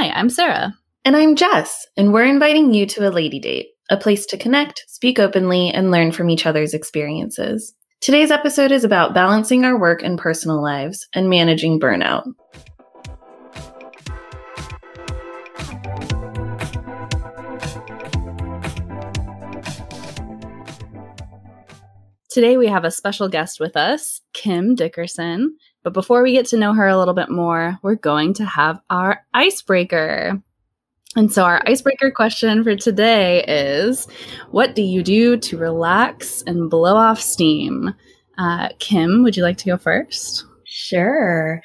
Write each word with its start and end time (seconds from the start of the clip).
Hi, 0.00 0.10
I'm 0.10 0.30
Sarah. 0.30 0.78
And 1.04 1.16
I'm 1.16 1.34
Jess, 1.34 1.84
and 1.96 2.12
we're 2.12 2.22
inviting 2.22 2.72
you 2.72 2.86
to 2.86 3.08
a 3.08 3.10
lady 3.10 3.40
date, 3.40 3.70
a 3.90 3.96
place 3.96 4.26
to 4.26 4.38
connect, 4.38 4.84
speak 4.86 5.18
openly, 5.18 5.70
and 5.70 5.90
learn 5.90 6.12
from 6.12 6.30
each 6.30 6.46
other's 6.46 6.72
experiences. 6.72 7.74
Today's 8.00 8.30
episode 8.30 8.70
is 8.70 8.84
about 8.84 9.12
balancing 9.12 9.64
our 9.64 9.76
work 9.76 10.04
and 10.04 10.16
personal 10.16 10.62
lives 10.62 11.08
and 11.14 11.28
managing 11.28 11.80
burnout. 11.80 12.22
Today 22.30 22.56
we 22.56 22.68
have 22.68 22.84
a 22.84 22.92
special 22.92 23.28
guest 23.28 23.58
with 23.58 23.76
us, 23.76 24.20
Kim 24.32 24.76
Dickerson. 24.76 25.56
But 25.88 25.94
before 25.94 26.22
we 26.22 26.34
get 26.34 26.44
to 26.48 26.58
know 26.58 26.74
her 26.74 26.86
a 26.86 26.98
little 26.98 27.14
bit 27.14 27.30
more, 27.30 27.78
we're 27.80 27.94
going 27.94 28.34
to 28.34 28.44
have 28.44 28.78
our 28.90 29.24
icebreaker. 29.32 30.38
And 31.16 31.32
so, 31.32 31.44
our 31.44 31.62
icebreaker 31.66 32.10
question 32.10 32.62
for 32.62 32.76
today 32.76 33.42
is 33.48 34.06
What 34.50 34.74
do 34.74 34.82
you 34.82 35.02
do 35.02 35.38
to 35.38 35.56
relax 35.56 36.42
and 36.42 36.68
blow 36.68 36.94
off 36.94 37.22
steam? 37.22 37.94
Uh, 38.36 38.68
Kim, 38.80 39.22
would 39.22 39.34
you 39.34 39.42
like 39.42 39.56
to 39.56 39.64
go 39.64 39.78
first? 39.78 40.44
Sure. 40.66 41.62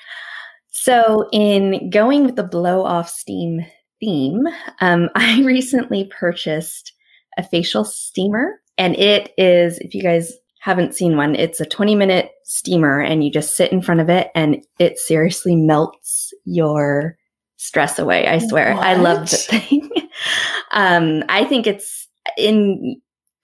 So, 0.70 1.28
in 1.34 1.90
going 1.90 2.24
with 2.24 2.38
the 2.38 2.44
blow 2.44 2.86
off 2.86 3.10
steam 3.10 3.66
theme, 4.00 4.48
um, 4.80 5.10
I 5.16 5.42
recently 5.44 6.10
purchased 6.18 6.94
a 7.38 7.44
facial 7.44 7.84
steamer. 7.84 8.62
And 8.78 8.96
it 8.96 9.34
is, 9.38 9.80
if 9.80 9.94
you 9.94 10.02
guys 10.02 10.32
haven't 10.64 10.96
seen 10.96 11.18
one, 11.18 11.36
it's 11.36 11.60
a 11.60 11.66
20 11.66 11.94
minute 11.94 12.32
steamer 12.46 13.02
and 13.02 13.22
you 13.22 13.30
just 13.30 13.58
sit 13.58 13.74
in 13.74 13.82
front 13.82 14.00
of 14.00 14.10
it 14.10 14.32
and 14.34 14.64
it 14.80 14.98
seriously 14.98 15.58
melts 15.58 16.34
your 16.46 17.18
stress 17.58 18.00
away. 18.00 18.30
I 18.30 18.38
swear. 18.38 18.74
What? 18.74 18.86
I 18.86 18.94
love 18.94 19.30
the 19.30 19.36
thing. 19.36 19.90
um, 20.72 21.22
I 21.28 21.44
think 21.44 21.68
it's 21.68 22.08
in 22.38 22.96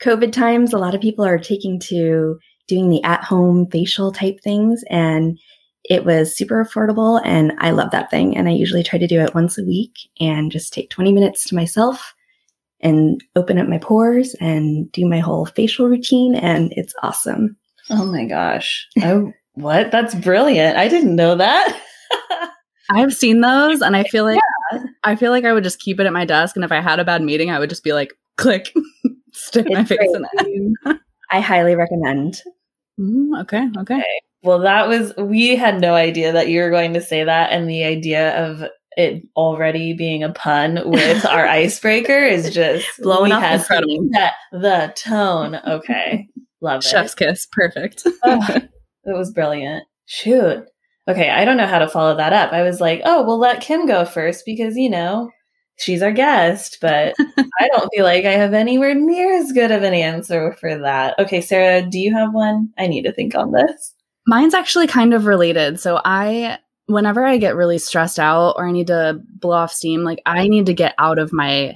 COVID 0.01 0.31
times, 0.31 0.71
a 0.71 0.77
lot 0.77 0.95
of 0.95 1.01
people 1.01 1.25
are 1.25 1.37
taking 1.37 1.77
to 1.81 2.39
doing 2.69 2.89
the 2.89 3.03
at 3.03 3.25
home 3.25 3.67
facial 3.69 4.13
type 4.13 4.39
things 4.41 4.81
and 4.89 5.37
it 5.83 6.05
was 6.05 6.33
super 6.33 6.63
affordable 6.63 7.21
and 7.25 7.51
I 7.57 7.71
love 7.71 7.91
that 7.91 8.09
thing. 8.09 8.37
And 8.37 8.47
I 8.47 8.53
usually 8.53 8.83
try 8.83 8.97
to 8.97 9.07
do 9.07 9.19
it 9.19 9.35
once 9.35 9.57
a 9.57 9.65
week 9.65 9.91
and 10.21 10.53
just 10.53 10.71
take 10.71 10.89
20 10.89 11.11
minutes 11.11 11.43
to 11.49 11.55
myself 11.55 12.13
and 12.81 13.21
open 13.35 13.57
up 13.57 13.67
my 13.67 13.77
pores 13.77 14.35
and 14.39 14.91
do 14.91 15.07
my 15.07 15.19
whole 15.19 15.45
facial 15.45 15.87
routine 15.87 16.35
and 16.35 16.71
it's 16.75 16.93
awesome. 17.03 17.57
Oh 17.89 18.05
my 18.05 18.25
gosh. 18.25 18.87
Oh, 19.01 19.31
what? 19.53 19.91
That's 19.91 20.15
brilliant. 20.15 20.77
I 20.77 20.87
didn't 20.87 21.15
know 21.15 21.35
that. 21.35 21.81
I've 22.91 23.13
seen 23.13 23.41
those 23.41 23.81
and 23.81 23.95
I 23.95 24.03
feel 24.03 24.23
like 24.23 24.39
yeah. 24.71 24.83
I 25.03 25.15
feel 25.15 25.31
like 25.31 25.45
I 25.45 25.53
would 25.53 25.63
just 25.63 25.79
keep 25.79 25.99
it 25.99 26.05
at 26.07 26.13
my 26.13 26.25
desk 26.25 26.55
and 26.55 26.65
if 26.65 26.71
I 26.71 26.81
had 26.81 26.99
a 26.99 27.05
bad 27.05 27.21
meeting 27.21 27.51
I 27.51 27.59
would 27.59 27.69
just 27.69 27.83
be 27.83 27.93
like 27.93 28.13
click 28.37 28.73
stick 29.31 29.67
it's 29.67 29.75
my 29.75 29.83
face 29.83 29.97
great. 29.97 30.09
in 30.15 30.75
it. 30.85 30.99
I 31.31 31.39
highly 31.39 31.75
recommend. 31.75 32.41
Mm, 32.99 33.41
okay, 33.41 33.69
okay. 33.77 33.95
Okay. 33.95 34.03
Well, 34.41 34.59
that 34.59 34.87
was 34.87 35.13
we 35.17 35.55
had 35.55 35.81
no 35.81 35.95
idea 35.95 36.31
that 36.31 36.47
you 36.47 36.61
were 36.61 36.69
going 36.69 36.93
to 36.93 37.01
say 37.01 37.23
that 37.23 37.51
and 37.51 37.69
the 37.69 37.83
idea 37.83 38.37
of 38.45 38.63
it 38.99 39.23
already 39.37 39.93
being 39.93 40.23
a 40.23 40.33
pun 40.33 40.81
with 40.83 41.25
our 41.25 41.47
icebreaker 41.47 42.19
is 42.19 42.53
just 42.53 42.85
blowing 42.99 43.31
off 43.31 43.61
incredible. 43.61 44.09
That, 44.11 44.33
the 44.51 44.93
tone. 44.97 45.55
Okay. 45.55 46.27
Love 46.59 46.79
it. 46.79 46.83
Chef's 46.83 47.15
kiss. 47.15 47.47
Perfect. 47.49 48.05
oh, 48.25 48.47
it 48.55 48.69
was 49.05 49.31
brilliant. 49.31 49.85
Shoot. 50.05 50.65
Okay, 51.07 51.29
I 51.29 51.45
don't 51.45 51.55
know 51.55 51.65
how 51.65 51.79
to 51.79 51.87
follow 51.87 52.17
that 52.17 52.33
up. 52.33 52.51
I 52.51 52.61
was 52.61 52.81
like, 52.81 53.01
oh, 53.05 53.23
we'll 53.23 53.39
let 53.39 53.61
Kim 53.61 53.87
go 53.87 54.03
first 54.03 54.43
because, 54.45 54.75
you 54.75 54.89
know, 54.89 55.31
she's 55.77 56.01
our 56.01 56.11
guest, 56.11 56.79
but 56.81 57.15
I 57.37 57.69
don't 57.69 57.89
feel 57.95 58.03
like 58.03 58.25
I 58.25 58.33
have 58.33 58.53
anywhere 58.53 58.93
near 58.93 59.33
as 59.33 59.53
good 59.53 59.71
of 59.71 59.81
an 59.81 59.93
answer 59.93 60.57
for 60.59 60.77
that. 60.77 61.17
Okay, 61.17 61.39
Sarah, 61.39 61.81
do 61.89 61.97
you 61.97 62.13
have 62.13 62.33
one? 62.33 62.69
I 62.77 62.87
need 62.87 63.03
to 63.03 63.13
think 63.13 63.33
on 63.33 63.53
this. 63.53 63.95
Mine's 64.27 64.53
actually 64.53 64.87
kind 64.87 65.13
of 65.13 65.25
related. 65.25 65.79
So 65.79 66.01
I 66.03 66.59
whenever 66.89 67.23
I 67.23 67.37
get 67.37 67.55
really 67.55 67.77
stressed 67.77 68.19
out 68.19 68.55
or 68.57 68.67
I 68.67 68.71
need 68.71 68.87
to 68.87 69.21
blow 69.39 69.55
off 69.55 69.71
steam, 69.71 70.03
like 70.03 70.21
I 70.25 70.47
need 70.47 70.65
to 70.65 70.73
get 70.73 70.95
out 70.97 71.19
of 71.19 71.31
my 71.31 71.75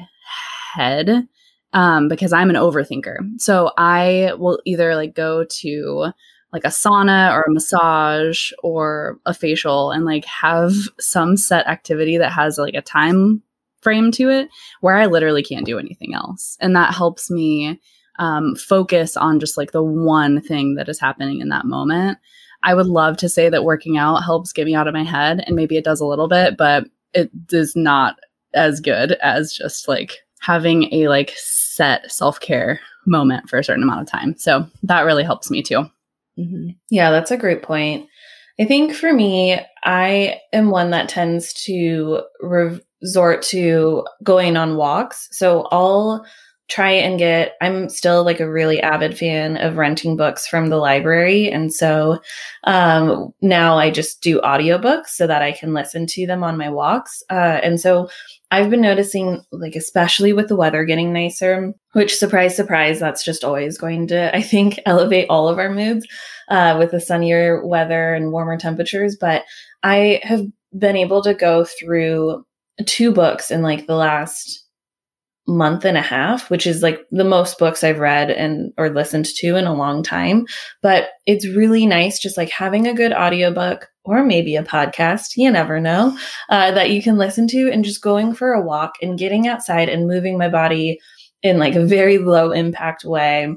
head 0.74 1.28
um, 1.72 2.08
because 2.08 2.34
I'm 2.34 2.50
an 2.50 2.56
overthinker. 2.56 3.18
So 3.38 3.72
I 3.78 4.34
will 4.38 4.60
either 4.66 4.96
like 4.96 5.14
go 5.14 5.46
to 5.46 6.12
like 6.52 6.66
a 6.66 6.70
sauna 6.70 7.32
or 7.32 7.44
a 7.44 7.52
massage 7.52 8.52
or 8.64 9.20
a 9.28 9.36
facial 9.36 9.92
and 9.92 10.04
like 10.04 10.26
have 10.26 10.74
some 11.00 11.38
set 11.38 11.68
activity 11.68 12.18
that 12.18 12.32
has 12.32 12.58
like 12.58 12.74
a 12.74 12.82
time 12.82 13.44
frame 13.82 14.12
to 14.14 14.30
it 14.30 14.50
where 14.82 14.96
I 14.96 15.06
literally 15.06 15.44
can't 15.44 15.66
do 15.66 15.78
anything 15.78 16.16
else. 16.16 16.58
And 16.60 16.76
that 16.76 16.96
helps 16.96 17.30
me 17.30 17.80
um, 18.18 18.56
focus 18.56 19.16
on 19.16 19.40
just 19.40 19.58
like 19.58 19.74
the 19.74 19.84
one 19.84 20.42
thing 20.42 20.76
that 20.76 20.90
is 20.90 21.00
happening 21.00 21.40
in 21.40 21.50
that 21.50 21.66
moment. 21.66 22.18
I 22.64 22.74
would 22.74 22.88
love 22.88 23.18
to 23.18 23.30
say 23.30 23.50
that 23.50 23.64
working 23.64 23.98
out 23.98 24.24
helps 24.24 24.54
get 24.54 24.66
me 24.66 24.76
out 24.76 24.88
of 24.88 24.94
my 24.94 25.04
head, 25.04 25.44
and 25.46 25.56
maybe 25.56 25.78
it 25.78 25.84
does 25.84 26.00
a 26.00 26.06
little 26.06 26.28
bit, 26.28 26.58
but 26.58 26.86
it 27.14 27.30
is 27.52 27.76
not 27.76 28.18
as 28.54 28.80
good 28.80 29.14
as 29.22 29.54
just 29.54 29.88
like 29.88 30.20
having 30.40 30.94
a 30.94 31.08
like 31.08 31.34
set 31.36 32.12
self 32.12 32.40
care 32.40 32.80
moment 33.06 33.50
for 33.50 33.60
a 33.60 33.64
certain 33.64 33.84
amount 33.84 34.02
of 34.02 34.08
time. 34.08 34.36
So 34.38 34.68
that 34.84 35.02
really 35.02 35.24
helps 35.24 35.52
me 35.52 35.62
too. 35.62 35.86
Mm-hmm. 36.38 36.70
Yeah, 36.90 37.12
that's 37.12 37.32
a 37.32 37.38
great 37.38 37.62
point. 37.64 38.08
I 38.60 38.66
think 38.66 38.94
for 38.94 39.12
me, 39.12 39.60
I 39.84 40.40
am 40.52 40.70
one 40.70 40.92
that 40.92 41.10
tends 41.10 41.54
to 41.66 42.22
resort 42.40 43.42
to 43.44 44.06
going 44.24 44.58
on 44.58 44.78
walks. 44.78 45.28
So 45.32 45.68
I'll 45.72 46.26
try 46.70 46.92
and 46.92 47.20
get 47.20 47.54
i'm 47.62 47.90
still 47.90 48.24
like 48.24 48.40
a 48.40 48.50
really 48.50 48.82
avid 48.82 49.18
fan 49.18 49.58
of 49.58 49.78
renting 49.78 50.16
books 50.16 50.48
from 50.48 50.68
the 50.68 50.78
library. 50.78 51.50
And 51.50 51.74
so 51.74 52.20
um, 52.64 53.34
now 53.42 53.78
i 53.78 53.92
just 53.92 54.22
do 54.22 54.40
audiobooks 54.42 55.08
so 55.08 55.28
that 55.28 55.42
i 55.42 55.52
can 55.52 55.74
listen 55.74 56.08
to 56.08 56.26
them 56.26 56.44
on 56.44 56.58
my 56.58 56.70
walks. 56.70 57.22
Uh, 57.30 57.60
and 57.64 57.80
so 57.80 58.10
i've 58.52 58.70
been 58.70 58.82
noticing 58.82 59.44
like 59.52 59.76
especially 59.76 60.32
with 60.32 60.48
the 60.48 60.56
weather 60.56 60.86
getting 60.86 61.12
nicer 61.12 61.74
which 61.94 62.16
surprise 62.16 62.56
surprise 62.56 63.00
that's 63.00 63.24
just 63.24 63.44
always 63.44 63.78
going 63.78 64.08
to 64.08 64.36
i 64.36 64.42
think 64.42 64.80
elevate 64.86 65.28
all 65.30 65.48
of 65.50 65.60
our 65.60 65.72
moods 65.72 66.08
uh, 66.50 66.76
with 66.78 66.92
the 66.92 67.00
sunnier 67.00 67.66
weather 67.66 68.14
and 68.14 68.32
warmer 68.32 68.58
temperatures. 68.58 69.18
But 69.20 69.44
i 69.84 70.22
have 70.24 70.46
been 70.78 70.96
able 70.96 71.22
to 71.24 71.34
go 71.34 71.66
through 71.66 72.46
two 72.86 73.12
books 73.12 73.52
in 73.52 73.62
like 73.62 73.86
the 73.86 73.96
last 73.96 74.63
month 75.46 75.84
and 75.84 75.98
a 75.98 76.02
half, 76.02 76.50
which 76.50 76.66
is 76.66 76.82
like 76.82 77.06
the 77.12 77.24
most 77.24 77.60
books 77.60 77.84
I've 77.84 78.00
read 78.00 78.32
and 78.32 78.74
or 78.78 78.90
listened 78.90 79.26
to 79.26 79.56
in 79.56 79.66
a 79.66 79.74
long 79.74 80.02
time. 80.02 80.46
But 80.82 81.10
it's 81.26 81.48
really 81.48 81.86
nice 81.86 82.20
just 82.20 82.38
like 82.38 82.50
having 82.50 82.88
a 82.88 82.94
good 82.94 83.12
audiobook 83.12 83.90
or 84.06 84.24
maybe 84.24 84.56
a 84.56 84.64
podcast, 84.64 85.36
you 85.36 85.52
never 85.52 85.80
know, 85.80 86.18
uh, 86.50 86.72
that 86.72 86.92
you 86.92 87.02
can 87.02 87.18
listen 87.18 87.48
to 87.48 87.70
and 87.72 87.84
just 87.84 88.02
going 88.02 88.34
for 88.34 88.54
a 88.54 88.62
walk 88.62 88.94
and 89.02 89.20
getting 89.20 89.48
outside 89.48 89.90
and 89.90 90.08
moving 90.08 90.38
my 90.38 90.50
body 90.50 91.00
in 91.42 91.60
like 91.60 91.76
a 91.76 91.86
very 91.86 92.18
low 92.18 92.52
impact 92.52 93.04
way 93.04 93.54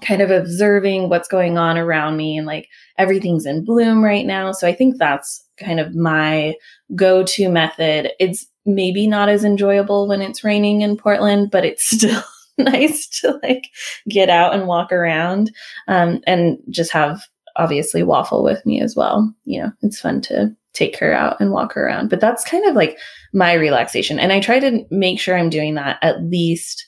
kind 0.00 0.22
of 0.22 0.30
observing 0.30 1.08
what's 1.08 1.28
going 1.28 1.58
on 1.58 1.76
around 1.76 2.16
me 2.16 2.36
and 2.36 2.46
like 2.46 2.68
everything's 2.98 3.46
in 3.46 3.64
bloom 3.64 4.02
right 4.02 4.26
now. 4.26 4.52
So 4.52 4.66
I 4.66 4.74
think 4.74 4.96
that's 4.96 5.44
kind 5.58 5.78
of 5.78 5.94
my 5.94 6.54
go 6.94 7.22
to 7.24 7.48
method. 7.48 8.12
It's 8.18 8.46
maybe 8.66 9.06
not 9.06 9.28
as 9.28 9.44
enjoyable 9.44 10.06
when 10.08 10.22
it's 10.22 10.44
raining 10.44 10.82
in 10.82 10.96
Portland, 10.96 11.50
but 11.50 11.64
it's 11.64 11.88
still 11.96 12.22
nice 12.58 13.08
to 13.20 13.38
like 13.42 13.68
get 14.08 14.28
out 14.28 14.54
and 14.54 14.66
walk 14.66 14.92
around 14.92 15.50
um, 15.88 16.20
and 16.26 16.58
just 16.70 16.92
have 16.92 17.22
obviously 17.56 18.02
waffle 18.02 18.44
with 18.44 18.64
me 18.64 18.80
as 18.80 18.94
well. 18.96 19.32
You 19.44 19.62
know, 19.62 19.72
it's 19.82 20.00
fun 20.00 20.20
to 20.22 20.54
take 20.72 20.96
her 20.98 21.12
out 21.12 21.40
and 21.40 21.50
walk 21.50 21.72
her 21.72 21.84
around. 21.84 22.10
But 22.10 22.20
that's 22.20 22.44
kind 22.44 22.66
of 22.68 22.74
like 22.74 22.98
my 23.32 23.54
relaxation. 23.54 24.18
And 24.18 24.32
I 24.32 24.40
try 24.40 24.60
to 24.60 24.84
make 24.90 25.18
sure 25.18 25.36
I'm 25.36 25.50
doing 25.50 25.74
that 25.74 25.98
at 26.02 26.22
least 26.22 26.86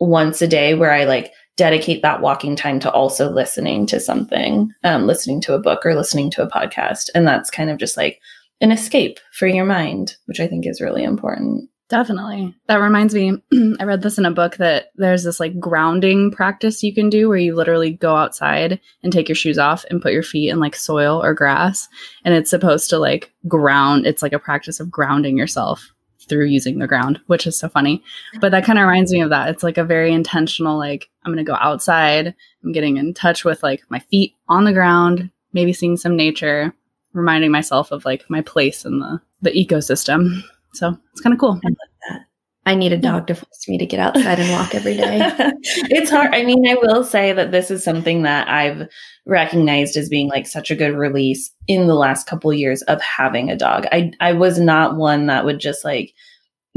once 0.00 0.42
a 0.42 0.48
day 0.48 0.74
where 0.74 0.92
I 0.92 1.04
like 1.04 1.32
dedicate 1.56 2.02
that 2.02 2.20
walking 2.20 2.54
time 2.54 2.78
to 2.80 2.90
also 2.90 3.30
listening 3.30 3.86
to 3.86 3.98
something, 3.98 4.70
um, 4.84 5.06
listening 5.06 5.40
to 5.42 5.54
a 5.54 5.58
book 5.58 5.84
or 5.86 5.94
listening 5.94 6.30
to 6.30 6.42
a 6.42 6.50
podcast. 6.50 7.08
And 7.14 7.26
that's 7.26 7.50
kind 7.50 7.70
of 7.70 7.78
just 7.78 7.96
like 7.96 8.20
an 8.60 8.72
escape 8.72 9.18
for 9.32 9.46
your 9.46 9.64
mind, 9.64 10.16
which 10.26 10.40
I 10.40 10.46
think 10.46 10.66
is 10.66 10.80
really 10.80 11.04
important. 11.04 11.68
Definitely. 11.88 12.52
That 12.66 12.80
reminds 12.80 13.14
me, 13.14 13.40
I 13.80 13.84
read 13.84 14.02
this 14.02 14.18
in 14.18 14.26
a 14.26 14.32
book 14.32 14.56
that 14.56 14.86
there's 14.96 15.22
this 15.22 15.38
like 15.38 15.60
grounding 15.60 16.32
practice 16.32 16.82
you 16.82 16.92
can 16.92 17.08
do 17.08 17.28
where 17.28 17.38
you 17.38 17.54
literally 17.54 17.92
go 17.92 18.16
outside 18.16 18.80
and 19.04 19.12
take 19.12 19.28
your 19.28 19.36
shoes 19.36 19.58
off 19.58 19.84
and 19.88 20.02
put 20.02 20.12
your 20.12 20.24
feet 20.24 20.50
in 20.50 20.58
like 20.58 20.74
soil 20.74 21.22
or 21.22 21.32
grass. 21.32 21.88
And 22.24 22.34
it's 22.34 22.50
supposed 22.50 22.90
to 22.90 22.98
like 22.98 23.32
ground, 23.46 24.04
it's 24.04 24.22
like 24.22 24.32
a 24.32 24.38
practice 24.38 24.80
of 24.80 24.90
grounding 24.90 25.38
yourself 25.38 25.92
through 26.28 26.46
using 26.46 26.80
the 26.80 26.88
ground, 26.88 27.20
which 27.28 27.46
is 27.46 27.56
so 27.56 27.68
funny. 27.68 28.02
But 28.40 28.50
that 28.50 28.64
kind 28.64 28.80
of 28.80 28.86
reminds 28.86 29.12
me 29.12 29.20
of 29.20 29.30
that. 29.30 29.48
It's 29.50 29.62
like 29.62 29.78
a 29.78 29.84
very 29.84 30.12
intentional, 30.12 30.76
like, 30.76 31.08
I'm 31.24 31.32
going 31.32 31.44
to 31.44 31.48
go 31.48 31.56
outside. 31.60 32.34
I'm 32.64 32.72
getting 32.72 32.96
in 32.96 33.14
touch 33.14 33.44
with 33.44 33.62
like 33.62 33.82
my 33.90 34.00
feet 34.10 34.34
on 34.48 34.64
the 34.64 34.72
ground, 34.72 35.30
maybe 35.52 35.72
seeing 35.72 35.96
some 35.96 36.16
nature, 36.16 36.74
reminding 37.16 37.50
myself 37.50 37.90
of 37.90 38.04
like 38.04 38.28
my 38.28 38.42
place 38.42 38.84
in 38.84 38.98
the 39.00 39.20
the 39.42 39.50
ecosystem. 39.50 40.42
So 40.74 40.96
it's 41.12 41.20
kind 41.20 41.32
of 41.32 41.40
cool. 41.40 41.60
I 41.64 41.68
love 41.68 41.76
that. 42.08 42.20
I 42.66 42.74
need 42.74 42.92
a 42.92 42.98
dog 42.98 43.28
to 43.28 43.34
force 43.34 43.68
me 43.68 43.78
to 43.78 43.86
get 43.86 44.00
outside 44.00 44.40
and 44.40 44.50
walk 44.50 44.74
every 44.74 44.96
day. 44.96 45.20
it's 45.88 46.10
hard. 46.10 46.34
I 46.34 46.44
mean, 46.44 46.66
I 46.68 46.74
will 46.74 47.04
say 47.04 47.32
that 47.32 47.52
this 47.52 47.70
is 47.70 47.84
something 47.84 48.22
that 48.22 48.48
I've 48.48 48.88
recognized 49.24 49.96
as 49.96 50.08
being 50.08 50.28
like 50.28 50.48
such 50.48 50.70
a 50.70 50.76
good 50.76 50.96
release 50.96 51.50
in 51.68 51.86
the 51.86 51.94
last 51.94 52.26
couple 52.26 52.50
of 52.50 52.58
years 52.58 52.82
of 52.82 53.00
having 53.00 53.50
a 53.50 53.56
dog. 53.56 53.86
I 53.92 54.12
I 54.20 54.32
was 54.32 54.58
not 54.58 54.96
one 54.96 55.26
that 55.26 55.44
would 55.44 55.60
just 55.60 55.84
like 55.84 56.12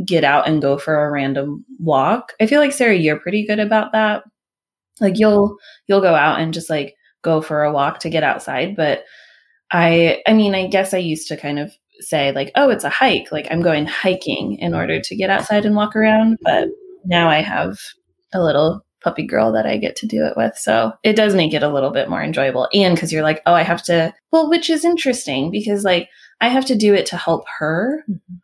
get 0.06 0.24
out 0.24 0.47
and 0.47 0.62
go 0.62 0.77
for 0.77 1.03
a 1.03 1.12
random 1.12 1.65
walk. 1.80 2.33
I 2.39 2.45
feel 2.45 2.62
like 2.62 2.71
Sarah, 2.71 2.95
you're 2.95 3.19
pretty 3.19 3.45
good 3.45 3.59
about 3.59 3.92
that. 3.92 4.24
Like 5.01 5.18
you'll 5.18 5.57
you'll 5.88 6.01
go 6.01 6.15
out 6.15 6.39
and 6.39 6.53
just 6.53 6.69
like 6.69 6.95
go 7.24 7.42
for 7.42 7.63
a 7.63 7.74
walk 7.74 8.00
to 8.00 8.09
get 8.09 8.24
outside, 8.24 8.75
but 8.75 9.03
I 9.71 10.21
I 10.27 10.33
mean, 10.33 10.56
I 10.56 10.68
guess 10.68 10.94
I 10.94 10.98
used 10.98 11.27
to 11.30 11.38
kind 11.38 11.60
of 11.60 11.71
say 12.00 12.31
like, 12.31 12.51
"Oh, 12.56 12.69
it's 12.69 12.83
a 12.83 12.89
hike." 12.89 13.31
Like 13.31 13.48
I'm 13.51 13.62
going 13.62 13.86
hiking 13.86 14.57
in 14.60 14.74
order 14.74 15.00
to 15.01 15.16
get 15.16 15.30
outside 15.30 15.66
and 15.66 15.75
walk 15.75 15.95
around, 15.95 16.38
but 16.42 16.69
now 17.06 17.30
I 17.30 17.42
have 17.42 17.77
a 18.33 18.42
little 18.44 18.83
puppy 19.04 19.25
girl 19.25 19.51
that 19.54 19.66
I 19.66 19.77
get 19.77 19.95
to 19.98 20.07
do 20.07 20.25
it 20.25 20.33
with. 20.36 20.57
So 20.57 20.92
it 21.04 21.16
does 21.16 21.36
make 21.36 21.54
it 21.54 21.63
a 21.63 21.69
little 21.69 21.92
bit 21.92 22.10
more 22.10 22.21
enjoyable. 22.21 22.68
And 22.74 22.95
because 22.95 23.12
you're 23.12 23.24
like, 23.24 23.42
oh, 23.45 23.54
I 23.54 23.63
have 23.63 23.83
to, 23.83 24.13
well, 24.31 24.50
which 24.50 24.69
is 24.69 24.83
interesting 24.83 25.51
because 25.51 25.83
like 25.83 26.10
I 26.42 26.50
have 26.50 26.66
to 26.66 26.75
do 26.75 26.94
it 26.94 27.06
to 27.07 27.18
help 27.18 27.45
her. 27.60 28.04
Mm-hmm. 28.10 28.36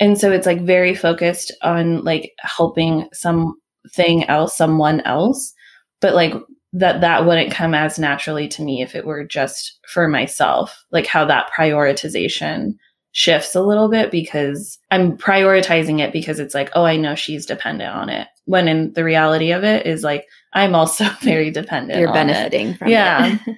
And 0.00 0.18
so 0.18 0.30
it's 0.30 0.46
like 0.46 0.62
very 0.62 0.94
focused 0.94 1.52
on 1.62 2.04
like 2.04 2.32
helping 2.38 3.08
something 3.12 4.24
else, 4.28 4.56
someone 4.56 5.00
else. 5.02 5.52
But 6.00 6.14
like 6.14 6.34
that, 6.72 7.00
that 7.00 7.24
wouldn't 7.24 7.52
come 7.52 7.74
as 7.74 7.98
naturally 7.98 8.48
to 8.48 8.62
me 8.62 8.82
if 8.82 8.94
it 8.94 9.06
were 9.06 9.24
just 9.24 9.78
for 9.88 10.06
myself, 10.08 10.84
like 10.92 11.06
how 11.06 11.24
that 11.24 11.50
prioritization 11.56 12.74
shifts 13.12 13.54
a 13.54 13.62
little 13.62 13.88
bit 13.88 14.10
because 14.10 14.78
I'm 14.90 15.16
prioritizing 15.16 16.00
it 16.00 16.12
because 16.12 16.38
it's 16.38 16.54
like, 16.54 16.70
oh, 16.74 16.84
I 16.84 16.96
know 16.96 17.14
she's 17.14 17.46
dependent 17.46 17.94
on 17.94 18.08
it. 18.10 18.28
When 18.44 18.68
in 18.68 18.92
the 18.92 19.04
reality 19.04 19.50
of 19.50 19.64
it 19.64 19.86
is 19.86 20.04
like, 20.04 20.26
I'm 20.52 20.74
also 20.74 21.04
very 21.22 21.50
dependent. 21.50 21.98
You're 21.98 22.12
benefiting 22.12 22.74
from 22.74 22.74
it. 22.74 22.78
from 22.78 22.88
yeah. 22.90 23.38
it. 23.46 23.56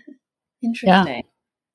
Interesting. 0.62 1.14
Yeah. 1.14 1.20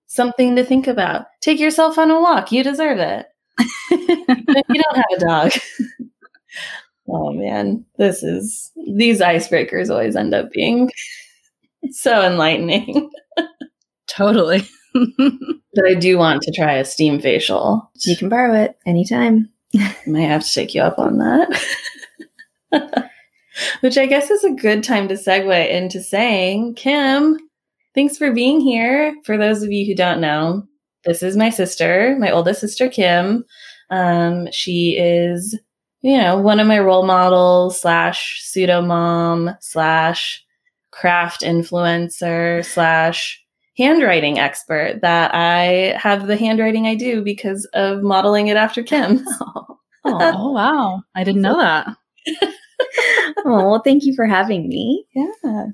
Something 0.07 0.55
to 0.55 0.63
think 0.63 0.87
about. 0.87 1.25
Take 1.41 1.59
yourself 1.59 1.97
on 1.97 2.11
a 2.11 2.19
walk. 2.19 2.51
You 2.51 2.63
deserve 2.63 2.99
it. 2.99 3.27
you 3.91 4.81
don't 4.81 4.95
have 4.95 5.05
a 5.15 5.19
dog. 5.19 5.51
oh 7.07 7.31
man, 7.33 7.85
this 7.97 8.23
is 8.23 8.71
these 8.95 9.21
icebreakers 9.21 9.89
always 9.89 10.15
end 10.15 10.33
up 10.33 10.51
being 10.51 10.89
so 11.91 12.21
enlightening. 12.21 13.09
totally. 14.07 14.67
but 14.93 15.85
I 15.85 15.93
do 15.95 16.17
want 16.17 16.41
to 16.43 16.51
try 16.51 16.75
a 16.75 16.85
steam 16.85 17.19
facial. 17.19 17.91
You 18.05 18.15
can 18.15 18.29
borrow 18.29 18.53
it 18.53 18.77
anytime. 18.85 19.49
I 19.75 19.95
might 20.07 20.21
have 20.21 20.43
to 20.43 20.53
take 20.53 20.73
you 20.73 20.81
up 20.81 20.99
on 20.99 21.17
that. 21.17 21.61
Which 23.81 23.97
I 23.97 24.05
guess 24.05 24.29
is 24.29 24.43
a 24.43 24.51
good 24.51 24.83
time 24.83 25.07
to 25.07 25.15
segue 25.15 25.69
into 25.69 26.01
saying, 26.01 26.75
Kim, 26.75 27.37
thanks 27.93 28.17
for 28.17 28.31
being 28.31 28.59
here. 28.59 29.15
For 29.25 29.37
those 29.37 29.63
of 29.63 29.71
you 29.71 29.85
who 29.85 29.95
don't 29.95 30.21
know, 30.21 30.63
this 31.05 31.23
is 31.23 31.37
my 31.37 31.49
sister, 31.49 32.17
my 32.19 32.31
oldest 32.31 32.59
sister, 32.59 32.89
Kim. 32.89 33.45
Um, 33.89 34.51
she 34.51 34.97
is, 34.97 35.57
you 36.01 36.17
know, 36.17 36.37
one 36.37 36.59
of 36.59 36.67
my 36.67 36.79
role 36.79 37.05
models 37.05 37.79
slash 37.79 38.41
pseudo 38.43 38.81
mom 38.81 39.51
slash 39.61 40.44
craft 40.95 41.41
influencer 41.41 42.65
slash 42.65 43.41
handwriting 43.77 44.39
expert 44.39 44.99
that 45.01 45.31
I 45.33 45.97
have 45.97 46.27
the 46.27 46.37
handwriting 46.37 46.87
I 46.87 46.95
do 46.95 47.21
because 47.21 47.65
of 47.73 48.01
modeling 48.01 48.47
it 48.47 48.57
after 48.57 48.81
Kim. 48.81 49.23
oh, 49.41 49.77
oh 50.05 50.51
wow. 50.51 51.01
I 51.13 51.23
didn't 51.23 51.41
know 51.41 51.59
that. 51.59 51.87
oh, 53.45 53.69
well, 53.69 53.81
thank 53.83 54.05
you 54.05 54.15
for 54.15 54.25
having 54.25 54.69
me. 54.69 55.05
Yeah. 55.13 55.65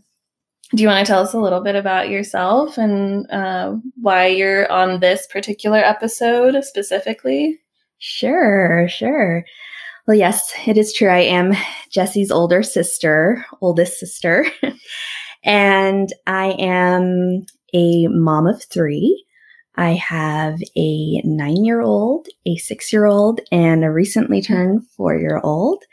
Do 0.74 0.82
you 0.82 0.88
want 0.88 1.06
to 1.06 1.12
tell 1.12 1.22
us 1.22 1.34
a 1.34 1.40
little 1.40 1.62
bit 1.62 1.76
about 1.76 2.10
yourself 2.10 2.78
and 2.78 3.30
uh, 3.30 3.76
why 4.02 4.28
you're 4.28 4.72
on 4.72 5.02
this 5.02 5.28
particular 5.28 5.80
episode 5.80 6.64
specifically? 6.64 7.60
Sure, 8.00 8.88
sure. 8.90 9.46
Well, 10.08 10.18
yes, 10.18 10.52
it 10.66 10.78
is 10.78 10.94
true. 10.94 11.10
I 11.10 11.20
am 11.20 11.54
Jesse's 11.92 12.32
older 12.32 12.64
sister, 12.64 13.46
oldest 13.62 14.00
sister. 14.00 14.46
and 15.44 16.10
I 16.26 16.56
am 16.58 17.46
a 17.74 18.08
mom 18.08 18.48
of 18.48 18.64
three. 18.64 19.26
I 19.76 19.94
have 19.94 20.60
a 20.76 21.22
nine 21.24 21.64
year 21.64 21.82
old, 21.82 22.28
a 22.46 22.58
six 22.58 22.92
year 22.92 23.06
old, 23.06 23.42
and 23.52 23.84
a 23.84 23.92
recently 23.92 24.42
turned 24.42 24.88
four 24.90 25.16
year 25.16 25.40
old. 25.44 25.84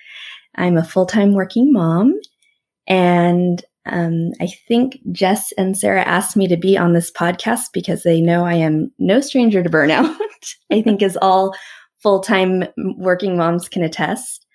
I'm 0.57 0.77
a 0.77 0.85
full 0.85 1.07
time 1.07 1.35
working 1.35 1.73
mom. 1.73 2.15
And 2.87 3.63
um, 3.87 4.33
I 4.41 4.49
think 4.67 4.99
Jess 5.13 5.53
and 5.53 5.77
Sarah 5.77 6.03
asked 6.03 6.37
me 6.37 6.49
to 6.49 6.57
be 6.57 6.77
on 6.77 6.93
this 6.93 7.11
podcast 7.11 7.67
because 7.73 8.03
they 8.03 8.21
know 8.21 8.45
I 8.45 8.55
am 8.55 8.91
no 8.99 9.21
stranger 9.21 9.63
to 9.63 9.71
burnout. 9.71 10.15
I 10.73 10.83
think, 10.83 11.03
is 11.03 11.19
all 11.21 11.55
full 12.03 12.21
time 12.21 12.65
working 12.97 13.37
moms 13.37 13.69
can 13.69 13.83
attest. 13.83 14.47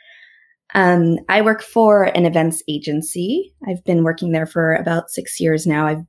Um, 0.75 1.17
I 1.29 1.41
work 1.41 1.61
for 1.61 2.05
an 2.05 2.25
events 2.25 2.63
agency. 2.67 3.53
I've 3.67 3.83
been 3.83 4.03
working 4.03 4.31
there 4.31 4.47
for 4.47 4.73
about 4.73 5.11
six 5.11 5.39
years 5.39 5.67
now. 5.67 5.85
I've 5.85 6.03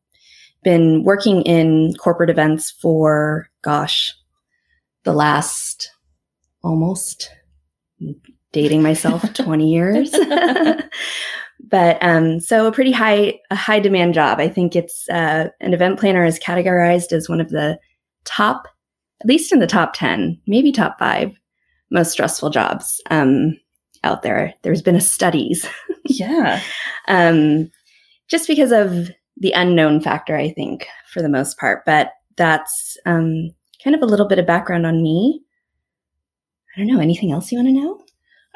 been 0.62 1.04
working 1.04 1.42
in 1.42 1.94
corporate 1.98 2.30
events 2.30 2.70
for, 2.70 3.48
gosh, 3.62 4.12
the 5.04 5.12
last 5.12 5.90
almost 6.62 7.30
dating 8.52 8.82
myself 8.82 9.22
20 9.34 9.70
years. 9.70 10.10
but 11.60 11.98
um, 12.00 12.40
so 12.40 12.66
a 12.66 12.72
pretty 12.72 12.92
high 12.92 13.38
a 13.50 13.56
high 13.56 13.80
demand 13.80 14.14
job. 14.14 14.40
I 14.40 14.48
think 14.48 14.74
it's 14.74 15.08
uh, 15.10 15.48
an 15.60 15.74
event 15.74 16.00
planner 16.00 16.24
is 16.24 16.38
categorized 16.38 17.12
as 17.12 17.28
one 17.28 17.40
of 17.40 17.50
the 17.50 17.78
top, 18.24 18.66
at 19.24 19.28
least 19.28 19.52
in 19.52 19.58
the 19.58 19.66
top 19.66 19.94
10, 19.94 20.38
maybe 20.46 20.70
top 20.70 20.98
five 20.98 21.32
most 21.90 22.12
stressful 22.12 22.50
jobs 22.50 23.00
um, 23.10 23.58
out 24.02 24.20
there. 24.22 24.52
There's 24.62 24.82
been 24.82 24.96
a 24.96 25.00
studies. 25.00 25.66
yeah. 26.04 26.60
um, 27.08 27.70
just 28.28 28.46
because 28.46 28.70
of 28.70 29.10
the 29.38 29.52
unknown 29.52 30.02
factor, 30.02 30.36
I 30.36 30.50
think, 30.50 30.86
for 31.10 31.22
the 31.22 31.30
most 31.30 31.58
part. 31.58 31.86
But 31.86 32.10
that's 32.36 32.98
um, 33.06 33.50
kind 33.82 33.96
of 33.96 34.02
a 34.02 34.06
little 34.06 34.28
bit 34.28 34.38
of 34.38 34.46
background 34.46 34.84
on 34.84 35.02
me. 35.02 35.40
I 36.76 36.80
don't 36.80 36.88
know. 36.88 37.00
Anything 37.00 37.32
else 37.32 37.50
you 37.50 37.56
want 37.56 37.68
to 37.68 37.72
know? 37.72 38.00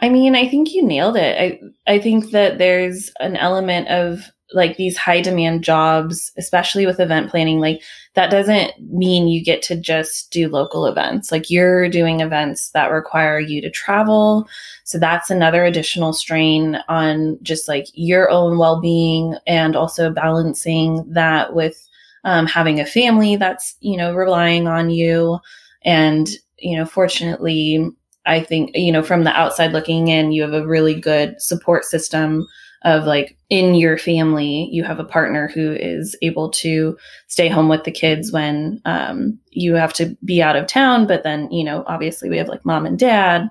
I 0.00 0.10
mean, 0.10 0.36
I 0.36 0.46
think 0.46 0.74
you 0.74 0.84
nailed 0.84 1.16
it. 1.16 1.40
I 1.88 1.92
I 1.92 1.98
think 1.98 2.30
that 2.32 2.58
there's 2.58 3.10
an 3.20 3.36
element 3.36 3.88
of 3.88 4.30
like 4.52 4.76
these 4.76 4.96
high 4.96 5.20
demand 5.20 5.62
jobs, 5.62 6.32
especially 6.38 6.86
with 6.86 7.00
event 7.00 7.30
planning, 7.30 7.60
like 7.60 7.82
that 8.14 8.30
doesn't 8.30 8.72
mean 8.90 9.28
you 9.28 9.44
get 9.44 9.62
to 9.62 9.76
just 9.76 10.30
do 10.30 10.48
local 10.48 10.86
events. 10.86 11.30
Like 11.30 11.50
you're 11.50 11.88
doing 11.88 12.20
events 12.20 12.70
that 12.70 12.90
require 12.90 13.38
you 13.38 13.60
to 13.60 13.70
travel. 13.70 14.48
So 14.84 14.98
that's 14.98 15.30
another 15.30 15.64
additional 15.64 16.12
strain 16.12 16.78
on 16.88 17.38
just 17.42 17.68
like 17.68 17.86
your 17.92 18.30
own 18.30 18.58
well 18.58 18.80
being 18.80 19.36
and 19.46 19.76
also 19.76 20.10
balancing 20.10 21.04
that 21.12 21.54
with 21.54 21.86
um, 22.24 22.46
having 22.46 22.80
a 22.80 22.86
family 22.86 23.36
that's, 23.36 23.76
you 23.80 23.96
know, 23.96 24.14
relying 24.14 24.66
on 24.66 24.90
you. 24.90 25.38
And, 25.82 26.28
you 26.58 26.76
know, 26.76 26.86
fortunately, 26.86 27.88
I 28.26 28.42
think, 28.42 28.70
you 28.74 28.92
know, 28.92 29.02
from 29.02 29.24
the 29.24 29.30
outside 29.30 29.72
looking 29.72 30.08
in, 30.08 30.32
you 30.32 30.42
have 30.42 30.52
a 30.54 30.66
really 30.66 30.98
good 30.98 31.40
support 31.40 31.84
system 31.84 32.46
of 32.82 33.04
like 33.04 33.36
in 33.50 33.74
your 33.74 33.98
family, 33.98 34.68
you 34.70 34.84
have 34.84 35.00
a 35.00 35.04
partner 35.04 35.48
who 35.48 35.72
is 35.72 36.16
able 36.22 36.50
to 36.50 36.96
stay 37.26 37.48
home 37.48 37.68
with 37.68 37.84
the 37.84 37.90
kids 37.90 38.30
when 38.32 38.80
um, 38.84 39.38
you 39.50 39.74
have 39.74 39.92
to 39.94 40.16
be 40.24 40.40
out 40.42 40.56
of 40.56 40.66
town. 40.66 41.06
But 41.06 41.24
then, 41.24 41.50
you 41.50 41.64
know, 41.64 41.84
obviously 41.86 42.28
we 42.28 42.38
have 42.38 42.48
like 42.48 42.64
mom 42.64 42.86
and 42.86 42.98
dad. 42.98 43.48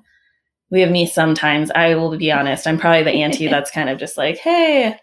We 0.70 0.82
have 0.82 0.92
me 0.92 1.08
sometimes. 1.08 1.72
I 1.72 1.96
will 1.96 2.18
be 2.18 2.32
honest. 2.32 2.68
I'm 2.68 2.78
probably 2.78 3.04
the 3.04 3.22
auntie 3.22 3.48
that's 3.50 3.72
kind 3.72 3.90
of 3.90 4.00
just 4.00 4.18
like, 4.18 4.38
hey, 4.38 4.98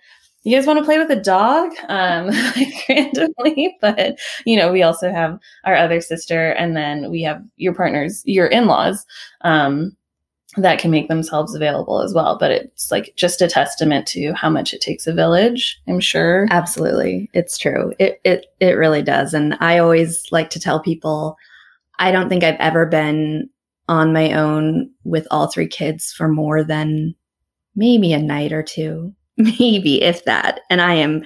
you 0.45 0.55
guys 0.55 0.67
want 0.67 0.79
to 0.79 0.85
play 0.85 0.99
with 0.99 1.11
a 1.11 1.21
dog 1.21 1.73
um 1.89 2.27
like 2.57 2.85
randomly 2.89 3.77
but 3.81 4.19
you 4.45 4.57
know 4.57 4.71
we 4.71 4.83
also 4.83 5.11
have 5.11 5.39
our 5.65 5.75
other 5.75 6.01
sister 6.01 6.51
and 6.51 6.77
then 6.77 7.11
we 7.11 7.23
have 7.23 7.43
your 7.57 7.75
partners 7.75 8.23
your 8.27 8.47
in-laws 8.47 9.05
um 9.41 9.97
that 10.57 10.79
can 10.79 10.91
make 10.91 11.09
themselves 11.09 11.55
available 11.55 12.01
as 12.01 12.15
well. 12.15 12.39
But 12.39 12.51
it's 12.51 12.91
like 12.91 13.13
just 13.17 13.43
a 13.43 13.49
testament 13.49 14.07
to 14.09 14.33
how 14.35 14.51
much 14.51 14.73
it 14.73 14.81
takes 14.81 15.07
a 15.07 15.13
village, 15.13 15.81
I'm 15.89 16.01
sure. 16.01 16.47
Absolutely. 16.51 17.29
It's 17.35 17.59
true. 17.59 17.93
It 17.99 18.21
it 18.25 18.47
it 18.61 18.73
really 18.73 19.03
does. 19.03 19.35
And 19.35 19.57
I 19.61 19.79
always 19.79 20.25
like 20.31 20.51
to 20.51 20.61
tell 20.61 20.81
people 20.81 21.37
I 21.99 22.11
don't 22.11 22.29
think 22.29 22.45
I've 22.45 22.61
ever 22.61 22.87
been 22.87 23.49
on 23.89 24.13
my 24.13 24.33
own 24.33 24.91
with 25.05 25.27
all 25.31 25.47
three 25.47 25.69
kids 25.69 26.13
for 26.13 26.29
more 26.29 26.65
than 26.65 27.15
maybe 27.77 28.13
a 28.13 28.19
night 28.19 28.53
or 28.53 28.63
two, 28.63 29.13
maybe 29.37 30.03
if 30.03 30.25
that. 30.25 30.61
And 30.71 30.81
I 30.81 30.95
am 30.95 31.25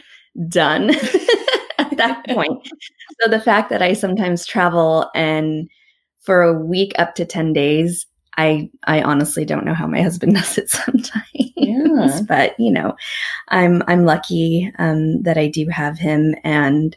done 0.48 0.90
at 1.78 1.96
that 1.96 2.24
point. 2.28 2.68
So 3.20 3.30
the 3.30 3.40
fact 3.40 3.70
that 3.70 3.82
I 3.82 3.92
sometimes 3.92 4.46
travel 4.46 5.10
and 5.14 5.68
for 6.20 6.42
a 6.42 6.52
week 6.52 6.92
up 6.98 7.14
to 7.14 7.24
10 7.24 7.52
days 7.52 8.06
I 8.38 8.70
I 8.84 9.02
honestly 9.02 9.44
don't 9.44 9.66
know 9.66 9.74
how 9.74 9.86
my 9.86 10.00
husband 10.00 10.34
does 10.36 10.56
it 10.56 10.70
sometimes. 10.70 11.24
Yeah. 11.34 12.20
but 12.26 12.58
you 12.58 12.72
know, 12.72 12.96
I'm 13.48 13.82
I'm 13.86 14.04
lucky 14.06 14.72
um, 14.78 15.22
that 15.22 15.36
I 15.36 15.48
do 15.48 15.66
have 15.68 15.98
him 15.98 16.34
and 16.44 16.96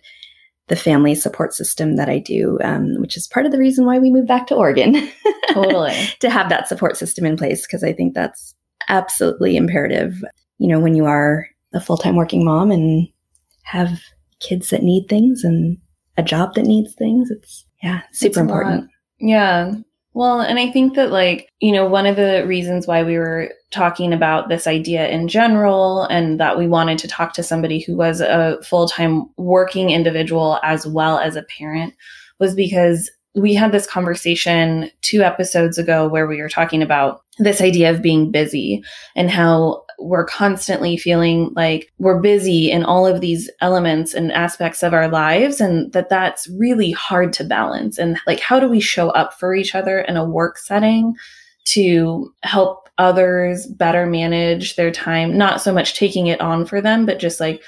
the 0.67 0.75
family 0.77 1.15
support 1.15 1.53
system 1.53 1.97
that 1.97 2.07
I 2.07 2.19
do, 2.19 2.57
um, 2.63 2.95
which 3.01 3.17
is 3.17 3.27
part 3.27 3.45
of 3.45 3.51
the 3.51 3.57
reason 3.57 3.85
why 3.85 3.99
we 3.99 4.09
moved 4.09 4.29
back 4.29 4.47
to 4.47 4.55
Oregon. 4.55 5.09
Totally. 5.51 5.97
to 6.21 6.29
have 6.29 6.47
that 6.47 6.69
support 6.69 6.95
system 6.95 7.25
in 7.25 7.35
place 7.35 7.67
because 7.67 7.83
I 7.83 7.91
think 7.91 8.13
that's 8.13 8.55
absolutely 8.87 9.57
imperative. 9.57 10.23
You 10.59 10.69
know, 10.69 10.79
when 10.79 10.95
you 10.95 11.05
are 11.05 11.47
a 11.73 11.81
full 11.81 11.97
time 11.97 12.15
working 12.15 12.45
mom 12.45 12.71
and 12.71 13.09
have 13.63 13.99
kids 14.39 14.69
that 14.69 14.83
need 14.83 15.07
things 15.09 15.43
and 15.43 15.77
a 16.17 16.23
job 16.23 16.53
that 16.55 16.65
needs 16.65 16.93
things, 16.93 17.29
it's 17.31 17.65
yeah, 17.83 18.01
super 18.13 18.29
It's 18.29 18.37
important. 18.37 18.89
Yeah. 19.19 19.73
Well, 20.13 20.41
and 20.41 20.59
I 20.59 20.69
think 20.71 20.95
that, 20.95 21.09
like, 21.09 21.49
you 21.61 21.71
know, 21.71 21.85
one 21.85 22.05
of 22.05 22.17
the 22.17 22.45
reasons 22.45 22.85
why 22.85 23.03
we 23.03 23.17
were 23.17 23.53
talking 23.71 24.11
about 24.11 24.49
this 24.49 24.67
idea 24.67 25.07
in 25.07 25.29
general 25.29 26.03
and 26.03 26.39
that 26.39 26.57
we 26.57 26.67
wanted 26.67 26.97
to 26.99 27.07
talk 27.07 27.33
to 27.33 27.43
somebody 27.43 27.79
who 27.79 27.95
was 27.95 28.19
a 28.19 28.59
full 28.61 28.87
time 28.87 29.29
working 29.37 29.89
individual 29.89 30.59
as 30.63 30.85
well 30.85 31.17
as 31.17 31.37
a 31.37 31.43
parent 31.43 31.93
was 32.39 32.53
because 32.53 33.09
we 33.33 33.53
had 33.53 33.71
this 33.71 33.87
conversation 33.87 34.91
two 35.01 35.21
episodes 35.21 35.77
ago 35.77 36.09
where 36.09 36.27
we 36.27 36.41
were 36.41 36.49
talking 36.49 36.81
about 36.81 37.21
this 37.37 37.61
idea 37.61 37.89
of 37.89 38.01
being 38.01 38.29
busy 38.29 38.83
and 39.15 39.31
how 39.31 39.80
we're 40.01 40.25
constantly 40.25 40.97
feeling 40.97 41.51
like 41.55 41.91
we're 41.99 42.19
busy 42.19 42.71
in 42.71 42.83
all 42.83 43.05
of 43.05 43.21
these 43.21 43.49
elements 43.61 44.13
and 44.13 44.31
aspects 44.31 44.83
of 44.83 44.93
our 44.93 45.07
lives 45.07 45.61
and 45.61 45.91
that 45.93 46.09
that's 46.09 46.47
really 46.57 46.91
hard 46.91 47.33
to 47.33 47.43
balance. 47.43 47.97
And 47.97 48.19
like 48.27 48.39
how 48.39 48.59
do 48.59 48.67
we 48.67 48.79
show 48.79 49.09
up 49.09 49.39
for 49.39 49.53
each 49.53 49.75
other 49.75 49.99
in 49.99 50.17
a 50.17 50.25
work 50.25 50.57
setting 50.57 51.15
to 51.65 52.33
help 52.43 52.89
others 52.97 53.67
better 53.67 54.05
manage 54.05 54.75
their 54.75 54.91
time? 54.91 55.37
Not 55.37 55.61
so 55.61 55.73
much 55.73 55.95
taking 55.95 56.27
it 56.27 56.41
on 56.41 56.65
for 56.65 56.81
them 56.81 57.05
but 57.05 57.19
just 57.19 57.39
like 57.39 57.61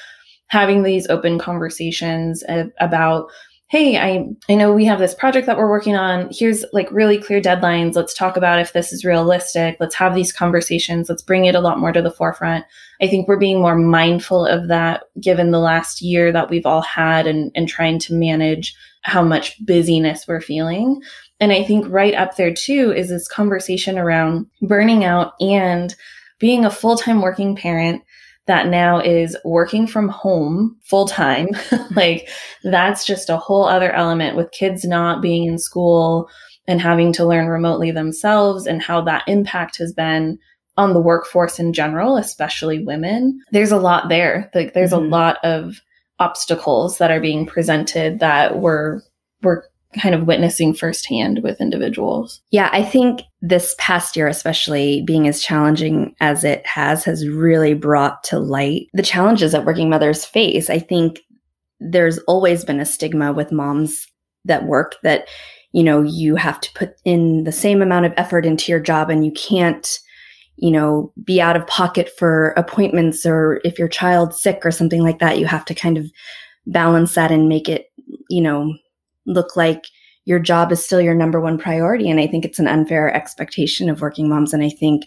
having 0.48 0.84
these 0.84 1.08
open 1.10 1.40
conversations 1.40 2.44
about 2.80 3.30
hey 3.74 3.98
i 3.98 4.24
i 4.50 4.54
know 4.54 4.72
we 4.72 4.86
have 4.86 5.00
this 5.00 5.16
project 5.16 5.48
that 5.48 5.58
we're 5.58 5.68
working 5.68 5.96
on. 5.96 6.30
Here's 6.32 6.64
like 6.74 6.88
really 6.92 7.18
clear 7.18 7.42
deadlines. 7.42 7.96
Let's 7.96 8.14
talk 8.14 8.38
about 8.38 8.60
if 8.60 8.72
this 8.72 8.94
is 8.94 9.04
realistic. 9.04 9.78
Let's 9.80 9.96
have 9.96 10.14
these 10.14 10.32
conversations. 10.32 11.10
Let's 11.10 11.24
bring 11.24 11.46
it 11.46 11.56
a 11.56 11.60
lot 11.60 11.80
more 11.80 11.92
to 11.92 12.04
the 12.04 12.12
forefront. 12.12 12.66
I 13.02 13.08
think 13.08 13.28
we're 13.28 13.40
being 13.40 13.62
more 13.62 13.76
mindful 13.76 14.46
of 14.46 14.68
that 14.68 15.06
given 15.20 15.50
the 15.50 15.60
last 15.60 16.04
year 16.04 16.32
that 16.32 16.52
we've 16.52 16.68
all 16.68 16.84
had 16.84 17.26
and 17.26 17.52
and 17.56 17.68
trying 17.68 17.98
to 18.02 18.14
manage 18.14 18.76
how 19.02 19.24
much 19.24 19.58
busyness 19.66 20.28
we're 20.28 20.40
feeling. 20.40 21.02
And 21.40 21.52
i 21.52 21.64
think 21.64 21.88
right 21.90 22.14
up 22.14 22.38
there 22.38 22.54
too 22.54 22.94
is 22.96 23.10
this 23.10 23.28
conversation 23.28 23.98
around 23.98 24.46
burning 24.62 25.04
out 25.04 25.34
and 25.42 25.96
being 26.38 26.64
a 26.64 26.70
full-time 26.70 27.22
working 27.22 27.56
parent 27.56 28.04
that 28.48 28.68
now 28.68 29.00
is 29.00 29.38
working 29.46 29.88
from 29.88 30.10
home 30.10 30.78
full 30.84 31.08
time. 31.08 31.48
like 31.96 32.28
that's 32.64 33.06
just 33.06 33.30
a 33.30 33.38
whole 33.38 33.66
other 33.66 33.92
element 33.92 34.36
with 34.36 34.52
kids 34.52 34.84
not 34.84 35.22
being 35.22 35.46
in 35.46 35.58
school 35.58 36.28
and 36.68 36.82
having 36.82 37.14
to 37.14 37.26
learn 37.26 37.48
remotely 37.48 37.92
themselves 37.92 38.66
and 38.66 38.82
how 38.82 39.02
that 39.02 39.24
impact 39.28 39.78
has 39.78 39.94
been 39.94 40.38
on 40.76 40.94
the 40.94 41.02
workforce 41.02 41.60
in 41.60 41.72
general, 41.74 42.18
especially 42.18 42.84
women. 42.84 43.40
There's 43.52 43.72
a 43.72 43.78
lot 43.78 44.10
there. 44.10 44.50
Like 44.56 44.74
there's 44.74 44.92
Mhm. 44.92 44.98
a 45.06 45.08
lot 45.10 45.38
of 45.44 45.76
obstacles 46.20 46.98
that 46.98 47.12
are 47.12 47.20
being 47.20 47.46
presented 47.46 48.20
that 48.20 48.60
we're 48.60 49.02
we're 49.42 49.64
kind 50.00 50.16
of 50.16 50.28
witnessing 50.28 50.74
firsthand 50.74 51.42
with 51.44 51.62
individuals. 51.62 52.42
Yeah, 52.52 52.70
I 52.72 52.84
think 52.84 53.22
this 53.42 53.76
past 53.78 54.16
year, 54.16 54.28
especially 54.28 55.04
being 55.06 55.28
as 55.28 55.42
challenging 55.42 56.16
as 56.20 56.44
it 56.44 56.66
has, 56.66 57.04
has 57.04 57.28
really 57.28 57.74
brought 57.74 58.24
to 58.26 58.40
light 58.40 58.88
the 58.94 59.04
challenges 59.04 59.52
that 59.52 59.66
working 59.66 59.90
mothers 59.90 60.26
face. 60.26 60.70
I 60.70 60.80
think 60.80 61.20
there's 61.80 62.18
always 62.20 62.64
been 62.64 62.80
a 62.80 62.86
stigma 62.86 63.34
with 63.34 63.52
moms 63.52 64.08
that 64.46 64.66
work 64.66 64.96
that, 65.04 65.28
you 65.72 65.84
know, 65.84 66.02
you 66.02 66.36
have 66.36 66.60
to 66.62 66.72
put 66.74 66.96
in 67.06 67.44
the 67.44 67.52
same 67.52 67.82
amount 67.82 68.06
of 68.06 68.14
effort 68.18 68.46
into 68.46 68.72
your 68.72 68.80
job 68.80 69.10
and 69.10 69.26
you 69.26 69.32
can't, 69.32 70.00
you 70.56 70.72
know, 70.72 71.12
be 71.24 71.42
out 71.42 71.56
of 71.56 71.68
pocket 71.68 72.10
for 72.18 72.50
appointments 72.52 73.26
or 73.26 73.60
if 73.64 73.80
your 73.80 73.88
child's 73.88 74.42
sick 74.42 74.62
or 74.64 74.72
something 74.72 75.02
like 75.02 75.20
that, 75.20 75.40
you 75.40 75.46
have 75.46 75.66
to 75.66 75.76
kind 75.76 75.98
of 75.98 76.10
balance 76.66 77.16
that 77.16 77.32
and 77.32 77.50
make 77.50 77.68
it, 77.68 77.92
you 78.30 78.42
know, 78.42 78.74
look 79.26 79.56
like 79.56 79.84
your 80.26 80.40
job 80.40 80.72
is 80.72 80.84
still 80.84 81.02
your 81.02 81.14
number 81.14 81.40
one 81.42 81.58
priority. 81.58 82.10
And 82.10 82.20
I 82.20 82.28
think 82.28 82.46
it's 82.46 82.60
an 82.60 82.68
unfair 82.68 83.14
expectation 83.14 83.90
of 83.90 84.02
working 84.02 84.30
moms. 84.30 84.54
And 84.54 84.64
I 84.64 84.70
think 84.70 85.04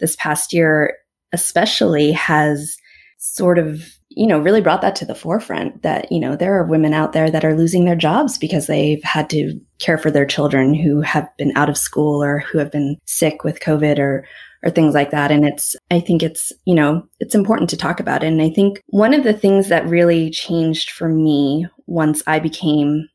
this 0.00 0.16
past 0.16 0.52
year, 0.52 0.96
especially, 1.32 2.12
has 2.12 2.76
sort 3.18 3.58
of, 3.58 3.82
you 4.10 4.26
know, 4.26 4.38
really 4.38 4.60
brought 4.60 4.82
that 4.82 4.96
to 4.96 5.04
the 5.04 5.14
forefront 5.14 5.82
that, 5.82 6.10
you 6.10 6.20
know, 6.20 6.36
there 6.36 6.54
are 6.54 6.66
women 6.66 6.92
out 6.92 7.12
there 7.12 7.30
that 7.30 7.44
are 7.44 7.56
losing 7.56 7.84
their 7.84 7.96
jobs 7.96 8.38
because 8.38 8.66
they've 8.66 9.02
had 9.02 9.30
to 9.30 9.58
care 9.78 9.98
for 9.98 10.10
their 10.10 10.26
children 10.26 10.74
who 10.74 11.00
have 11.00 11.28
been 11.38 11.52
out 11.56 11.68
of 11.68 11.78
school 11.78 12.22
or 12.22 12.40
who 12.40 12.58
have 12.58 12.70
been 12.70 12.96
sick 13.06 13.44
with 13.44 13.60
COVID 13.60 13.98
or, 13.98 14.26
or 14.62 14.70
things 14.70 14.94
like 14.94 15.10
that. 15.10 15.30
And 15.30 15.44
it's, 15.44 15.76
I 15.90 16.00
think 16.00 16.22
it's, 16.22 16.52
you 16.64 16.74
know, 16.74 17.06
it's 17.20 17.34
important 17.34 17.70
to 17.70 17.76
talk 17.76 18.00
about 18.00 18.22
it. 18.22 18.28
And 18.28 18.42
I 18.42 18.50
think 18.50 18.80
one 18.86 19.14
of 19.14 19.24
the 19.24 19.34
things 19.34 19.68
that 19.68 19.86
really 19.86 20.30
changed 20.30 20.90
for 20.90 21.08
me 21.08 21.66
once 21.86 22.22
I 22.26 22.38
became 22.38 23.08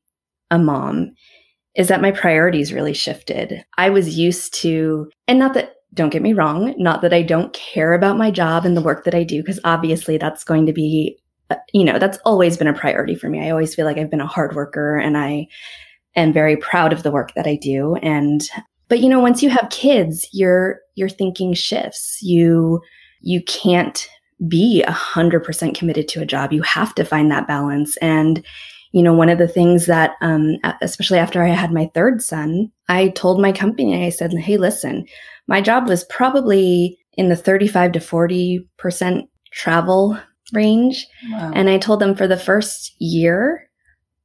a 0.52 0.60
mom 0.60 1.14
is 1.76 1.88
that 1.88 2.02
my 2.02 2.12
priorities 2.12 2.74
really 2.74 2.94
shifted. 2.94 3.64
I 3.78 3.90
was 3.90 4.18
used 4.18 4.54
to, 4.56 5.10
and 5.28 5.40
not 5.40 5.54
that, 5.54 5.76
don't 5.94 6.10
get 6.10 6.22
me 6.22 6.34
wrong, 6.34 6.76
not 6.78 7.02
that 7.02 7.14
I 7.14 7.22
don't 7.22 7.54
care 7.54 7.94
about 7.94 8.18
my 8.18 8.30
job 8.30 8.66
and 8.66 8.76
the 8.76 8.82
work 8.82 9.06
that 9.06 9.16
I 9.16 9.24
do, 9.24 9.42
because 9.42 9.60
obviously 9.64 10.18
that's 10.18 10.44
going 10.44 10.66
to 10.66 10.74
be, 10.74 11.18
uh, 11.50 11.56
you 11.74 11.86
know, 11.86 11.98
that's 11.98 12.18
always 12.26 12.58
been 12.58 12.68
a 12.68 12.74
priority 12.74 13.16
for 13.16 13.30
me. 13.30 13.46
I 13.46 13.50
always 13.50 13.74
feel 13.74 13.86
like 13.86 13.98
I've 13.98 14.12
been 14.12 14.22
a 14.22 14.28
hard 14.28 14.54
worker 14.54 14.98
and 14.98 15.18
I 15.18 15.48
am 16.18 16.34
very 16.34 16.58
proud 16.58 16.92
of 16.92 17.04
the 17.04 17.12
work 17.12 17.34
that 17.36 17.48
I 17.48 17.56
do. 17.56 17.96
And, 17.96 18.42
but 18.90 19.00
you 19.00 19.08
know, 19.08 19.22
once 19.22 19.42
you 19.42 19.50
have 19.50 19.70
kids, 19.70 20.28
your, 20.34 20.80
your 20.96 21.10
thinking 21.10 21.54
shifts. 21.54 22.20
You, 22.22 22.82
you 23.22 23.42
can't 23.44 24.10
be 24.48 24.84
a 24.84 24.92
hundred 24.92 25.46
percent 25.46 25.78
committed 25.78 26.10
to 26.10 26.22
a 26.22 26.26
job. 26.26 26.52
You 26.52 26.64
have 26.64 26.94
to 26.96 27.06
find 27.06 27.32
that 27.32 27.48
balance. 27.48 27.96
And, 27.98 28.46
you 28.92 29.04
know, 29.04 29.14
one 29.14 29.30
of 29.30 29.38
the 29.38 29.48
things 29.48 29.86
that, 29.86 30.12
um, 30.22 30.58
especially 30.82 31.18
after 31.18 31.44
I 31.44 31.50
had 31.50 31.72
my 31.72 31.90
third 31.94 32.22
son, 32.22 32.72
I 32.90 33.10
told 33.10 33.42
my 33.42 33.52
company, 33.52 34.06
I 34.06 34.10
said, 34.10 34.34
Hey, 34.34 34.58
listen, 34.58 35.06
my 35.48 35.62
job 35.62 35.88
was 35.88 36.04
probably 36.06 36.98
in 37.14 37.30
the 37.30 37.36
35 37.36 37.94
to 37.94 38.00
40% 38.00 39.28
travel 39.52 40.18
range. 40.54 41.06
Wow. 41.30 41.52
And 41.54 41.70
I 41.70 41.78
told 41.78 42.00
them 42.00 42.16
for 42.16 42.28
the 42.28 42.38
first 42.38 42.96
year, 43.00 43.70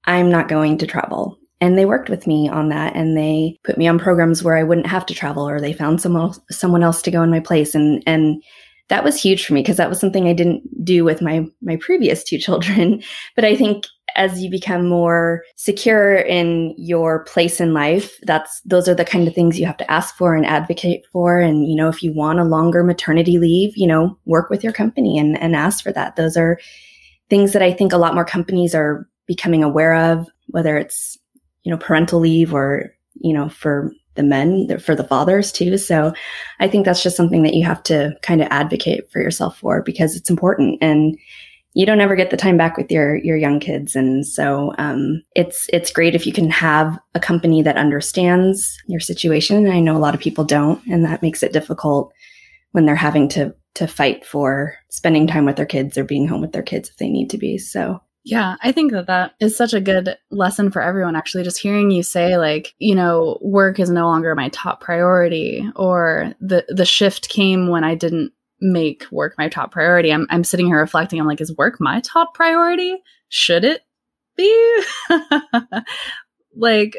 I'm 0.04 0.30
not 0.30 0.48
going 0.48 0.78
to 0.78 0.86
travel. 0.86 1.38
And 1.60 1.78
they 1.78 1.86
worked 1.86 2.10
with 2.10 2.26
me 2.26 2.48
on 2.48 2.68
that 2.68 2.94
and 2.94 3.16
they 3.16 3.58
put 3.64 3.78
me 3.78 3.88
on 3.88 3.98
programs 3.98 4.42
where 4.42 4.56
I 4.56 4.62
wouldn't 4.62 4.86
have 4.86 5.06
to 5.06 5.14
travel 5.14 5.48
or 5.48 5.60
they 5.60 5.72
found 5.72 6.00
someone 6.00 6.22
else, 6.22 6.40
someone 6.50 6.82
else 6.82 7.02
to 7.02 7.10
go 7.10 7.22
in 7.22 7.30
my 7.30 7.40
place. 7.40 7.74
And, 7.74 8.02
and 8.06 8.42
that 8.88 9.02
was 9.02 9.20
huge 9.20 9.44
for 9.44 9.54
me 9.54 9.62
because 9.62 9.78
that 9.78 9.88
was 9.88 9.98
something 9.98 10.28
I 10.28 10.32
didn't 10.32 10.62
do 10.84 11.02
with 11.02 11.22
my, 11.22 11.46
my 11.62 11.76
previous 11.80 12.22
two 12.22 12.38
children. 12.46 13.02
But 13.34 13.44
I 13.44 13.56
think 13.56 13.84
as 14.16 14.42
you 14.42 14.50
become 14.50 14.88
more 14.88 15.44
secure 15.56 16.16
in 16.16 16.74
your 16.78 17.24
place 17.24 17.60
in 17.60 17.74
life, 17.74 18.18
that's, 18.22 18.60
those 18.62 18.88
are 18.88 18.94
the 18.94 19.04
kind 19.04 19.28
of 19.28 19.34
things 19.34 19.58
you 19.58 19.66
have 19.66 19.76
to 19.76 19.90
ask 19.90 20.16
for 20.16 20.34
and 20.34 20.46
advocate 20.46 21.04
for. 21.12 21.38
And, 21.38 21.68
you 21.68 21.76
know, 21.76 21.88
if 21.88 22.02
you 22.02 22.12
want 22.14 22.40
a 22.40 22.44
longer 22.44 22.82
maternity 22.82 23.38
leave, 23.38 23.76
you 23.76 23.86
know, 23.86 24.18
work 24.24 24.50
with 24.50 24.64
your 24.64 24.72
company 24.72 25.18
and, 25.18 25.38
and 25.38 25.54
ask 25.54 25.84
for 25.84 25.92
that. 25.92 26.16
Those 26.16 26.36
are 26.36 26.58
things 27.28 27.52
that 27.52 27.62
I 27.62 27.72
think 27.72 27.92
a 27.92 27.98
lot 27.98 28.14
more 28.14 28.24
companies 28.24 28.74
are 28.74 29.06
becoming 29.26 29.62
aware 29.62 29.94
of, 29.94 30.26
whether 30.46 30.78
it's, 30.78 31.18
you 31.62 31.70
know, 31.70 31.78
parental 31.78 32.18
leave 32.18 32.54
or, 32.54 32.94
you 33.16 33.34
know, 33.34 33.48
for 33.48 33.92
the 34.14 34.22
men, 34.22 34.78
for 34.78 34.94
the 34.94 35.04
fathers 35.04 35.52
too. 35.52 35.76
So 35.76 36.14
I 36.58 36.68
think 36.68 36.86
that's 36.86 37.02
just 37.02 37.16
something 37.16 37.42
that 37.42 37.54
you 37.54 37.66
have 37.66 37.82
to 37.84 38.16
kind 38.22 38.40
of 38.40 38.48
advocate 38.50 39.10
for 39.12 39.20
yourself 39.20 39.58
for 39.58 39.82
because 39.82 40.16
it's 40.16 40.30
important 40.30 40.78
and 40.80 41.18
you 41.76 41.84
don't 41.84 42.00
ever 42.00 42.16
get 42.16 42.30
the 42.30 42.38
time 42.38 42.56
back 42.56 42.78
with 42.78 42.90
your 42.90 43.16
your 43.16 43.36
young 43.36 43.60
kids 43.60 43.94
and 43.94 44.26
so 44.26 44.72
um, 44.78 45.22
it's 45.34 45.68
it's 45.72 45.92
great 45.92 46.14
if 46.14 46.26
you 46.26 46.32
can 46.32 46.50
have 46.50 46.98
a 47.14 47.20
company 47.20 47.60
that 47.62 47.76
understands 47.76 48.78
your 48.88 48.98
situation 48.98 49.58
and 49.58 49.72
i 49.72 49.78
know 49.78 49.96
a 49.96 49.98
lot 49.98 50.14
of 50.14 50.20
people 50.20 50.42
don't 50.42 50.84
and 50.86 51.04
that 51.04 51.22
makes 51.22 51.42
it 51.42 51.52
difficult 51.52 52.12
when 52.72 52.86
they're 52.86 52.96
having 52.96 53.28
to 53.28 53.54
to 53.74 53.86
fight 53.86 54.24
for 54.24 54.74
spending 54.88 55.26
time 55.26 55.44
with 55.44 55.56
their 55.56 55.66
kids 55.66 55.98
or 55.98 56.04
being 56.04 56.26
home 56.26 56.40
with 56.40 56.52
their 56.52 56.62
kids 56.62 56.88
if 56.88 56.96
they 56.96 57.10
need 57.10 57.28
to 57.28 57.38
be 57.38 57.58
so 57.58 58.00
Yeah, 58.24 58.56
I 58.62 58.72
think 58.72 58.90
that 58.92 59.06
that 59.06 59.34
is 59.38 59.56
such 59.56 59.72
a 59.72 59.80
good 59.80 60.16
lesson 60.30 60.72
for 60.72 60.82
everyone. 60.82 61.14
Actually, 61.14 61.44
just 61.44 61.62
hearing 61.62 61.92
you 61.92 62.02
say 62.02 62.38
like, 62.38 62.74
you 62.80 62.94
know, 62.94 63.38
work 63.40 63.78
is 63.78 63.88
no 63.88 64.06
longer 64.06 64.34
my 64.34 64.48
top 64.48 64.80
priority, 64.80 65.64
or 65.76 66.34
the 66.40 66.64
the 66.68 66.84
shift 66.84 67.28
came 67.28 67.68
when 67.68 67.84
I 67.84 67.94
didn't 67.94 68.32
make 68.60 69.04
work 69.10 69.34
my 69.38 69.48
top 69.48 69.72
priority. 69.72 70.12
I'm 70.12 70.26
I'm 70.30 70.44
sitting 70.44 70.66
here 70.66 70.80
reflecting. 70.80 71.20
I'm 71.20 71.26
like, 71.26 71.40
is 71.40 71.54
work 71.56 71.80
my 71.80 72.00
top 72.00 72.34
priority? 72.34 72.96
Should 73.28 73.64
it 73.64 73.82
be? 74.36 74.82
like 76.56 76.96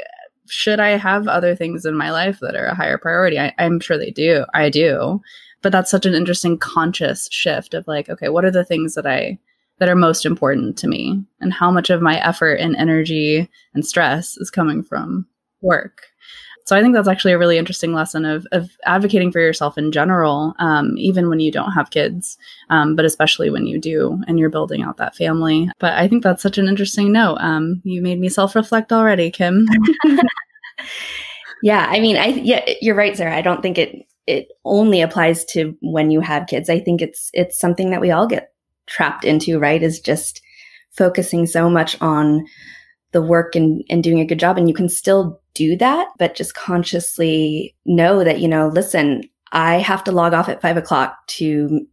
should 0.50 0.80
I 0.80 0.90
have 0.90 1.28
other 1.28 1.56
things 1.56 1.86
in 1.86 1.98
my 1.98 2.12
life 2.12 2.40
that 2.40 2.56
are 2.56 2.68
a 2.68 2.76
higher 2.76 2.98
priority? 2.98 3.40
I, 3.40 3.54
I'm 3.58 3.80
sure 3.80 3.98
they 3.98 4.12
do. 4.12 4.46
I 4.54 4.70
do. 4.70 5.22
But 5.62 5.72
that's 5.72 5.92
such 5.92 6.06
an 6.06 6.14
interesting 6.14 6.58
conscious 6.58 7.28
shift 7.32 7.74
of 7.74 7.88
like, 7.88 8.10
okay, 8.10 8.30
what 8.30 8.46
are 8.46 8.52
the 8.52 8.64
things 8.64 8.96
that 8.96 9.06
I 9.06 9.40
that 9.80 9.90
are 9.90 9.96
most 9.96 10.26
important 10.26 10.78
to 10.80 10.88
me 10.88 11.24
and 11.40 11.54
how 11.54 11.70
much 11.70 11.90
of 11.90 12.02
my 12.02 12.20
effort 12.26 12.56
and 12.56 12.76
energy 12.76 13.48
and 13.74 13.86
stress 13.86 14.38
is 14.38 14.50
coming 14.50 14.84
from 14.84 15.28
work 15.62 16.04
so 16.68 16.76
i 16.76 16.82
think 16.82 16.94
that's 16.94 17.08
actually 17.08 17.32
a 17.32 17.38
really 17.38 17.58
interesting 17.58 17.94
lesson 17.94 18.26
of, 18.26 18.46
of 18.52 18.70
advocating 18.86 19.32
for 19.32 19.40
yourself 19.40 19.78
in 19.78 19.92
general 19.92 20.54
um, 20.60 20.94
even 20.98 21.30
when 21.30 21.40
you 21.40 21.52
don't 21.52 21.72
have 21.72 21.90
kids 21.90 22.38
um, 22.70 22.96
but 22.96 23.06
especially 23.06 23.50
when 23.50 23.66
you 23.66 23.80
do 23.80 24.22
and 24.28 24.40
you're 24.40 24.50
building 24.50 24.82
out 24.84 24.98
that 24.98 25.16
family 25.16 25.70
but 25.80 25.94
i 25.94 26.08
think 26.08 26.24
that's 26.24 26.44
such 26.44 26.58
an 26.58 26.68
interesting 26.68 27.12
note 27.12 27.38
um, 27.40 27.82
you 27.84 28.02
made 28.02 28.20
me 28.20 28.30
self-reflect 28.30 28.92
already 28.92 29.32
kim 29.32 29.66
yeah 31.64 31.88
i 31.90 32.00
mean 32.00 32.18
i 32.18 32.28
yeah 32.28 32.64
you're 32.82 32.96
right 32.96 33.18
sarah 33.18 33.36
i 33.36 33.42
don't 33.42 33.62
think 33.62 33.78
it 33.78 34.06
it 34.28 34.50
only 34.66 35.02
applies 35.02 35.46
to 35.46 35.76
when 35.82 36.12
you 36.12 36.20
have 36.20 36.48
kids 36.48 36.70
i 36.70 36.80
think 36.80 37.02
it's 37.02 37.30
it's 37.34 37.60
something 37.60 37.90
that 37.90 38.02
we 38.02 38.12
all 38.12 38.28
get 38.28 38.52
trapped 38.88 39.26
into, 39.26 39.60
right? 39.60 39.84
Is 39.84 40.00
just 40.00 40.42
focusing 40.92 41.46
so 41.46 41.70
much 41.70 42.02
on 42.02 42.46
the 43.12 43.22
work 43.22 43.56
and, 43.56 43.84
and 43.90 44.04
doing 44.04 44.20
a 44.20 44.26
good 44.26 44.40
job. 44.40 44.58
And 44.58 44.68
you 44.68 44.74
can 44.74 44.90
still 44.90 45.40
do 45.58 45.76
that, 45.78 46.08
but 46.20 46.36
just 46.36 46.54
consciously 46.54 47.76
know 47.86 48.24
that, 48.24 48.40
you 48.40 48.48
know, 48.48 48.68
listen, 48.68 49.24
I 49.52 49.76
have 49.80 50.04
to 50.04 50.12
log 50.12 50.34
off 50.34 50.50
at 50.50 50.62
five 50.62 50.78
o'clock 50.78 51.16
to, 51.28 51.46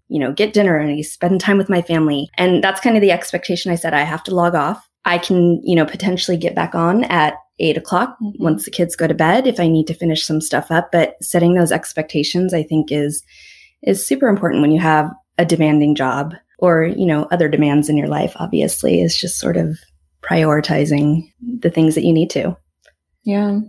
you 0.08 0.20
know, 0.20 0.32
get 0.32 0.52
dinner 0.52 0.76
and 0.76 1.04
spend 1.04 1.40
time 1.40 1.56
with 1.56 1.68
my 1.68 1.82
family. 1.82 2.28
And 2.36 2.62
that's 2.62 2.80
kind 2.80 2.96
of 2.96 3.00
the 3.00 3.12
expectation 3.12 3.72
I 3.72 3.76
said. 3.76 3.94
I 3.94 4.02
have 4.02 4.24
to 4.24 4.34
log 4.34 4.54
off. 4.54 4.88
I 5.04 5.18
can, 5.18 5.60
you 5.64 5.76
know, 5.76 5.86
potentially 5.86 6.36
get 6.36 6.54
back 6.54 6.74
on 6.74 7.04
at 7.04 7.34
eight 7.60 7.76
o'clock 7.76 8.16
mm-hmm. 8.22 8.42
once 8.42 8.64
the 8.64 8.70
kids 8.70 8.96
go 8.96 9.06
to 9.06 9.14
bed 9.14 9.46
if 9.46 9.60
I 9.60 9.68
need 9.68 9.86
to 9.86 9.94
finish 9.94 10.24
some 10.24 10.40
stuff 10.40 10.70
up. 10.70 10.90
But 10.90 11.14
setting 11.22 11.54
those 11.54 11.72
expectations, 11.72 12.52
I 12.52 12.64
think 12.64 12.90
is, 12.90 13.22
is 13.82 14.06
super 14.06 14.28
important 14.28 14.60
when 14.62 14.72
you 14.72 14.80
have 14.80 15.10
a 15.38 15.44
demanding 15.44 15.94
job 15.94 16.34
or, 16.58 16.84
you 16.84 17.06
know, 17.06 17.24
other 17.30 17.48
demands 17.48 17.88
in 17.88 17.96
your 17.96 18.08
life, 18.08 18.32
obviously, 18.36 19.00
is 19.00 19.16
just 19.16 19.38
sort 19.38 19.56
of 19.56 19.78
prioritizing 20.22 21.30
the 21.60 21.70
things 21.70 21.94
that 21.94 22.04
you 22.04 22.12
need 22.12 22.30
to. 22.30 22.56
Yeah. 23.24 23.60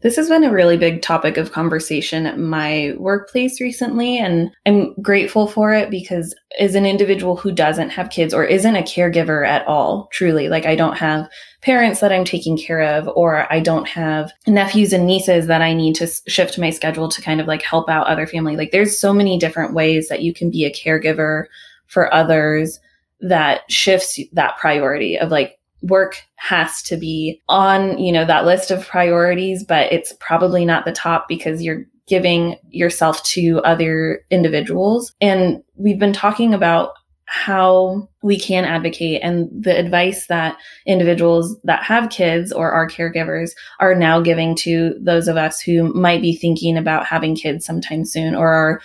This 0.00 0.14
has 0.14 0.28
been 0.28 0.44
a 0.44 0.52
really 0.52 0.76
big 0.76 1.02
topic 1.02 1.36
of 1.38 1.50
conversation 1.50 2.24
at 2.24 2.38
my 2.38 2.94
workplace 2.98 3.60
recently, 3.60 4.16
and 4.16 4.52
I'm 4.64 4.94
grateful 5.02 5.48
for 5.48 5.74
it 5.74 5.90
because 5.90 6.36
as 6.60 6.76
an 6.76 6.86
individual 6.86 7.34
who 7.34 7.50
doesn't 7.50 7.90
have 7.90 8.10
kids 8.10 8.32
or 8.32 8.44
isn't 8.44 8.76
a 8.76 8.82
caregiver 8.82 9.44
at 9.46 9.66
all, 9.66 10.08
truly, 10.12 10.48
like 10.48 10.66
I 10.66 10.76
don't 10.76 10.96
have 10.96 11.28
parents 11.62 11.98
that 11.98 12.12
I'm 12.12 12.24
taking 12.24 12.56
care 12.56 12.80
of, 12.80 13.08
or 13.16 13.52
I 13.52 13.58
don't 13.58 13.88
have 13.88 14.30
nephews 14.46 14.92
and 14.92 15.04
nieces 15.04 15.48
that 15.48 15.62
I 15.62 15.74
need 15.74 15.96
to 15.96 16.06
shift 16.28 16.58
my 16.58 16.70
schedule 16.70 17.08
to 17.08 17.22
kind 17.22 17.40
of 17.40 17.48
like 17.48 17.62
help 17.62 17.88
out 17.88 18.06
other 18.06 18.26
family. 18.26 18.56
Like 18.56 18.70
there's 18.70 19.00
so 19.00 19.12
many 19.12 19.36
different 19.36 19.74
ways 19.74 20.08
that 20.08 20.22
you 20.22 20.32
can 20.32 20.48
be 20.48 20.64
a 20.64 20.72
caregiver 20.72 21.46
for 21.86 22.12
others 22.14 22.78
that 23.20 23.62
shifts 23.68 24.20
that 24.32 24.58
priority 24.58 25.18
of 25.18 25.32
like 25.32 25.58
work 25.82 26.22
has 26.36 26.82
to 26.82 26.96
be 26.96 27.40
on, 27.48 27.98
you 27.98 28.12
know, 28.12 28.24
that 28.24 28.44
list 28.44 28.70
of 28.70 28.86
priorities, 28.86 29.64
but 29.64 29.92
it's 29.92 30.12
probably 30.20 30.64
not 30.64 30.84
the 30.84 30.92
top 30.92 31.28
because 31.28 31.62
you're 31.62 31.84
giving 32.06 32.56
yourself 32.70 33.22
to 33.22 33.60
other 33.64 34.24
individuals. 34.30 35.14
And 35.20 35.62
we've 35.76 35.98
been 35.98 36.12
talking 36.12 36.54
about 36.54 36.94
how 37.30 38.08
we 38.22 38.40
can 38.40 38.64
advocate 38.64 39.20
and 39.22 39.50
the 39.52 39.76
advice 39.78 40.28
that 40.28 40.56
individuals 40.86 41.58
that 41.62 41.82
have 41.82 42.08
kids 42.08 42.52
or 42.52 42.72
are 42.72 42.88
caregivers 42.88 43.50
are 43.80 43.94
now 43.94 44.18
giving 44.18 44.56
to 44.56 44.94
those 44.98 45.28
of 45.28 45.36
us 45.36 45.60
who 45.60 45.92
might 45.92 46.22
be 46.22 46.34
thinking 46.34 46.78
about 46.78 47.04
having 47.04 47.36
kids 47.36 47.66
sometime 47.66 48.06
soon 48.06 48.34
or 48.34 48.48
are 48.48 48.80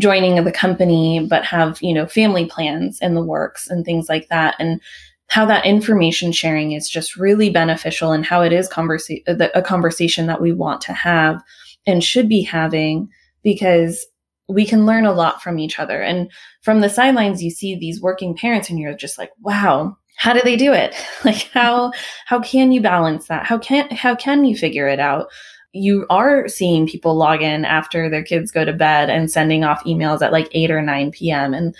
joining 0.00 0.42
the 0.42 0.50
company 0.50 1.24
but 1.30 1.44
have 1.44 1.78
you 1.80 1.94
know 1.94 2.04
family 2.04 2.46
plans 2.46 2.98
in 3.00 3.14
the 3.14 3.22
works 3.22 3.70
and 3.70 3.84
things 3.84 4.08
like 4.08 4.26
that 4.28 4.56
and 4.58 4.80
how 5.28 5.44
that 5.46 5.66
information 5.66 6.32
sharing 6.32 6.72
is 6.72 6.88
just 6.88 7.16
really 7.16 7.50
beneficial 7.50 8.12
and 8.12 8.24
how 8.24 8.42
it 8.42 8.52
is 8.52 8.68
conversa- 8.68 9.22
a 9.26 9.62
conversation 9.62 10.26
that 10.26 10.40
we 10.40 10.52
want 10.52 10.80
to 10.82 10.92
have 10.92 11.42
and 11.86 12.04
should 12.04 12.28
be 12.28 12.42
having 12.42 13.08
because 13.42 14.06
we 14.48 14.66
can 14.66 14.84
learn 14.86 15.06
a 15.06 15.12
lot 15.12 15.42
from 15.42 15.58
each 15.58 15.78
other 15.78 16.02
and 16.02 16.30
from 16.62 16.80
the 16.80 16.90
sidelines 16.90 17.42
you 17.42 17.50
see 17.50 17.76
these 17.76 18.00
working 18.00 18.36
parents 18.36 18.68
and 18.68 18.78
you're 18.78 18.94
just 18.94 19.18
like 19.18 19.30
wow 19.40 19.96
how 20.16 20.32
do 20.32 20.40
they 20.42 20.56
do 20.56 20.72
it 20.72 20.94
like 21.24 21.48
how 21.52 21.90
how 22.26 22.38
can 22.40 22.70
you 22.70 22.80
balance 22.80 23.26
that 23.28 23.46
how 23.46 23.58
can 23.58 23.88
how 23.90 24.14
can 24.14 24.44
you 24.44 24.56
figure 24.56 24.86
it 24.86 25.00
out 25.00 25.28
you 25.74 26.06
are 26.08 26.48
seeing 26.48 26.86
people 26.86 27.16
log 27.16 27.42
in 27.42 27.64
after 27.64 28.08
their 28.08 28.22
kids 28.22 28.52
go 28.52 28.64
to 28.64 28.72
bed 28.72 29.10
and 29.10 29.30
sending 29.30 29.64
off 29.64 29.84
emails 29.84 30.22
at 30.22 30.32
like 30.32 30.48
8 30.52 30.70
or 30.70 30.80
9 30.80 31.10
p.m. 31.10 31.52
And 31.52 31.74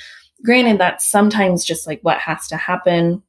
granted, 0.45 0.79
that's 0.79 1.09
sometimes 1.09 1.65
just 1.65 1.87
like 1.87 2.01
what 2.03 2.19
has 2.19 2.49
to 2.49 2.57
happen. 2.57 3.23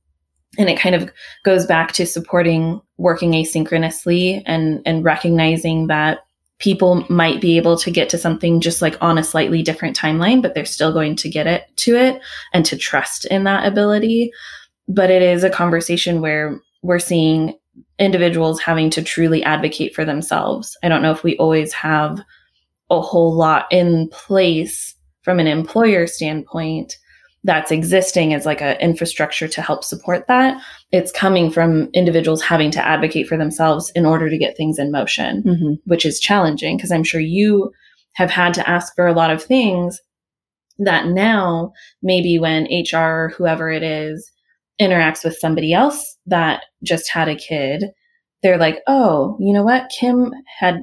And 0.57 0.69
it 0.69 0.79
kind 0.79 0.95
of 0.95 1.11
goes 1.43 1.65
back 1.65 1.91
to 1.93 2.05
supporting 2.05 2.81
working 2.97 3.31
asynchronously 3.31 4.41
and, 4.45 4.81
and 4.85 5.03
recognizing 5.03 5.87
that 5.87 6.19
people 6.59 7.05
might 7.09 7.41
be 7.41 7.57
able 7.57 7.77
to 7.77 7.91
get 7.91 8.09
to 8.09 8.17
something 8.17 8.61
just 8.61 8.81
like 8.81 8.97
on 9.01 9.17
a 9.17 9.23
slightly 9.23 9.61
different 9.61 9.97
timeline, 9.97 10.41
but 10.41 10.53
they're 10.53 10.65
still 10.65 10.93
going 10.93 11.15
to 11.17 11.29
get 11.29 11.47
it 11.47 11.65
to 11.75 11.95
it 11.95 12.21
and 12.53 12.65
to 12.65 12.77
trust 12.77 13.25
in 13.25 13.43
that 13.43 13.65
ability. 13.65 14.31
But 14.87 15.09
it 15.09 15.21
is 15.21 15.43
a 15.43 15.49
conversation 15.49 16.21
where 16.21 16.59
we're 16.81 16.99
seeing 16.99 17.57
individuals 17.99 18.61
having 18.61 18.89
to 18.91 19.01
truly 19.01 19.43
advocate 19.43 19.93
for 19.93 20.05
themselves. 20.05 20.77
I 20.83 20.89
don't 20.89 21.01
know 21.01 21.11
if 21.11 21.23
we 21.23 21.35
always 21.37 21.73
have 21.73 22.19
a 22.89 23.01
whole 23.01 23.33
lot 23.33 23.65
in 23.71 24.07
place 24.09 24.95
from 25.23 25.39
an 25.39 25.47
employer 25.47 26.07
standpoint 26.07 26.97
that's 27.45 27.71
existing 27.71 28.33
as 28.33 28.45
like 28.45 28.59
an 28.59 28.75
infrastructure 28.81 29.47
to 29.47 29.61
help 29.61 29.83
support 29.83 30.25
that. 30.27 30.59
It's 30.91 31.11
coming 31.11 31.51
from 31.51 31.89
individuals 31.93 32.41
having 32.41 32.71
to 32.71 32.85
advocate 32.85 33.27
for 33.27 33.37
themselves 33.37 33.91
in 33.91 34.03
order 34.03 34.31
to 34.31 34.37
get 34.37 34.57
things 34.57 34.79
in 34.79 34.91
motion, 34.91 35.43
mm-hmm. 35.43 35.73
which 35.85 36.05
is 36.05 36.19
challenging 36.19 36.75
because 36.75 36.91
I'm 36.91 37.03
sure 37.03 37.21
you 37.21 37.71
have 38.13 38.31
had 38.31 38.55
to 38.55 38.67
ask 38.67 38.95
for 38.95 39.05
a 39.05 39.13
lot 39.13 39.29
of 39.29 39.43
things 39.43 40.01
that 40.79 41.05
now 41.07 41.71
maybe 42.01 42.39
when 42.39 42.63
HR, 42.63 42.97
or 42.97 43.33
whoever 43.37 43.69
it 43.69 43.83
is, 43.83 44.31
interacts 44.81 45.23
with 45.23 45.37
somebody 45.37 45.71
else 45.71 46.17
that 46.25 46.63
just 46.83 47.11
had 47.11 47.29
a 47.29 47.35
kid, 47.35 47.85
they're 48.41 48.57
like, 48.57 48.81
oh, 48.87 49.37
you 49.39 49.53
know 49.53 49.63
what? 49.63 49.91
Kim 49.97 50.31
had 50.57 50.81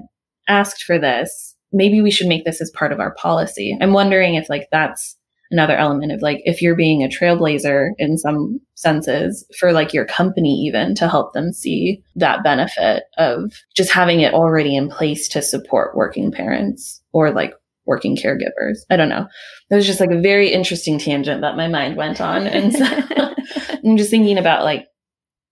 asked 0.48 0.85
for 0.85 0.96
this. 0.96 1.57
Maybe 1.72 2.01
we 2.01 2.12
should 2.12 2.29
make 2.29 2.44
this 2.44 2.61
as 2.61 2.70
part 2.70 2.92
of 2.92 3.01
our 3.01 3.14
policy. 3.14 3.77
I'm 3.81 3.92
wondering 3.92 4.37
if 4.37 4.48
like 4.48 4.68
that's 4.70 5.16
another 5.53 5.77
element 5.77 6.11
of 6.11 6.23
like 6.23 6.41
if 6.45 6.61
you're 6.61 6.75
being 6.75 7.05
a 7.05 7.09
trailblazer 7.09 7.91
in 7.99 8.19
some 8.19 8.59
senses 8.75 9.47
for 9.59 9.73
like 9.73 9.93
your 9.93 10.07
company 10.07 10.55
even 10.67 10.95
to 10.97 11.09
help 11.09 11.33
them 11.35 11.53
see 11.53 12.03
that 12.17 12.43
benefit 12.43 13.05
of 13.19 13.53
just 13.77 13.93
having 13.93 14.21
it 14.21 14.35
already 14.35 14.75
in 14.75 14.88
place 14.88 15.29
to 15.29 15.43
support 15.43 15.97
working 15.97 16.33
parents 16.33 17.01
or 17.12 17.31
like 17.31 17.55
working 17.85 18.17
caregivers. 18.17 18.79
I 18.91 18.97
don't 18.97 19.09
know. 19.09 19.27
It 19.71 19.75
was 19.75 19.87
just 19.87 20.01
like 20.01 20.11
a 20.11 20.21
very 20.21 20.49
interesting 20.51 20.99
tangent 20.99 21.43
that 21.43 21.57
my 21.57 21.69
mind 21.69 21.97
went 21.97 22.21
on. 22.21 22.47
And 22.47 22.73
so 22.73 22.85
I'm 23.85 23.97
just 23.97 24.11
thinking 24.11 24.38
about 24.38 24.65
like 24.65 24.87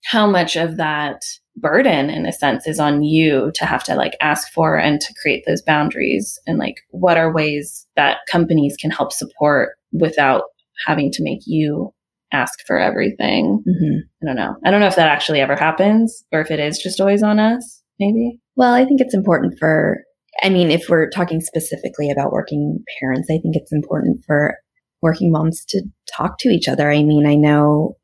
how 0.04 0.26
much 0.26 0.56
of 0.56 0.76
that 0.76 1.22
burden 1.56 2.08
in 2.08 2.26
a 2.26 2.32
sense 2.32 2.66
is 2.66 2.80
on 2.80 3.02
you 3.02 3.50
to 3.54 3.66
have 3.66 3.84
to 3.84 3.94
like 3.94 4.16
ask 4.20 4.50
for 4.52 4.78
and 4.78 5.00
to 5.00 5.14
create 5.20 5.44
those 5.46 5.60
boundaries 5.60 6.38
and 6.46 6.58
like 6.58 6.76
what 6.90 7.18
are 7.18 7.32
ways 7.32 7.86
that 7.96 8.18
companies 8.30 8.76
can 8.80 8.90
help 8.90 9.12
support 9.12 9.76
without 9.92 10.42
having 10.86 11.10
to 11.12 11.22
make 11.22 11.40
you 11.46 11.92
ask 12.32 12.60
for 12.66 12.78
everything. 12.78 13.62
Mm-hmm. 13.66 13.98
I 14.22 14.26
don't 14.26 14.36
know. 14.36 14.56
I 14.64 14.70
don't 14.70 14.80
know 14.80 14.86
if 14.86 14.96
that 14.96 15.08
actually 15.08 15.40
ever 15.40 15.56
happens 15.56 16.24
or 16.32 16.40
if 16.40 16.50
it 16.50 16.60
is 16.60 16.78
just 16.78 17.00
always 17.00 17.22
on 17.22 17.38
us, 17.40 17.82
maybe. 17.98 18.38
Well, 18.56 18.72
I 18.72 18.84
think 18.84 19.00
it's 19.00 19.14
important 19.14 19.58
for, 19.58 19.98
I 20.42 20.48
mean, 20.48 20.70
if 20.70 20.88
we're 20.88 21.08
talking 21.10 21.40
specifically 21.40 22.10
about 22.10 22.32
working 22.32 22.84
parents, 23.00 23.28
I 23.30 23.38
think 23.38 23.56
it's 23.56 23.72
important 23.72 24.24
for 24.26 24.56
working 25.02 25.32
moms 25.32 25.64
to 25.70 25.82
talk 26.14 26.38
to 26.40 26.50
each 26.50 26.68
other. 26.68 26.90
I 26.90 27.02
mean, 27.02 27.26
I 27.26 27.34
know 27.34 27.96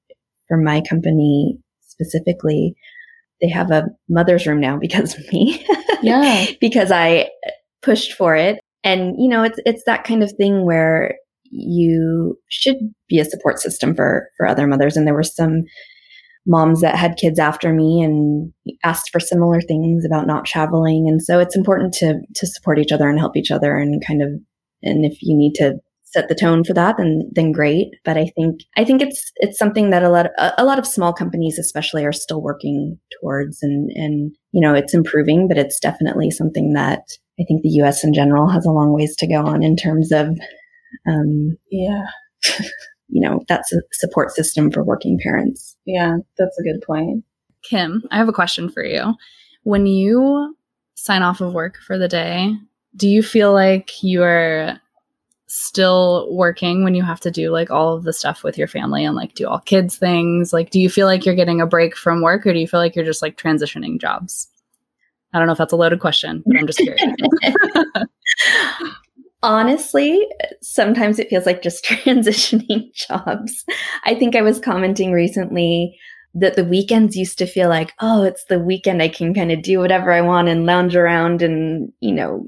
for 0.49 0.57
my 0.57 0.81
company 0.88 1.59
specifically, 1.81 2.75
they 3.40 3.49
have 3.49 3.70
a 3.70 3.87
mother's 4.09 4.46
room 4.46 4.61
now 4.61 4.79
because 4.79 5.16
of 5.16 5.33
me. 5.33 5.64
Yeah. 6.03 6.46
because 6.61 6.92
I 6.92 7.31
pushed 7.81 8.12
for 8.12 8.37
it. 8.37 8.61
And, 8.85 9.14
you 9.18 9.29
know, 9.29 9.42
it's, 9.42 9.59
it's 9.64 9.83
that 9.85 10.05
kind 10.05 10.22
of 10.22 10.31
thing 10.33 10.64
where 10.64 11.16
you 11.51 12.39
should 12.49 12.77
be 13.09 13.19
a 13.19 13.25
support 13.25 13.59
system 13.59 13.95
for, 13.95 14.29
for 14.37 14.47
other 14.47 14.67
mothers. 14.67 14.97
And 14.97 15.07
there 15.07 15.15
were 15.15 15.23
some 15.23 15.65
moms 16.47 16.81
that 16.81 16.95
had 16.95 17.17
kids 17.17 17.39
after 17.39 17.73
me 17.73 18.03
and 18.03 18.53
asked 18.85 19.11
for 19.11 19.19
similar 19.19 19.61
things 19.61 20.05
about 20.05 20.27
not 20.27 20.45
traveling. 20.45 21.07
And 21.09 21.21
so 21.21 21.41
it's 21.41 21.57
important 21.57 21.93
to, 21.95 22.21
to 22.35 22.47
support 22.47 22.79
each 22.79 22.93
other 22.93 23.09
and 23.09 23.19
help 23.19 23.37
each 23.37 23.51
other 23.51 23.77
and 23.77 24.05
kind 24.07 24.23
of, 24.23 24.29
and 24.83 25.05
if 25.05 25.19
you 25.23 25.37
need 25.37 25.55
to 25.55 25.79
set 26.05 26.29
the 26.29 26.35
tone 26.35 26.65
for 26.65 26.73
that, 26.73 26.97
then 26.97 27.29
then 27.33 27.53
great. 27.53 27.89
But 28.05 28.17
I 28.17 28.33
think 28.37 28.61
I 28.77 28.85
think 28.85 29.03
it's 29.03 29.33
it's 29.37 29.59
something 29.59 29.91
that 29.91 30.03
a 30.03 30.09
lot 30.09 30.27
of, 30.27 30.53
a, 30.57 30.65
lot 30.65 30.79
of 30.79 30.87
small 30.87 31.13
companies, 31.13 31.59
especially, 31.59 32.05
are 32.05 32.13
still 32.13 32.41
working 32.41 32.99
towards, 33.21 33.59
and 33.63 33.91
and 33.95 34.33
you 34.53 34.61
know 34.61 34.75
it's 34.75 34.95
improving, 34.95 35.49
but 35.49 35.59
it's 35.59 35.79
definitely 35.79 36.31
something 36.31 36.73
that 36.73 37.03
I 37.39 37.45
think 37.45 37.63
the 37.63 37.77
U.S. 37.81 38.03
in 38.03 38.15
general 38.15 38.49
has 38.49 38.65
a 38.65 38.71
long 38.71 38.93
ways 38.93 39.15
to 39.17 39.27
go 39.27 39.45
on 39.45 39.63
in 39.63 39.77
terms 39.77 40.11
of, 40.11 40.29
um, 41.07 41.57
Yeah. 41.71 42.07
you 43.09 43.21
know, 43.21 43.43
that's 43.49 43.73
a 43.73 43.81
support 43.93 44.33
system 44.33 44.71
for 44.71 44.83
working 44.83 45.19
parents. 45.23 45.77
Yeah, 45.85 46.17
that's 46.39 46.59
a 46.59 46.63
good 46.63 46.83
point. 46.83 47.25
Kim, 47.63 48.03
I 48.11 48.19
have 48.19 48.29
a 48.29 48.33
question 48.33 48.69
for 48.69 48.85
you. 48.85 49.15
When 49.63 49.87
you 49.87 50.57
sign 50.95 51.23
off 51.23 51.41
of 51.41 51.53
work 51.53 51.79
for 51.87 51.99
the 51.99 52.09
day, 52.09 52.55
do 52.97 53.09
you 53.09 53.23
feel 53.23 53.53
like 53.53 53.91
you're 54.03 54.79
still 55.49 56.29
working 56.35 56.83
when 56.83 56.95
you 56.95 57.03
have 57.03 57.21
to 57.21 57.31
do 57.31 57.51
like 57.51 57.71
all 57.71 57.95
of 57.95 58.03
the 58.03 58.13
stuff 58.13 58.43
with 58.43 58.59
your 58.59 58.67
family 58.67 59.05
and 59.05 59.15
like 59.15 59.35
do 59.35 59.47
all 59.47 59.61
kids 59.61 59.97
things? 59.97 60.53
Like, 60.53 60.71
do 60.71 60.81
you 60.81 60.91
feel 60.91 61.07
like 61.07 61.25
you're 61.25 61.35
getting 61.35 61.61
a 61.61 61.67
break 61.67 61.97
from 61.97 62.23
work 62.23 62.47
or 62.47 62.53
do 62.53 62.59
you 62.59 62.67
feel 62.69 62.81
like 62.81 62.97
you're 62.97 63.05
just 63.05 63.23
like 63.23 63.37
transitioning 63.37 64.01
jobs? 64.01 64.49
I 65.33 65.39
don't 65.39 65.47
know 65.47 65.53
if 65.53 65.59
that's 65.59 65.73
a 65.73 65.77
loaded 65.77 66.01
question, 66.01 66.43
but 66.47 66.57
I'm 66.57 66.67
just 66.67 66.79
curious. 66.79 67.03
Honestly, 69.47 70.27
sometimes 70.61 71.21
it 71.21 71.29
feels 71.29 71.47
like 71.47 71.63
just 71.63 71.85
transitioning 71.87 72.93
jobs. 73.09 73.65
I 74.05 74.17
think 74.17 74.35
I 74.35 74.43
was 74.43 74.59
commenting 74.59 75.13
recently 75.13 75.97
that 76.35 76.57
the 76.57 76.65
weekends 76.65 77.17
used 77.17 77.39
to 77.39 77.47
feel 77.47 77.69
like, 77.69 77.93
oh, 78.01 78.25
it's 78.25 78.45
the 78.47 78.59
weekend. 78.59 79.01
I 79.01 79.09
can 79.09 79.33
kind 79.33 79.53
of 79.53 79.63
do 79.63 79.79
whatever 79.79 80.13
I 80.13 80.21
want 80.21 80.49
and 80.49 80.67
lounge 80.67 80.97
around 80.97 81.43
and, 81.43 81.93
you 82.01 82.13
know, 82.13 82.45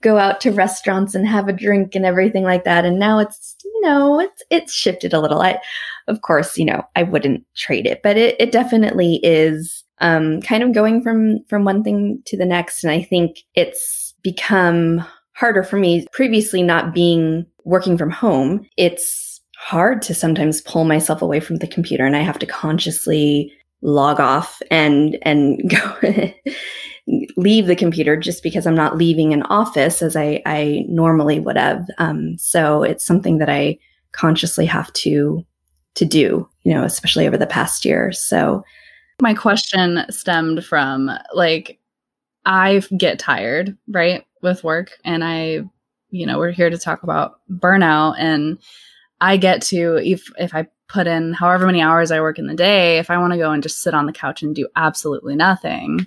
go 0.00 0.16
out 0.16 0.40
to 0.40 0.50
restaurants 0.50 1.14
and 1.14 1.28
have 1.28 1.48
a 1.48 1.52
drink 1.52 1.94
and 1.94 2.06
everything 2.06 2.44
like 2.44 2.64
that. 2.64 2.86
And 2.86 2.98
now 2.98 3.18
it's, 3.18 3.54
you 3.62 3.80
know, 3.82 4.18
it's, 4.18 4.42
it's 4.50 4.72
shifted 4.72 5.12
a 5.12 5.20
little. 5.20 5.42
I, 5.42 5.60
of 6.08 6.22
course, 6.22 6.56
you 6.56 6.64
know, 6.64 6.82
I 6.96 7.02
wouldn't 7.02 7.44
trade 7.56 7.86
it, 7.86 8.00
but 8.02 8.16
it, 8.16 8.36
it 8.40 8.52
definitely 8.52 9.20
is, 9.22 9.84
um, 10.00 10.40
kind 10.40 10.62
of 10.62 10.72
going 10.72 11.02
from, 11.02 11.44
from 11.50 11.64
one 11.64 11.84
thing 11.84 12.22
to 12.26 12.38
the 12.38 12.46
next. 12.46 12.82
And 12.82 12.90
I 12.90 13.02
think 13.02 13.36
it's 13.54 14.14
become 14.22 15.04
harder 15.38 15.62
for 15.62 15.76
me 15.76 16.06
previously 16.12 16.62
not 16.62 16.92
being 16.92 17.46
working 17.64 17.96
from 17.96 18.10
home. 18.10 18.66
It's, 18.76 19.28
hard 19.58 20.00
to 20.00 20.14
sometimes 20.14 20.60
pull 20.60 20.84
myself 20.84 21.20
away 21.20 21.40
from 21.40 21.56
the 21.56 21.66
computer 21.66 22.06
and 22.06 22.16
I 22.16 22.20
have 22.20 22.38
to 22.38 22.46
consciously 22.46 23.52
log 23.82 24.20
off 24.20 24.62
and 24.70 25.18
and 25.22 25.60
go 25.70 26.32
leave 27.36 27.66
the 27.66 27.76
computer 27.76 28.16
just 28.16 28.42
because 28.42 28.66
I'm 28.66 28.76
not 28.76 28.96
leaving 28.96 29.32
an 29.32 29.42
office 29.44 30.00
as 30.00 30.14
I, 30.14 30.42
I 30.46 30.84
normally 30.88 31.40
would 31.40 31.56
have. 31.56 31.86
Um, 31.98 32.36
so 32.38 32.82
it's 32.84 33.04
something 33.04 33.38
that 33.38 33.48
I 33.48 33.78
consciously 34.12 34.66
have 34.66 34.92
to 34.94 35.44
to 35.96 36.04
do, 36.04 36.48
you 36.62 36.72
know, 36.72 36.84
especially 36.84 37.26
over 37.26 37.36
the 37.36 37.46
past 37.46 37.84
year. 37.84 38.12
So 38.12 38.62
my 39.20 39.34
question 39.34 40.04
stemmed 40.08 40.64
from 40.64 41.10
like 41.34 41.80
I 42.44 42.80
get 42.96 43.18
tired, 43.18 43.76
right, 43.88 44.24
with 44.42 44.64
work 44.64 44.92
and 45.04 45.24
I 45.24 45.64
you 46.10 46.26
know, 46.26 46.38
we're 46.38 46.52
here 46.52 46.70
to 46.70 46.78
talk 46.78 47.02
about 47.02 47.40
burnout 47.50 48.14
and 48.18 48.58
I 49.20 49.36
get 49.36 49.62
to 49.62 49.96
if 49.96 50.30
if 50.38 50.54
I 50.54 50.68
put 50.88 51.06
in 51.06 51.34
however 51.34 51.66
many 51.66 51.82
hours 51.82 52.10
I 52.10 52.20
work 52.20 52.38
in 52.38 52.46
the 52.46 52.54
day, 52.54 52.98
if 52.98 53.10
I 53.10 53.18
want 53.18 53.32
to 53.32 53.38
go 53.38 53.50
and 53.50 53.62
just 53.62 53.82
sit 53.82 53.94
on 53.94 54.06
the 54.06 54.12
couch 54.12 54.42
and 54.42 54.54
do 54.54 54.68
absolutely 54.76 55.36
nothing, 55.36 56.06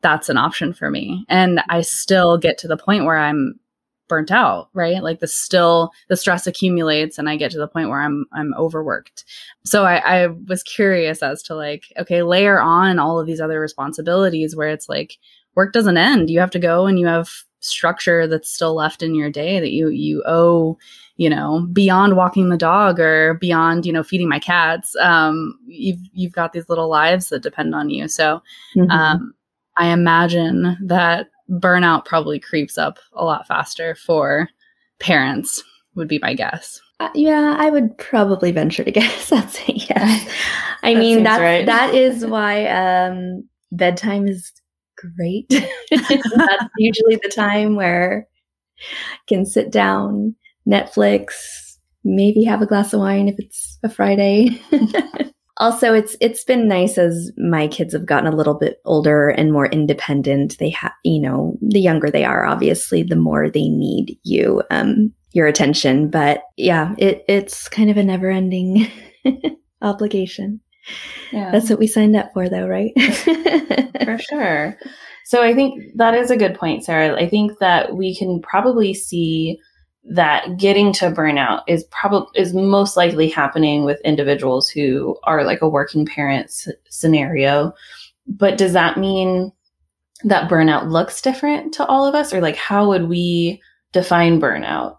that's 0.00 0.28
an 0.28 0.38
option 0.38 0.72
for 0.72 0.90
me. 0.90 1.26
And 1.28 1.60
I 1.68 1.82
still 1.82 2.38
get 2.38 2.56
to 2.58 2.68
the 2.68 2.76
point 2.76 3.04
where 3.04 3.18
I'm 3.18 3.58
burnt 4.08 4.30
out, 4.30 4.68
right? 4.74 5.02
Like 5.02 5.20
the 5.20 5.26
still 5.26 5.90
the 6.08 6.16
stress 6.16 6.46
accumulates 6.46 7.18
and 7.18 7.28
I 7.28 7.36
get 7.36 7.50
to 7.52 7.58
the 7.58 7.68
point 7.68 7.88
where 7.88 8.00
I'm 8.00 8.26
I'm 8.32 8.54
overworked. 8.54 9.24
So 9.64 9.84
I, 9.84 9.96
I 9.96 10.26
was 10.26 10.62
curious 10.62 11.22
as 11.22 11.42
to 11.44 11.54
like, 11.54 11.84
okay, 11.98 12.22
layer 12.22 12.60
on 12.60 12.98
all 12.98 13.18
of 13.18 13.26
these 13.26 13.40
other 13.40 13.60
responsibilities 13.60 14.56
where 14.56 14.68
it's 14.68 14.88
like 14.88 15.18
work 15.54 15.72
doesn't 15.72 15.96
end. 15.96 16.30
You 16.30 16.40
have 16.40 16.50
to 16.52 16.58
go 16.58 16.86
and 16.86 16.98
you 16.98 17.06
have 17.06 17.30
structure 17.64 18.26
that's 18.26 18.50
still 18.50 18.74
left 18.74 19.02
in 19.02 19.14
your 19.14 19.30
day 19.30 19.60
that 19.60 19.70
you 19.70 19.88
you 19.88 20.22
owe 20.26 20.76
you 21.16 21.28
know 21.28 21.66
beyond 21.72 22.16
walking 22.16 22.48
the 22.48 22.56
dog 22.56 22.98
or 22.98 23.34
beyond 23.34 23.86
you 23.86 23.92
know 23.92 24.02
feeding 24.02 24.28
my 24.28 24.38
cats 24.38 24.96
um 24.96 25.58
you've 25.66 26.00
you've 26.12 26.32
got 26.32 26.52
these 26.52 26.68
little 26.68 26.88
lives 26.88 27.28
that 27.28 27.42
depend 27.42 27.74
on 27.74 27.90
you 27.90 28.08
so 28.08 28.42
mm-hmm. 28.76 28.90
um 28.90 29.32
i 29.76 29.88
imagine 29.88 30.76
that 30.82 31.28
burnout 31.50 32.04
probably 32.04 32.40
creeps 32.40 32.78
up 32.78 32.98
a 33.14 33.24
lot 33.24 33.46
faster 33.46 33.94
for 33.94 34.48
parents 34.98 35.62
would 35.94 36.08
be 36.08 36.18
my 36.20 36.34
guess 36.34 36.80
uh, 37.00 37.10
yeah 37.14 37.56
i 37.58 37.68
would 37.68 37.96
probably 37.98 38.50
venture 38.50 38.84
to 38.84 38.90
guess 39.00 39.28
that's 39.28 39.58
a 39.68 39.72
yes 39.72 40.28
i 40.82 40.94
that 40.94 41.00
mean 41.00 41.22
that 41.22 41.40
right. 41.40 41.66
that 41.66 41.94
is 41.94 42.24
why 42.24 42.66
um 42.66 43.46
bedtime 43.70 44.26
is 44.26 44.52
great 45.16 45.46
that's 45.90 46.64
usually 46.78 47.16
the 47.16 47.32
time 47.34 47.76
where 47.76 48.26
I 48.80 49.26
can 49.28 49.46
sit 49.46 49.70
down 49.70 50.34
Netflix, 50.68 51.76
maybe 52.04 52.44
have 52.44 52.62
a 52.62 52.66
glass 52.66 52.92
of 52.92 53.00
wine 53.00 53.28
if 53.28 53.36
it's 53.38 53.78
a 53.82 53.88
Friday. 53.88 54.60
also, 55.56 55.94
it's 55.94 56.16
it's 56.20 56.44
been 56.44 56.68
nice 56.68 56.98
as 56.98 57.32
my 57.36 57.68
kids 57.68 57.92
have 57.92 58.06
gotten 58.06 58.32
a 58.32 58.36
little 58.36 58.54
bit 58.54 58.80
older 58.84 59.28
and 59.30 59.52
more 59.52 59.66
independent. 59.66 60.58
They 60.58 60.70
have, 60.70 60.92
you 61.04 61.20
know, 61.20 61.56
the 61.60 61.80
younger 61.80 62.10
they 62.10 62.24
are, 62.24 62.44
obviously, 62.44 63.02
the 63.02 63.16
more 63.16 63.50
they 63.50 63.68
need 63.68 64.18
you, 64.22 64.62
um, 64.70 65.12
your 65.32 65.46
attention. 65.46 66.10
But 66.10 66.42
yeah, 66.56 66.94
it 66.98 67.24
it's 67.28 67.68
kind 67.68 67.90
of 67.90 67.96
a 67.96 68.04
never 68.04 68.30
ending 68.30 68.88
obligation. 69.82 70.60
Yeah. 71.32 71.50
That's 71.50 71.70
what 71.70 71.78
we 71.78 71.86
signed 71.86 72.16
up 72.16 72.32
for, 72.32 72.48
though, 72.48 72.66
right? 72.66 72.92
for 74.04 74.18
sure. 74.18 74.78
So 75.24 75.42
I 75.42 75.54
think 75.54 75.96
that 75.96 76.14
is 76.14 76.30
a 76.30 76.36
good 76.36 76.54
point, 76.54 76.84
Sarah. 76.84 77.16
I 77.16 77.28
think 77.28 77.58
that 77.58 77.94
we 77.94 78.14
can 78.16 78.40
probably 78.42 78.92
see 78.92 79.60
that 80.04 80.56
getting 80.56 80.92
to 80.92 81.10
burnout 81.10 81.62
is 81.68 81.84
probably 81.84 82.28
is 82.34 82.52
most 82.54 82.96
likely 82.96 83.28
happening 83.28 83.84
with 83.84 84.00
individuals 84.04 84.68
who 84.68 85.16
are 85.24 85.44
like 85.44 85.62
a 85.62 85.68
working 85.68 86.04
parent 86.04 86.46
s- 86.46 86.68
scenario 86.88 87.72
but 88.26 88.58
does 88.58 88.72
that 88.72 88.98
mean 88.98 89.52
that 90.24 90.50
burnout 90.50 90.90
looks 90.90 91.22
different 91.22 91.72
to 91.74 91.86
all 91.86 92.04
of 92.04 92.14
us 92.16 92.32
or 92.34 92.40
like 92.40 92.56
how 92.56 92.88
would 92.88 93.08
we 93.08 93.62
define 93.92 94.40
burnout 94.40 94.96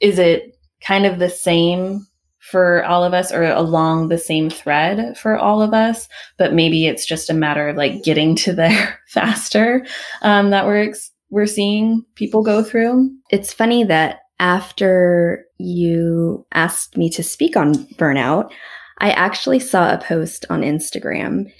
is 0.00 0.18
it 0.18 0.58
kind 0.82 1.06
of 1.06 1.18
the 1.18 1.30
same 1.30 2.06
for 2.50 2.84
all 2.84 3.04
of 3.04 3.12
us 3.12 3.32
or 3.32 3.44
along 3.44 4.08
the 4.08 4.18
same 4.18 4.48
thread 4.48 5.16
for 5.18 5.36
all 5.36 5.60
of 5.60 5.74
us 5.74 6.08
but 6.38 6.54
maybe 6.54 6.86
it's 6.86 7.06
just 7.06 7.30
a 7.30 7.34
matter 7.34 7.68
of 7.68 7.76
like 7.76 8.02
getting 8.02 8.34
to 8.34 8.52
there 8.52 9.00
faster 9.08 9.84
um, 10.22 10.50
that 10.50 10.66
we're 10.66 10.88
ex- 10.88 11.12
we're 11.30 11.46
seeing 11.46 12.04
people 12.14 12.42
go 12.42 12.62
through. 12.62 13.10
It's 13.30 13.52
funny 13.52 13.84
that 13.84 14.20
after 14.40 15.44
you 15.58 16.46
asked 16.52 16.96
me 16.96 17.10
to 17.10 17.22
speak 17.22 17.56
on 17.56 17.74
burnout, 17.96 18.50
I 18.98 19.10
actually 19.10 19.58
saw 19.58 19.92
a 19.92 19.98
post 19.98 20.46
on 20.48 20.62
Instagram, 20.62 21.52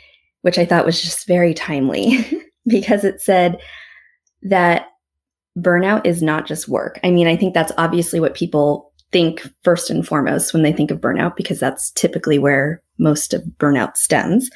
which 0.42 0.59
I 0.59 0.64
thought 0.64 0.87
was 0.87 1.01
just 1.01 1.27
very 1.27 1.55
timely 1.55 2.24
because 2.66 3.05
it 3.05 3.20
said 3.20 3.61
that 4.42 4.87
burnout 5.59 6.07
is 6.07 6.22
not 6.22 6.46
just 6.46 6.68
work. 6.68 6.98
I 7.03 7.11
mean, 7.11 7.27
I 7.27 7.37
think 7.37 7.53
that's 7.53 7.72
obviously 7.77 8.20
what 8.20 8.35
people 8.35 8.88
think 9.12 9.42
first 9.64 9.90
and 9.90 10.07
foremost 10.07 10.53
when 10.53 10.62
they 10.62 10.73
think 10.73 10.90
of 10.90 11.01
burnout 11.01 11.37
because 11.37 11.59
that's 11.59 11.90
typically 11.92 12.38
where 12.38 12.83
most 12.99 13.33
of 13.35 13.42
burnout 13.59 13.97
stems. 13.97 14.51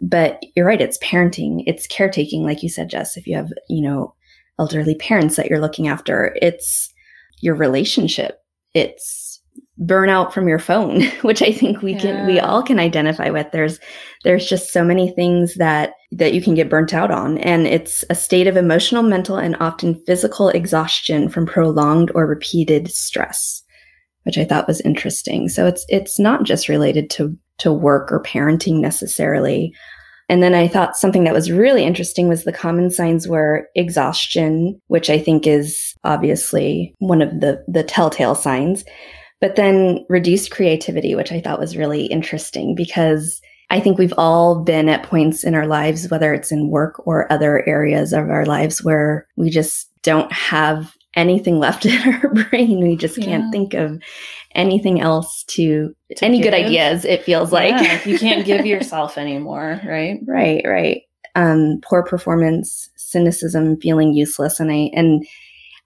But 0.00 0.40
you're 0.54 0.66
right, 0.66 0.80
it's 0.80 0.98
parenting, 0.98 1.64
it's 1.66 1.86
caretaking, 1.86 2.44
like 2.44 2.62
you 2.62 2.68
said, 2.68 2.88
Jess. 2.88 3.16
If 3.16 3.26
you 3.26 3.36
have, 3.36 3.52
you 3.68 3.82
know, 3.82 4.14
elderly 4.58 4.94
parents 4.96 5.36
that 5.36 5.46
you're 5.46 5.60
looking 5.60 5.88
after. 5.88 6.36
It's 6.42 6.92
your 7.40 7.54
relationship. 7.54 8.40
It's 8.74 9.40
burnout 9.80 10.32
from 10.32 10.48
your 10.48 10.58
phone, 10.58 11.02
which 11.22 11.42
I 11.42 11.52
think 11.52 11.82
we 11.82 11.92
yeah. 11.92 12.00
can 12.00 12.26
we 12.26 12.40
all 12.40 12.62
can 12.62 12.78
identify 12.78 13.30
with. 13.30 13.46
There's 13.52 13.78
there's 14.24 14.48
just 14.48 14.72
so 14.72 14.84
many 14.84 15.10
things 15.10 15.54
that 15.54 15.94
that 16.12 16.34
you 16.34 16.42
can 16.42 16.54
get 16.54 16.70
burnt 16.70 16.94
out 16.94 17.10
on 17.10 17.38
and 17.38 17.66
it's 17.66 18.04
a 18.10 18.14
state 18.14 18.46
of 18.46 18.56
emotional, 18.56 19.02
mental 19.02 19.36
and 19.36 19.56
often 19.60 20.02
physical 20.06 20.48
exhaustion 20.48 21.28
from 21.28 21.46
prolonged 21.46 22.10
or 22.14 22.26
repeated 22.26 22.90
stress, 22.90 23.62
which 24.24 24.38
I 24.38 24.44
thought 24.44 24.68
was 24.68 24.80
interesting. 24.82 25.48
So 25.48 25.66
it's 25.66 25.84
it's 25.88 26.18
not 26.18 26.44
just 26.44 26.68
related 26.68 27.10
to 27.10 27.36
to 27.58 27.72
work 27.72 28.12
or 28.12 28.22
parenting 28.22 28.80
necessarily. 28.80 29.74
And 30.28 30.42
then 30.42 30.54
I 30.54 30.68
thought 30.68 30.96
something 30.96 31.24
that 31.24 31.34
was 31.34 31.50
really 31.50 31.84
interesting 31.84 32.28
was 32.28 32.44
the 32.44 32.52
common 32.52 32.90
signs 32.90 33.26
were 33.26 33.68
exhaustion, 33.74 34.80
which 34.88 35.08
I 35.08 35.18
think 35.18 35.46
is 35.46 35.94
obviously 36.04 36.94
one 36.98 37.22
of 37.22 37.40
the, 37.40 37.64
the 37.66 37.82
telltale 37.82 38.34
signs, 38.34 38.84
but 39.40 39.56
then 39.56 40.04
reduced 40.08 40.50
creativity, 40.50 41.14
which 41.14 41.32
I 41.32 41.40
thought 41.40 41.58
was 41.58 41.78
really 41.78 42.06
interesting 42.06 42.74
because 42.74 43.40
I 43.70 43.80
think 43.80 43.98
we've 43.98 44.14
all 44.16 44.62
been 44.62 44.88
at 44.88 45.02
points 45.02 45.44
in 45.44 45.54
our 45.54 45.66
lives, 45.66 46.10
whether 46.10 46.34
it's 46.34 46.52
in 46.52 46.68
work 46.68 47.06
or 47.06 47.30
other 47.32 47.66
areas 47.66 48.12
of 48.12 48.28
our 48.30 48.46
lives 48.46 48.82
where 48.82 49.26
we 49.36 49.50
just 49.50 49.90
don't 50.02 50.32
have 50.32 50.94
anything 51.18 51.58
left 51.58 51.84
in 51.86 52.14
our 52.14 52.32
brain. 52.32 52.80
We 52.80 52.96
just 52.96 53.20
can't 53.20 53.52
think 53.52 53.74
of 53.74 54.00
anything 54.54 55.00
else 55.00 55.44
to, 55.48 55.94
To 56.16 56.24
any 56.24 56.40
good 56.40 56.54
ideas, 56.54 57.04
it 57.04 57.24
feels 57.24 57.52
like. 57.52 57.80
Yeah, 57.82 58.02
you 58.04 58.18
can't 58.18 58.46
give 58.46 58.64
yourself 58.66 59.18
anymore, 59.18 59.80
right? 59.84 60.20
Right, 60.26 60.62
right. 60.66 61.02
Um, 61.34 61.80
poor 61.82 62.02
performance, 62.02 62.88
cynicism, 62.96 63.78
feeling 63.80 64.14
useless, 64.14 64.58
and 64.58 64.72
I 64.72 64.90
and 64.94 65.24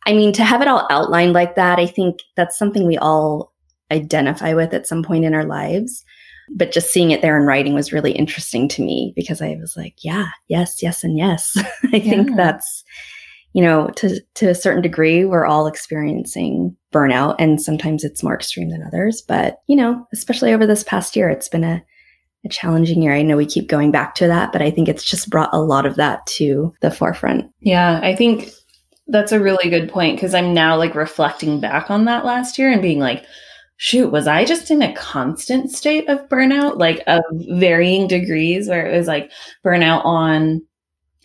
I 0.06 0.12
mean 0.12 0.32
to 0.34 0.44
have 0.44 0.62
it 0.62 0.68
all 0.68 0.86
outlined 0.90 1.32
like 1.32 1.56
that, 1.56 1.78
I 1.78 1.86
think 1.86 2.20
that's 2.36 2.56
something 2.58 2.86
we 2.86 2.96
all 2.96 3.52
identify 3.90 4.54
with 4.54 4.72
at 4.72 4.86
some 4.86 5.02
point 5.02 5.24
in 5.24 5.34
our 5.34 5.44
lives. 5.44 6.04
But 6.54 6.72
just 6.72 6.90
seeing 6.92 7.10
it 7.10 7.22
there 7.22 7.38
in 7.38 7.46
writing 7.46 7.74
was 7.74 7.92
really 7.92 8.12
interesting 8.12 8.68
to 8.70 8.82
me 8.82 9.12
because 9.14 9.40
I 9.40 9.56
was 9.60 9.76
like, 9.76 9.94
yeah, 10.02 10.26
yes, 10.48 10.82
yes, 10.82 11.04
and 11.04 11.16
yes. 11.16 11.56
I 11.92 12.00
think 12.00 12.36
that's 12.36 12.84
you 13.52 13.62
know, 13.62 13.88
to 13.96 14.20
to 14.34 14.48
a 14.48 14.54
certain 14.54 14.82
degree, 14.82 15.24
we're 15.24 15.46
all 15.46 15.66
experiencing 15.66 16.76
burnout, 16.92 17.36
and 17.38 17.60
sometimes 17.60 18.04
it's 18.04 18.22
more 18.22 18.34
extreme 18.34 18.70
than 18.70 18.82
others. 18.82 19.22
But 19.22 19.60
you 19.66 19.76
know, 19.76 20.06
especially 20.12 20.52
over 20.52 20.66
this 20.66 20.84
past 20.84 21.16
year, 21.16 21.28
it's 21.28 21.48
been 21.48 21.64
a 21.64 21.82
a 22.44 22.48
challenging 22.48 23.02
year. 23.02 23.14
I 23.14 23.22
know 23.22 23.36
we 23.36 23.46
keep 23.46 23.68
going 23.68 23.90
back 23.90 24.14
to 24.16 24.26
that, 24.26 24.52
but 24.52 24.62
I 24.62 24.70
think 24.70 24.88
it's 24.88 25.04
just 25.04 25.30
brought 25.30 25.50
a 25.52 25.60
lot 25.60 25.86
of 25.86 25.96
that 25.96 26.26
to 26.38 26.74
the 26.80 26.90
forefront. 26.90 27.50
Yeah, 27.60 28.00
I 28.02 28.16
think 28.16 28.50
that's 29.06 29.32
a 29.32 29.40
really 29.40 29.70
good 29.70 29.88
point 29.88 30.16
because 30.16 30.34
I'm 30.34 30.54
now 30.54 30.76
like 30.76 30.94
reflecting 30.94 31.60
back 31.60 31.90
on 31.90 32.04
that 32.06 32.24
last 32.24 32.58
year 32.58 32.70
and 32.70 32.82
being 32.82 32.98
like, 32.98 33.24
shoot, 33.76 34.10
was 34.10 34.26
I 34.26 34.44
just 34.44 34.70
in 34.70 34.82
a 34.82 34.94
constant 34.94 35.70
state 35.70 36.08
of 36.08 36.28
burnout, 36.28 36.78
like 36.78 37.02
of 37.06 37.22
varying 37.32 38.08
degrees, 38.08 38.68
where 38.68 38.86
it 38.86 38.96
was 38.96 39.06
like 39.06 39.30
burnout 39.64 40.04
on 40.04 40.62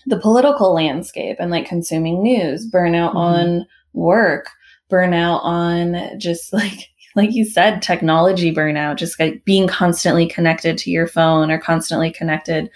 the 0.08 0.20
political 0.20 0.74
landscape 0.74 1.38
and 1.40 1.52
like 1.52 1.68
consuming 1.68 2.24
news, 2.24 2.70
burnout 2.72 3.14
Mhm. 3.14 3.16
on 3.16 3.66
work, 3.94 4.50
burnout 4.92 5.44
on 5.44 6.18
just 6.20 6.54
like, 6.54 6.88
like 7.16 7.34
you 7.34 7.44
said, 7.46 7.82
technology 7.82 8.54
burnout, 8.54 8.96
just 8.98 9.20
like 9.20 9.44
being 9.46 9.68
constantly 9.68 10.26
connected 10.28 10.78
to 10.80 10.92
your 10.92 11.08
phone 11.08 11.52
or 11.52 11.60
constantly 11.60 12.12
connected 12.12 12.70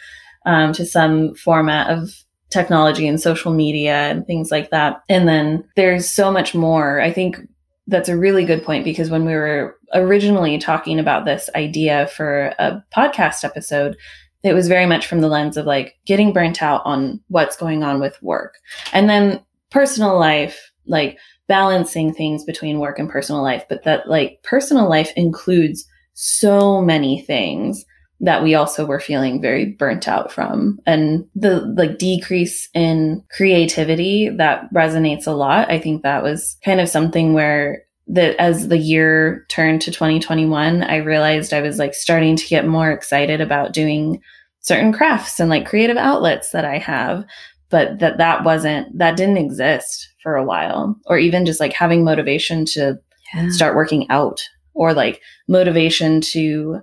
um, 0.46 0.74
to 0.74 0.86
some 0.86 1.34
format 1.36 1.89
of 1.89 2.10
technology 2.50 3.08
and 3.08 3.22
social 3.22 3.54
media 3.54 4.10
and 4.10 4.26
things 4.28 4.52
like 4.52 4.72
that. 4.72 5.02
And 5.08 5.28
then 5.28 5.63
there's 5.76 6.10
so 6.10 6.32
much 6.32 6.54
more. 6.54 7.00
I 7.00 7.12
think 7.12 7.39
that's 7.88 8.10
a 8.10 8.17
really 8.17 8.44
good 8.46 8.63
point 8.63 8.84
because 8.84 9.10
when 9.10 9.26
we 9.26 9.34
were 9.34 9.76
originally 9.94 10.58
talking 10.58 11.00
about 11.00 11.26
this 11.26 11.50
idea 11.56 12.08
for 12.08 12.54
a 12.60 12.84
podcast 12.96 13.44
episode, 13.44 13.96
it 14.43 14.54
was 14.54 14.67
very 14.67 14.86
much 14.86 15.08
from 15.08 15.21
the 15.21 15.27
lens 15.27 15.58
of 15.58 15.65
like 15.65 15.95
getting 16.06 16.34
burnt 16.34 16.62
out 16.62 16.82
on 16.86 17.21
what's 17.27 17.58
going 17.58 17.84
on 17.84 17.99
with 17.99 18.21
work. 18.21 18.56
And 18.93 19.10
then 19.10 19.41
personal 19.69 20.19
life, 20.19 20.71
like 20.86 21.17
balancing 21.47 22.13
things 22.13 22.43
between 22.43 22.80
work 22.80 22.97
and 22.97 23.10
personal 23.10 23.43
life, 23.43 23.63
but 23.69 23.84
that 23.84 24.10
like 24.10 24.39
personal 24.43 24.89
life 24.89 25.12
includes 25.15 25.86
so 26.13 26.82
many 26.82 27.21
things 27.21 27.86
that 28.21 28.43
we 28.43 28.54
also 28.54 28.86
were 28.86 28.99
feeling 28.99 29.41
very 29.41 29.65
burnt 29.65 30.08
out 30.08 30.32
from 30.32 30.80
and 30.86 31.25
the 31.36 31.62
like 31.75 31.97
decrease 31.97 32.69
in 32.73 33.23
creativity 33.36 34.30
that 34.30 34.71
resonates 34.73 35.25
a 35.25 35.32
lot 35.32 35.69
i 35.71 35.80
think 35.80 36.04
that 36.04 36.21
was 36.21 36.56
kind 36.63 36.80
of 36.80 36.88
something 36.88 37.34
where 37.34 37.84
that 38.08 38.36
as 38.40 38.68
the 38.68 38.78
year 38.78 39.46
turned 39.50 39.82
to 39.82 39.92
2021 39.92 40.84
i 40.84 40.96
realized 40.98 41.54
i 41.54 41.62
was 41.62 41.78
like 41.80 41.94
starting 41.94 42.36
to 42.36 42.48
get 42.48 42.66
more 42.68 42.92
excited 42.92 43.40
about 43.42 43.74
doing 43.74 44.22
certain 44.60 44.92
crafts 44.92 45.40
and 45.40 45.50
like 45.50 45.68
creative 45.68 45.98
outlets 45.98 46.52
that 46.52 46.66
i 46.66 46.78
have 46.78 47.24
but 47.70 48.00
that 48.00 48.18
that 48.18 48.44
wasn't 48.44 48.88
that 48.98 49.16
didn't 49.18 49.38
exist 49.38 50.10
for 50.24 50.36
a 50.36 50.44
while 50.44 50.96
or 51.06 51.18
even 51.18 51.46
just 51.46 51.60
like 51.60 51.74
having 51.74 52.04
motivation 52.04 52.66
to 52.66 52.98
Yeah. 53.34 53.50
start 53.50 53.76
working 53.76 54.10
out 54.10 54.42
or 54.74 54.94
like 54.94 55.22
motivation 55.48 56.22
to 56.22 56.82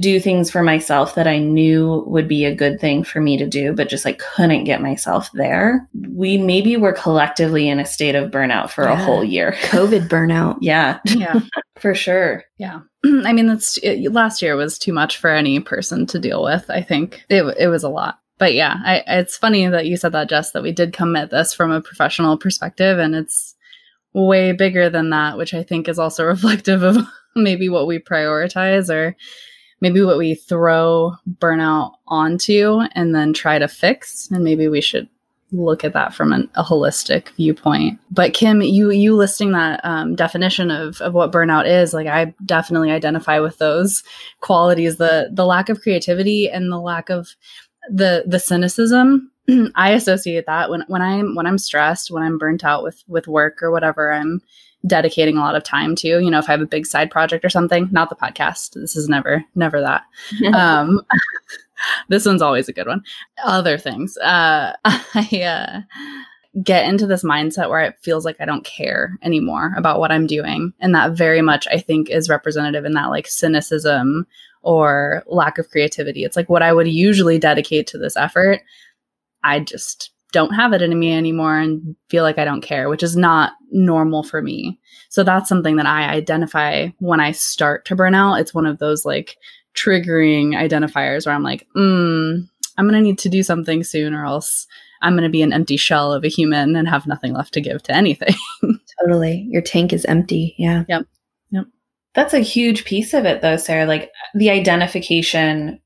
do 0.00 0.18
things 0.18 0.50
for 0.50 0.62
myself 0.62 1.14
that 1.14 1.26
I 1.26 1.38
knew 1.38 2.04
would 2.06 2.26
be 2.26 2.44
a 2.44 2.54
good 2.54 2.80
thing 2.80 3.04
for 3.04 3.20
me 3.20 3.36
to 3.36 3.46
do, 3.46 3.72
but 3.72 3.88
just 3.88 4.04
like 4.04 4.18
couldn't 4.18 4.64
get 4.64 4.82
myself 4.82 5.30
there. 5.32 5.88
We 6.08 6.38
maybe 6.38 6.76
were 6.76 6.92
collectively 6.92 7.68
in 7.68 7.78
a 7.78 7.86
state 7.86 8.14
of 8.14 8.30
burnout 8.30 8.70
for 8.70 8.84
a 8.84 8.96
whole 8.96 9.24
year. 9.24 9.52
COVID 9.62 10.08
burnout. 10.08 10.58
Yeah, 10.60 11.00
Yeah. 11.04 11.40
for 11.78 11.94
sure. 11.94 12.44
Yeah. 12.58 12.80
I 13.04 13.32
mean, 13.32 13.46
that's 13.46 13.78
it, 13.78 14.12
last 14.12 14.42
year 14.42 14.56
was 14.56 14.78
too 14.78 14.92
much 14.92 15.18
for 15.18 15.30
any 15.30 15.60
person 15.60 16.06
to 16.06 16.18
deal 16.18 16.42
with. 16.42 16.64
I 16.68 16.82
think 16.82 17.22
it, 17.28 17.42
it 17.58 17.68
was 17.68 17.84
a 17.84 17.88
lot. 17.88 18.18
But 18.38 18.54
yeah, 18.54 18.80
I, 18.84 19.02
it's 19.06 19.36
funny 19.36 19.66
that 19.66 19.86
you 19.86 19.96
said 19.96 20.12
that, 20.12 20.28
Jess, 20.28 20.50
that 20.52 20.62
we 20.62 20.72
did 20.72 20.92
come 20.92 21.14
at 21.14 21.30
this 21.30 21.54
from 21.54 21.70
a 21.70 21.80
professional 21.80 22.36
perspective, 22.36 22.98
and 22.98 23.14
it's 23.14 23.54
way 24.12 24.52
bigger 24.52 24.90
than 24.90 25.10
that, 25.10 25.36
which 25.36 25.54
I 25.54 25.62
think 25.62 25.88
is 25.88 25.98
also 25.98 26.24
reflective 26.26 26.82
of 26.82 26.96
maybe 27.36 27.68
what 27.68 27.86
we 27.86 27.98
prioritize 27.98 28.92
or 28.92 29.16
maybe 29.84 30.00
what 30.00 30.16
we 30.16 30.34
throw 30.34 31.14
burnout 31.38 31.92
onto 32.08 32.80
and 32.92 33.14
then 33.14 33.34
try 33.34 33.58
to 33.58 33.68
fix. 33.68 34.30
And 34.30 34.42
maybe 34.42 34.66
we 34.66 34.80
should 34.80 35.10
look 35.52 35.84
at 35.84 35.92
that 35.92 36.14
from 36.14 36.32
an, 36.32 36.48
a 36.54 36.64
holistic 36.64 37.28
viewpoint. 37.36 38.00
But 38.10 38.32
Kim, 38.32 38.62
you 38.62 38.90
you 38.90 39.14
listing 39.14 39.52
that 39.52 39.84
um, 39.84 40.14
definition 40.14 40.70
of 40.70 41.02
of 41.02 41.12
what 41.12 41.32
burnout 41.32 41.68
is, 41.68 41.92
like 41.92 42.06
I 42.06 42.34
definitely 42.46 42.92
identify 42.92 43.40
with 43.40 43.58
those 43.58 44.02
qualities 44.40 44.96
the 44.96 45.28
the 45.30 45.44
lack 45.44 45.68
of 45.68 45.82
creativity 45.82 46.48
and 46.48 46.72
the 46.72 46.80
lack 46.80 47.10
of 47.10 47.36
the 47.90 48.24
the 48.26 48.40
cynicism. 48.40 49.30
I 49.74 49.90
associate 49.90 50.46
that 50.46 50.70
when 50.70 50.84
when 50.88 51.02
I'm 51.02 51.34
when 51.34 51.46
I'm 51.46 51.58
stressed, 51.58 52.10
when 52.10 52.22
I'm 52.22 52.38
burnt 52.38 52.64
out 52.64 52.82
with 52.82 53.04
with 53.06 53.28
work 53.28 53.62
or 53.62 53.70
whatever 53.70 54.14
I'm 54.14 54.40
dedicating 54.86 55.36
a 55.36 55.40
lot 55.40 55.56
of 55.56 55.64
time 55.64 55.94
to. 55.96 56.08
You 56.08 56.30
know, 56.30 56.38
if 56.38 56.48
I 56.48 56.52
have 56.52 56.60
a 56.60 56.66
big 56.66 56.86
side 56.86 57.10
project 57.10 57.44
or 57.44 57.50
something, 57.50 57.88
not 57.90 58.10
the 58.10 58.16
podcast. 58.16 58.72
This 58.72 58.96
is 58.96 59.08
never 59.08 59.44
never 59.54 59.80
that 59.80 60.02
um 60.54 61.00
this 62.08 62.26
one's 62.26 62.42
always 62.42 62.68
a 62.68 62.72
good 62.72 62.86
one 62.86 63.02
other 63.44 63.78
things 63.78 64.16
uh 64.18 64.72
i 64.84 65.40
uh 65.42 65.80
get 66.62 66.88
into 66.88 67.06
this 67.06 67.24
mindset 67.24 67.68
where 67.68 67.80
it 67.80 67.96
feels 68.00 68.24
like 68.24 68.36
i 68.40 68.44
don't 68.44 68.64
care 68.64 69.18
anymore 69.22 69.72
about 69.76 69.98
what 69.98 70.12
i'm 70.12 70.26
doing 70.26 70.72
and 70.80 70.94
that 70.94 71.12
very 71.12 71.42
much 71.42 71.66
i 71.70 71.78
think 71.78 72.08
is 72.08 72.28
representative 72.28 72.84
in 72.84 72.92
that 72.92 73.10
like 73.10 73.26
cynicism 73.26 74.26
or 74.62 75.22
lack 75.26 75.58
of 75.58 75.68
creativity 75.70 76.24
it's 76.24 76.36
like 76.36 76.48
what 76.48 76.62
i 76.62 76.72
would 76.72 76.88
usually 76.88 77.38
dedicate 77.38 77.86
to 77.86 77.98
this 77.98 78.16
effort 78.16 78.60
i 79.42 79.58
just 79.58 80.10
don't 80.34 80.52
have 80.52 80.72
it 80.74 80.82
in 80.82 80.98
me 80.98 81.14
anymore 81.14 81.58
and 81.58 81.96
feel 82.10 82.22
like 82.22 82.38
i 82.38 82.44
don't 82.44 82.60
care 82.60 82.88
which 82.90 83.02
is 83.02 83.16
not 83.16 83.52
normal 83.70 84.22
for 84.22 84.42
me 84.42 84.78
so 85.08 85.24
that's 85.24 85.48
something 85.48 85.76
that 85.76 85.86
i 85.86 86.02
identify 86.10 86.88
when 86.98 87.20
i 87.20 87.30
start 87.30 87.84
to 87.86 87.96
burn 87.96 88.14
out 88.14 88.34
it's 88.34 88.52
one 88.52 88.66
of 88.66 88.78
those 88.78 89.06
like 89.06 89.38
triggering 89.74 90.50
identifiers 90.50 91.26
where 91.26 91.34
I'm 91.34 91.42
like, 91.42 91.66
mm, 91.76 92.48
I'm 92.78 92.88
going 92.88 92.94
to 92.94 93.00
need 93.00 93.18
to 93.18 93.28
do 93.28 93.42
something 93.42 93.84
soon 93.84 94.14
or 94.14 94.24
else 94.24 94.66
I'm 95.02 95.14
going 95.14 95.24
to 95.24 95.28
be 95.28 95.42
an 95.42 95.52
empty 95.52 95.76
shell 95.76 96.12
of 96.12 96.24
a 96.24 96.28
human 96.28 96.76
and 96.76 96.88
have 96.88 97.06
nothing 97.06 97.34
left 97.34 97.52
to 97.54 97.60
give 97.60 97.82
to 97.84 97.94
anything. 97.94 98.34
Totally. 99.00 99.46
Your 99.50 99.62
tank 99.62 99.92
is 99.92 100.04
empty. 100.06 100.54
Yeah. 100.58 100.84
Yep. 100.88 101.06
Yep. 101.50 101.64
That's 102.14 102.34
a 102.34 102.40
huge 102.40 102.84
piece 102.84 103.12
of 103.12 103.24
it 103.24 103.42
though, 103.42 103.56
Sarah, 103.56 103.86
like 103.86 104.10
the 104.34 104.50
identification 104.50 105.80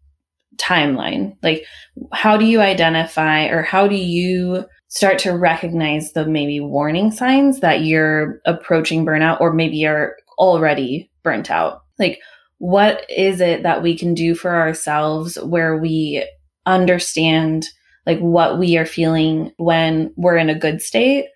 timeline. 0.58 1.36
Like 1.42 1.64
how 2.12 2.36
do 2.36 2.44
you 2.44 2.60
identify 2.60 3.46
or 3.46 3.62
how 3.62 3.88
do 3.88 3.96
you 3.96 4.64
start 4.88 5.18
to 5.20 5.36
recognize 5.36 6.12
the 6.12 6.26
maybe 6.26 6.60
warning 6.60 7.10
signs 7.10 7.60
that 7.60 7.82
you're 7.82 8.40
approaching 8.44 9.04
burnout 9.04 9.40
or 9.40 9.52
maybe 9.52 9.76
you're 9.76 10.16
already 10.38 11.10
burnt 11.22 11.50
out? 11.50 11.82
Like 11.98 12.20
what 12.58 13.08
is 13.08 13.40
it 13.40 13.62
that 13.62 13.82
we 13.82 13.96
can 13.96 14.14
do 14.14 14.34
for 14.34 14.54
ourselves 14.54 15.36
where 15.36 15.76
we 15.76 16.28
understand 16.66 17.66
like 18.06 18.18
what 18.18 18.58
we 18.58 18.76
are 18.76 18.86
feeling 18.86 19.52
when 19.58 20.12
we're 20.16 20.36
in 20.36 20.50
a 20.50 20.58
good 20.58 20.82
state 20.82 21.26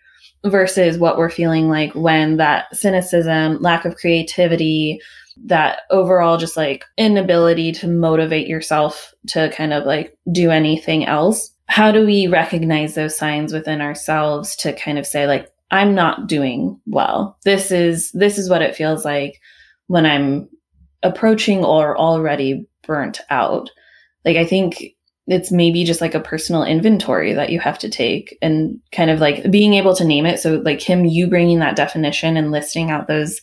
versus 0.44 0.98
what 0.98 1.16
we're 1.16 1.30
feeling 1.30 1.68
like 1.68 1.94
when 1.94 2.38
that 2.38 2.74
cynicism, 2.74 3.60
lack 3.60 3.84
of 3.84 3.94
creativity, 3.96 5.00
that 5.44 5.80
overall 5.90 6.36
just 6.36 6.56
like 6.56 6.84
inability 6.96 7.72
to 7.72 7.88
motivate 7.88 8.46
yourself 8.46 9.12
to 9.28 9.50
kind 9.50 9.72
of 9.72 9.84
like 9.84 10.16
do 10.32 10.50
anything 10.50 11.04
else. 11.04 11.50
How 11.66 11.90
do 11.90 12.04
we 12.04 12.26
recognize 12.26 12.94
those 12.94 13.16
signs 13.16 13.52
within 13.52 13.80
ourselves 13.80 14.56
to 14.56 14.72
kind 14.72 14.98
of 14.98 15.06
say 15.06 15.26
like 15.26 15.48
I'm 15.70 15.94
not 15.94 16.28
doing 16.28 16.78
well. 16.86 17.38
This 17.44 17.72
is 17.72 18.12
this 18.12 18.38
is 18.38 18.50
what 18.50 18.62
it 18.62 18.76
feels 18.76 19.04
like 19.04 19.40
when 19.86 20.04
I'm 20.04 20.48
approaching 21.02 21.64
or 21.64 21.96
already 21.96 22.66
burnt 22.86 23.20
out. 23.30 23.70
Like 24.24 24.36
I 24.36 24.44
think 24.44 24.94
it's 25.26 25.50
maybe 25.50 25.84
just 25.84 26.00
like 26.00 26.14
a 26.14 26.20
personal 26.20 26.64
inventory 26.64 27.32
that 27.32 27.50
you 27.50 27.60
have 27.60 27.78
to 27.78 27.88
take 27.88 28.36
and 28.42 28.78
kind 28.92 29.10
of 29.10 29.20
like 29.20 29.50
being 29.50 29.74
able 29.74 29.94
to 29.96 30.04
name 30.04 30.26
it. 30.26 30.40
So 30.40 30.56
like 30.56 30.78
Kim, 30.78 31.04
you 31.04 31.28
bringing 31.28 31.60
that 31.60 31.76
definition 31.76 32.36
and 32.36 32.50
listing 32.50 32.90
out 32.90 33.08
those 33.08 33.40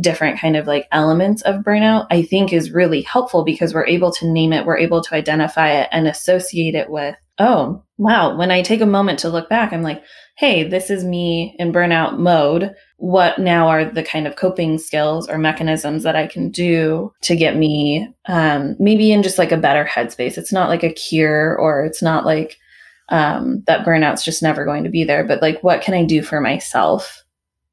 different 0.00 0.38
kind 0.38 0.56
of 0.56 0.66
like 0.66 0.86
elements 0.92 1.42
of 1.42 1.64
burnout, 1.64 2.06
I 2.10 2.22
think 2.22 2.52
is 2.52 2.70
really 2.70 3.02
helpful 3.02 3.44
because 3.44 3.72
we're 3.72 3.86
able 3.86 4.12
to 4.12 4.30
name 4.30 4.52
it, 4.52 4.66
we're 4.66 4.78
able 4.78 5.02
to 5.02 5.14
identify 5.14 5.70
it 5.70 5.88
and 5.92 6.06
associate 6.06 6.74
it 6.74 6.90
with, 6.90 7.16
oh, 7.38 7.82
wow, 7.96 8.36
when 8.36 8.50
I 8.50 8.62
take 8.62 8.80
a 8.80 8.86
moment 8.86 9.20
to 9.20 9.28
look 9.28 9.48
back, 9.48 9.72
I'm 9.72 9.82
like, 9.82 10.02
hey, 10.36 10.62
this 10.62 10.90
is 10.90 11.04
me 11.04 11.56
in 11.58 11.72
burnout 11.72 12.18
mode. 12.18 12.74
What 12.96 13.38
now 13.38 13.68
are 13.68 13.84
the 13.84 14.02
kind 14.02 14.26
of 14.26 14.36
coping 14.36 14.78
skills 14.78 15.28
or 15.28 15.38
mechanisms 15.38 16.02
that 16.02 16.16
I 16.16 16.26
can 16.26 16.50
do 16.50 17.12
to 17.22 17.36
get 17.36 17.56
me 17.56 18.08
um, 18.26 18.76
maybe 18.78 19.10
in 19.12 19.22
just 19.22 19.38
like 19.38 19.52
a 19.52 19.56
better 19.56 19.84
headspace? 19.84 20.36
It's 20.36 20.52
not 20.52 20.68
like 20.68 20.82
a 20.82 20.92
cure 20.92 21.56
or 21.56 21.84
it's 21.84 22.02
not 22.02 22.26
like 22.26 22.56
um, 23.08 23.62
that 23.66 23.86
burnout's 23.86 24.24
just 24.24 24.42
never 24.42 24.64
going 24.64 24.84
to 24.84 24.90
be 24.90 25.04
there, 25.04 25.24
but 25.24 25.42
like 25.42 25.62
what 25.62 25.80
can 25.80 25.94
I 25.94 26.04
do 26.04 26.22
for 26.22 26.40
myself 26.40 27.24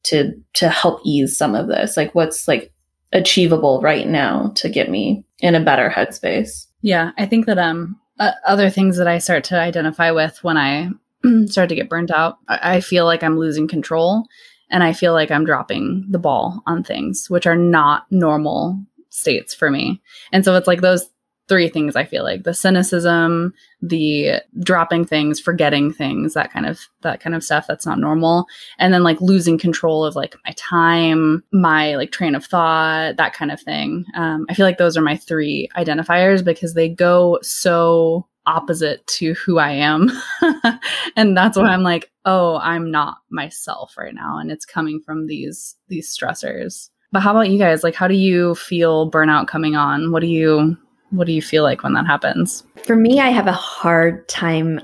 to 0.05 0.33
to 0.53 0.69
help 0.69 1.01
ease 1.03 1.37
some 1.37 1.55
of 1.55 1.67
this? 1.67 1.97
Like 1.97 2.13
what's 2.15 2.47
like 2.47 2.71
achievable 3.11 3.81
right 3.81 4.07
now 4.07 4.51
to 4.55 4.69
get 4.69 4.89
me 4.89 5.25
in 5.39 5.55
a 5.55 5.63
better 5.63 5.89
headspace? 5.89 6.67
Yeah, 6.81 7.11
I 7.17 7.25
think 7.25 7.45
that 7.45 7.57
um 7.57 7.99
uh, 8.19 8.31
other 8.45 8.69
things 8.69 8.97
that 8.97 9.07
I 9.07 9.17
start 9.17 9.43
to 9.45 9.59
identify 9.59 10.11
with 10.11 10.41
when 10.43 10.57
I 10.57 10.89
start 11.47 11.69
to 11.69 11.75
get 11.75 11.89
burnt 11.89 12.11
out, 12.11 12.37
I, 12.47 12.75
I 12.75 12.81
feel 12.81 13.05
like 13.05 13.23
I'm 13.23 13.37
losing 13.37 13.67
control 13.67 14.25
and 14.71 14.83
I 14.83 14.93
feel 14.93 15.13
like 15.13 15.31
I'm 15.31 15.45
dropping 15.45 16.05
the 16.09 16.19
ball 16.19 16.63
on 16.65 16.83
things, 16.83 17.29
which 17.29 17.45
are 17.45 17.57
not 17.57 18.05
normal 18.11 18.79
states 19.09 19.53
for 19.53 19.69
me. 19.69 20.01
And 20.31 20.43
so 20.43 20.55
it's 20.55 20.67
like 20.67 20.81
those 20.81 21.09
three 21.47 21.69
things 21.69 21.95
I 21.95 22.05
feel 22.05 22.23
like 22.23 22.43
the 22.43 22.53
cynicism, 22.53 23.53
the 23.81 24.41
dropping 24.61 25.05
things, 25.05 25.39
forgetting 25.39 25.93
things, 25.93 26.33
that 26.33 26.51
kind 26.51 26.65
of 26.65 26.79
that 27.01 27.19
kind 27.19 27.35
of 27.35 27.43
stuff 27.43 27.67
that's 27.67 27.85
not 27.85 27.99
normal. 27.99 28.47
And 28.79 28.93
then 28.93 29.03
like 29.03 29.21
losing 29.21 29.57
control 29.57 30.03
of 30.03 30.15
like 30.15 30.35
my 30.45 30.53
time, 30.57 31.43
my 31.51 31.95
like 31.95 32.11
train 32.11 32.35
of 32.35 32.45
thought, 32.45 33.17
that 33.17 33.33
kind 33.33 33.51
of 33.51 33.61
thing. 33.61 34.05
Um, 34.15 34.45
I 34.49 34.53
feel 34.53 34.65
like 34.65 34.77
those 34.77 34.97
are 34.97 35.01
my 35.01 35.17
three 35.17 35.69
identifiers 35.77 36.43
because 36.43 36.73
they 36.73 36.89
go 36.89 37.39
so 37.41 38.27
opposite 38.47 39.05
to 39.07 39.33
who 39.33 39.57
I 39.59 39.71
am. 39.71 40.11
and 41.15 41.35
that's 41.35 41.57
why 41.57 41.65
I'm 41.65 41.83
like, 41.83 42.11
oh, 42.25 42.57
I'm 42.57 42.91
not 42.91 43.17
myself 43.29 43.95
right 43.97 44.13
now. 44.13 44.37
And 44.37 44.51
it's 44.51 44.65
coming 44.65 44.99
from 45.05 45.27
these 45.27 45.75
these 45.89 46.15
stressors. 46.15 46.89
But 47.11 47.21
how 47.21 47.31
about 47.31 47.49
you 47.49 47.59
guys? 47.59 47.83
Like 47.83 47.95
how 47.95 48.07
do 48.07 48.15
you 48.15 48.55
feel 48.55 49.11
burnout 49.11 49.47
coming 49.47 49.75
on? 49.75 50.11
What 50.11 50.21
do 50.21 50.27
you 50.27 50.77
what 51.11 51.27
do 51.27 51.33
you 51.33 51.41
feel 51.41 51.63
like 51.63 51.83
when 51.83 51.93
that 51.93 52.07
happens? 52.07 52.63
For 52.85 52.95
me, 52.95 53.19
I 53.19 53.29
have 53.29 53.47
a 53.47 53.53
hard 53.53 54.27
time, 54.27 54.81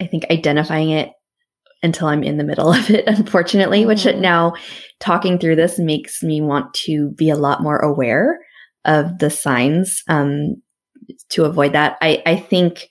I 0.00 0.06
think, 0.06 0.24
identifying 0.30 0.90
it 0.90 1.10
until 1.82 2.08
I'm 2.08 2.22
in 2.22 2.36
the 2.36 2.44
middle 2.44 2.72
of 2.72 2.90
it, 2.90 3.04
unfortunately, 3.06 3.80
mm-hmm. 3.80 3.88
which 3.88 4.06
now 4.16 4.54
talking 5.00 5.38
through 5.38 5.56
this 5.56 5.78
makes 5.78 6.22
me 6.22 6.40
want 6.40 6.72
to 6.74 7.10
be 7.10 7.30
a 7.30 7.36
lot 7.36 7.62
more 7.62 7.78
aware 7.78 8.38
of 8.84 9.18
the 9.18 9.30
signs 9.30 10.02
um, 10.08 10.56
to 11.30 11.44
avoid 11.44 11.72
that. 11.72 11.98
I, 12.00 12.22
I 12.26 12.36
think 12.36 12.88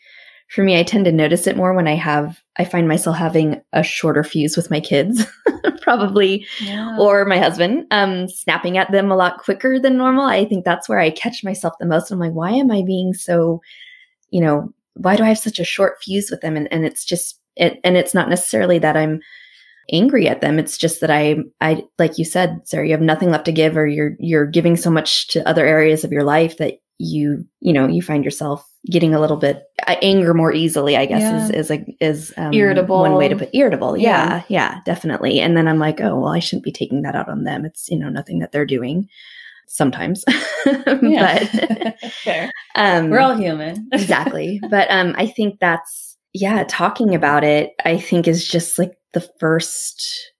for 0.49 0.63
me, 0.63 0.77
I 0.79 0.83
tend 0.83 1.05
to 1.05 1.11
notice 1.11 1.47
it 1.47 1.55
more 1.55 1.73
when 1.73 1.87
I 1.87 1.95
have, 1.95 2.41
I 2.57 2.65
find 2.65 2.87
myself 2.87 3.15
having 3.15 3.61
a 3.71 3.81
shorter 3.83 4.23
fuse 4.23 4.57
with 4.57 4.69
my 4.69 4.79
kids, 4.79 5.25
probably, 5.81 6.45
yeah. 6.61 6.97
or 6.99 7.25
my 7.25 7.37
husband, 7.37 7.85
um, 7.91 8.27
snapping 8.27 8.77
at 8.77 8.91
them 8.91 9.09
a 9.09 9.15
lot 9.15 9.37
quicker 9.37 9.79
than 9.79 9.97
normal. 9.97 10.25
I 10.25 10.45
think 10.45 10.65
that's 10.65 10.89
where 10.89 10.99
I 10.99 11.11
catch 11.11 11.43
myself 11.43 11.73
the 11.79 11.85
most. 11.85 12.11
I'm 12.11 12.19
like, 12.19 12.33
why 12.33 12.51
am 12.51 12.69
I 12.69 12.83
being 12.85 13.13
so, 13.13 13.61
you 14.29 14.41
know, 14.41 14.73
why 14.95 15.15
do 15.15 15.23
I 15.23 15.29
have 15.29 15.39
such 15.39 15.59
a 15.59 15.65
short 15.65 16.03
fuse 16.03 16.29
with 16.29 16.41
them? 16.41 16.57
And, 16.57 16.71
and 16.71 16.85
it's 16.85 17.05
just, 17.05 17.39
it, 17.55 17.79
and 17.83 17.95
it's 17.95 18.13
not 18.13 18.29
necessarily 18.29 18.79
that 18.79 18.97
I'm 18.97 19.21
angry 19.91 20.27
at 20.27 20.41
them. 20.41 20.59
It's 20.59 20.77
just 20.77 20.99
that 21.01 21.09
I, 21.09 21.37
I, 21.61 21.83
like 21.97 22.17
you 22.17 22.25
said, 22.25 22.61
Sarah, 22.65 22.85
you 22.85 22.91
have 22.91 23.01
nothing 23.01 23.31
left 23.31 23.45
to 23.45 23.51
give, 23.53 23.77
or 23.77 23.87
you're, 23.87 24.15
you're 24.19 24.45
giving 24.45 24.75
so 24.75 24.91
much 24.91 25.29
to 25.29 25.47
other 25.47 25.65
areas 25.65 26.03
of 26.03 26.11
your 26.11 26.23
life 26.23 26.57
that 26.57 26.79
you 27.01 27.45
you 27.59 27.73
know 27.73 27.87
you 27.87 28.01
find 28.01 28.23
yourself 28.23 28.65
getting 28.89 29.13
a 29.13 29.19
little 29.19 29.37
bit 29.37 29.63
uh, 29.87 29.95
anger 30.01 30.33
more 30.33 30.51
easily 30.51 30.97
i 30.97 31.05
guess 31.05 31.21
yeah. 31.21 31.43
is 31.43 31.49
is 31.51 31.71
a, 31.71 31.95
is 31.99 32.33
um, 32.37 32.53
irritable. 32.53 32.99
one 32.99 33.15
way 33.15 33.27
to 33.27 33.35
put 33.35 33.49
irritable. 33.53 33.95
Yeah. 33.97 34.37
yeah 34.37 34.43
yeah 34.47 34.79
definitely. 34.85 35.39
And 35.39 35.55
then 35.55 35.67
i'm 35.67 35.79
like 35.79 36.01
oh 36.01 36.19
well 36.19 36.33
i 36.33 36.39
shouldn't 36.39 36.63
be 36.63 36.71
taking 36.71 37.03
that 37.03 37.15
out 37.15 37.29
on 37.29 37.43
them. 37.43 37.65
It's 37.65 37.89
you 37.89 37.99
know 37.99 38.09
nothing 38.09 38.39
that 38.39 38.51
they're 38.51 38.65
doing 38.65 39.07
sometimes. 39.67 40.23
But 40.63 41.49
um, 42.75 43.09
we're 43.09 43.19
all 43.19 43.35
human. 43.35 43.87
exactly. 43.93 44.59
But 44.69 44.89
um 44.91 45.15
i 45.17 45.25
think 45.25 45.59
that's 45.59 46.17
yeah 46.33 46.63
talking 46.67 47.13
about 47.15 47.43
it 47.43 47.71
i 47.83 47.97
think 47.97 48.27
is 48.27 48.47
just 48.47 48.79
like 48.79 48.93
the 49.13 49.27
first 49.39 50.31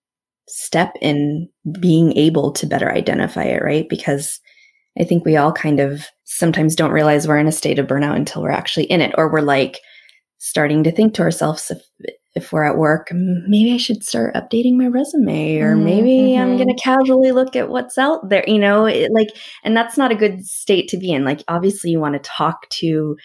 step 0.48 0.94
in 1.02 1.50
being 1.80 2.16
able 2.18 2.52
to 2.52 2.68
better 2.68 2.92
identify 2.92 3.44
it 3.44 3.64
right? 3.64 3.88
Because 3.90 4.41
I 5.00 5.04
think 5.04 5.26
we 5.26 5.38
all 5.38 5.52
kind 5.52 5.80
of 5.80 6.06
sometimes 6.26 6.76
don't 6.76 6.92
realize 6.92 7.28
we're 7.28 7.38
in 7.38 7.48
a 7.48 7.52
state 7.52 7.80
of 7.80 7.88
burnout 7.88 8.16
until 8.16 8.42
we're 8.42 8.52
actually 8.52 8.86
in 8.86 9.02
it, 9.02 9.14
or 9.18 9.32
we're 9.32 9.42
like 9.42 9.80
starting 10.38 10.84
to 10.84 10.92
think 10.92 11.14
to 11.14 11.22
ourselves 11.22 11.72
if 11.72 11.82
if 12.34 12.54
we're 12.54 12.64
at 12.64 12.78
work, 12.78 13.10
maybe 13.12 13.74
I 13.74 13.78
should 13.78 14.06
start 14.06 14.36
updating 14.36 14.78
my 14.78 14.88
resume, 14.88 15.60
or 15.60 15.76
mm-hmm. 15.76 15.84
maybe 15.84 16.10
mm-hmm. 16.10 16.42
I'm 16.42 16.56
going 16.56 16.74
to 16.74 16.82
casually 16.82 17.34
look 17.34 17.58
at 17.58 17.70
what's 17.70 17.98
out 17.98 18.30
there. 18.30 18.44
You 18.48 18.60
know, 18.60 18.86
it, 18.86 19.12
like, 19.12 19.30
and 19.64 19.76
that's 19.76 19.98
not 19.98 20.12
a 20.12 20.16
good 20.16 20.46
state 20.46 20.88
to 20.90 20.98
be 20.98 21.12
in. 21.12 21.26
Like, 21.26 21.44
obviously, 21.50 21.92
you 21.92 22.00
want 22.00 22.14
to 22.14 22.30
talk 22.30 22.70
to 22.70 23.18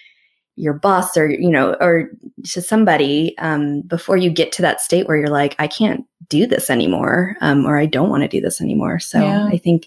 your 0.57 0.73
boss 0.73 1.17
or 1.17 1.29
you 1.29 1.51
know 1.51 1.77
or 1.81 2.11
to 2.45 2.63
somebody 2.63 3.37
um, 3.39 3.83
before 3.83 4.17
you 4.17 4.31
get 4.31 4.53
to 4.53 4.63
that 4.63 4.81
state 4.81 5.07
where 5.07 5.17
you're 5.17 5.29
like 5.29 5.55
i 5.59 5.67
can't 5.67 6.05
do 6.29 6.47
this 6.47 6.71
anymore 6.71 7.37
um, 7.43 7.67
or 7.67 7.79
i 7.79 7.85
don't 7.85 8.09
want 8.09 8.23
to 8.23 8.29
do 8.29 8.41
this 8.41 8.61
anymore 8.61 8.99
so 8.99 9.21
yeah. 9.21 9.47
i 9.47 9.59
think 9.59 9.87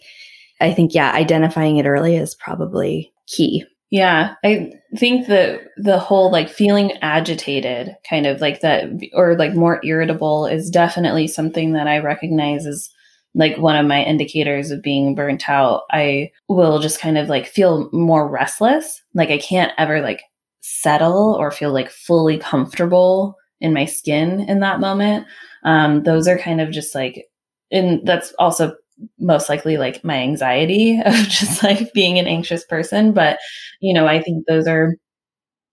I 0.60 0.74
think, 0.74 0.93
yeah, 0.93 1.12
identifying 1.12 1.78
it 1.78 1.86
early 1.86 2.15
is 2.15 2.36
probably 2.36 3.13
key. 3.28 3.65
Yeah, 3.91 4.36
I 4.43 4.72
think 4.98 5.28
that 5.28 5.62
the 5.78 5.98
whole 5.98 6.32
like 6.32 6.50
feeling 6.50 6.91
agitated, 7.02 7.95
kind 8.08 8.28
of 8.28 8.39
like 8.39 8.62
that, 8.62 8.86
or 9.13 9.36
like 9.36 9.56
more 9.56 9.82
irritable, 9.84 10.45
is 10.45 10.69
definitely 10.69 11.28
something 11.28 11.74
that 11.74 11.88
I 11.88 11.98
recognize 11.98 12.67
as 12.67 12.89
like 13.34 13.58
one 13.58 13.76
of 13.76 13.88
my 13.88 14.04
indicators 14.04 14.69
of 14.69 14.84
being 14.84 15.15
burnt 15.15 15.50
out. 15.50 15.84
I 15.91 16.32
will 16.48 16.80
just 16.80 17.00
kind 17.00 17.17
of 17.17 17.30
like 17.30 17.48
feel 17.48 17.89
more 17.91 18.30
restless. 18.30 19.02
Like 19.15 19.30
I 19.30 19.38
can't 19.39 19.72
ever 19.78 20.02
like 20.02 20.22
settle 20.62 21.36
or 21.39 21.52
feel 21.52 21.72
like 21.72 21.89
fully 21.89 22.38
comfortable 22.38 23.36
in 23.60 23.74
my 23.74 23.86
skin 23.86 24.41
in 24.41 24.60
that 24.60 24.80
moment. 24.80 25.26
Um, 25.63 26.04
those 26.04 26.28
are 26.28 26.38
kind 26.38 26.62
of 26.62 26.72
just 26.72 26.95
like, 26.95 27.26
and 27.72 28.06
that's 28.06 28.34
also 28.39 28.76
most 29.20 29.50
likely 29.50 29.78
like 29.78 30.04
my 30.04 30.18
anxiety 30.18 31.00
of 31.06 31.14
just 31.28 31.64
like 31.64 31.94
being 31.94 32.20
an 32.20 32.28
anxious 32.28 32.66
person. 32.66 33.14
But, 33.14 33.40
you 33.82 33.94
know, 33.94 34.08
I 34.08 34.22
think 34.22 34.46
those 34.48 34.68
are 34.68 34.96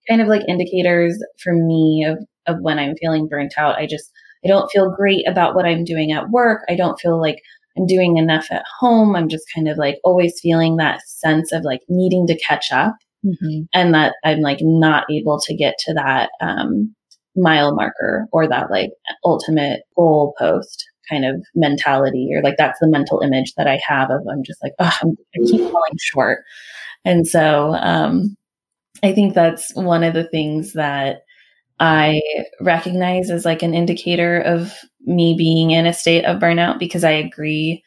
kind 0.09 0.21
of 0.21 0.29
like 0.29 0.43
indicators 0.49 1.23
for 1.43 1.53
me 1.55 2.05
of, 2.09 2.19
of 2.47 2.61
when 2.63 2.79
I'm 2.79 2.97
feeling 2.97 3.29
burnt 3.29 3.55
out. 3.57 3.77
I 3.77 3.87
just, 3.87 4.11
I 4.45 4.49
don't 4.49 4.71
feel 4.71 4.95
great 4.95 5.27
about 5.29 5.55
what 5.55 5.67
I'm 5.67 5.85
doing 5.85 6.13
at 6.13 6.31
work. 6.31 6.63
I 6.69 6.77
don't 6.77 6.99
feel 7.01 7.21
like 7.21 7.41
I'm 7.77 7.87
doing 7.87 8.17
enough 8.17 8.47
at 8.51 8.65
home. 8.79 9.17
I'm 9.17 9.29
just 9.29 9.47
kind 9.55 9.69
of 9.69 9.77
like 9.77 9.99
always 10.05 10.39
feeling 10.41 10.77
that 10.77 11.01
sense 11.07 11.53
of 11.53 11.63
like 11.65 11.81
needing 11.89 12.27
to 12.29 12.39
catch 12.39 12.71
up 12.73 12.95
mm-hmm. 13.25 13.63
and 13.73 13.93
that 13.95 14.15
I'm 14.25 14.41
like 14.41 14.59
not 14.61 15.05
able 15.11 15.41
to 15.41 15.55
get 15.55 15.75
to 15.81 15.95
that, 15.95 16.31
um, 16.41 16.95
mile 17.37 17.75
marker 17.75 18.27
or 18.33 18.49
that 18.49 18.71
like 18.71 18.91
ultimate 19.25 19.83
goal 19.95 20.35
post 20.39 20.87
kind 21.09 21.25
of 21.25 21.45
mentality 21.55 22.31
or 22.35 22.43
like 22.43 22.57
that's 22.57 22.79
the 22.81 22.89
mental 22.89 23.21
image 23.21 23.55
that 23.57 23.67
I 23.67 23.81
have 23.87 24.11
of 24.11 24.23
I'm 24.31 24.45
just 24.45 24.63
like, 24.63 24.73
oh, 24.79 24.97
I'm, 25.03 25.17
I 25.35 25.47
keep 25.47 25.61
falling 25.61 25.99
short. 25.99 26.45
And 27.05 27.27
so 27.27 27.75
um, 27.75 28.37
I 29.03 29.13
think 29.13 29.35
that's 29.35 29.75
one 29.75 30.03
of 30.03 30.15
the 30.15 30.25
things 30.25 30.73
that 30.73 31.23
I 31.79 32.23
recognize 32.61 33.31
as 33.31 33.45
like 33.45 33.63
an 33.63 33.75
indicator 33.75 34.41
of 34.41 34.73
me 35.05 35.35
being 35.37 35.71
in 35.71 35.87
a 35.87 35.93
state 35.93 36.25
of 36.25 36.41
burnout 36.41 36.79
because 36.79 37.05
I 37.05 37.13
agree. 37.13 37.83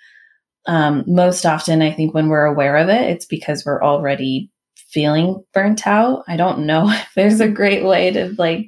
Um, 0.67 1.03
most 1.07 1.45
often, 1.45 1.81
I 1.81 1.91
think 1.91 2.13
when 2.13 2.29
we're 2.29 2.45
aware 2.45 2.77
of 2.77 2.89
it, 2.89 3.09
it's 3.09 3.25
because 3.25 3.65
we're 3.65 3.83
already 3.83 4.51
feeling 4.89 5.43
burnt 5.53 5.87
out. 5.87 6.23
I 6.27 6.37
don't 6.37 6.65
know 6.65 6.89
if 6.89 7.09
there's 7.15 7.39
a 7.39 7.47
great 7.49 7.83
way 7.83 8.11
to 8.11 8.35
like 8.37 8.67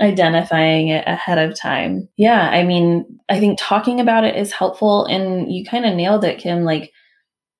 identifying 0.00 0.88
it 0.88 1.04
ahead 1.06 1.38
of 1.38 1.58
time. 1.58 2.08
Yeah, 2.16 2.48
I 2.50 2.62
mean, 2.62 3.20
I 3.28 3.40
think 3.40 3.58
talking 3.58 4.00
about 4.00 4.24
it 4.24 4.36
is 4.36 4.52
helpful 4.52 5.04
and 5.06 5.52
you 5.52 5.64
kind 5.64 5.84
of 5.84 5.94
nailed 5.94 6.24
it, 6.24 6.38
Kim. 6.38 6.64
Like 6.64 6.92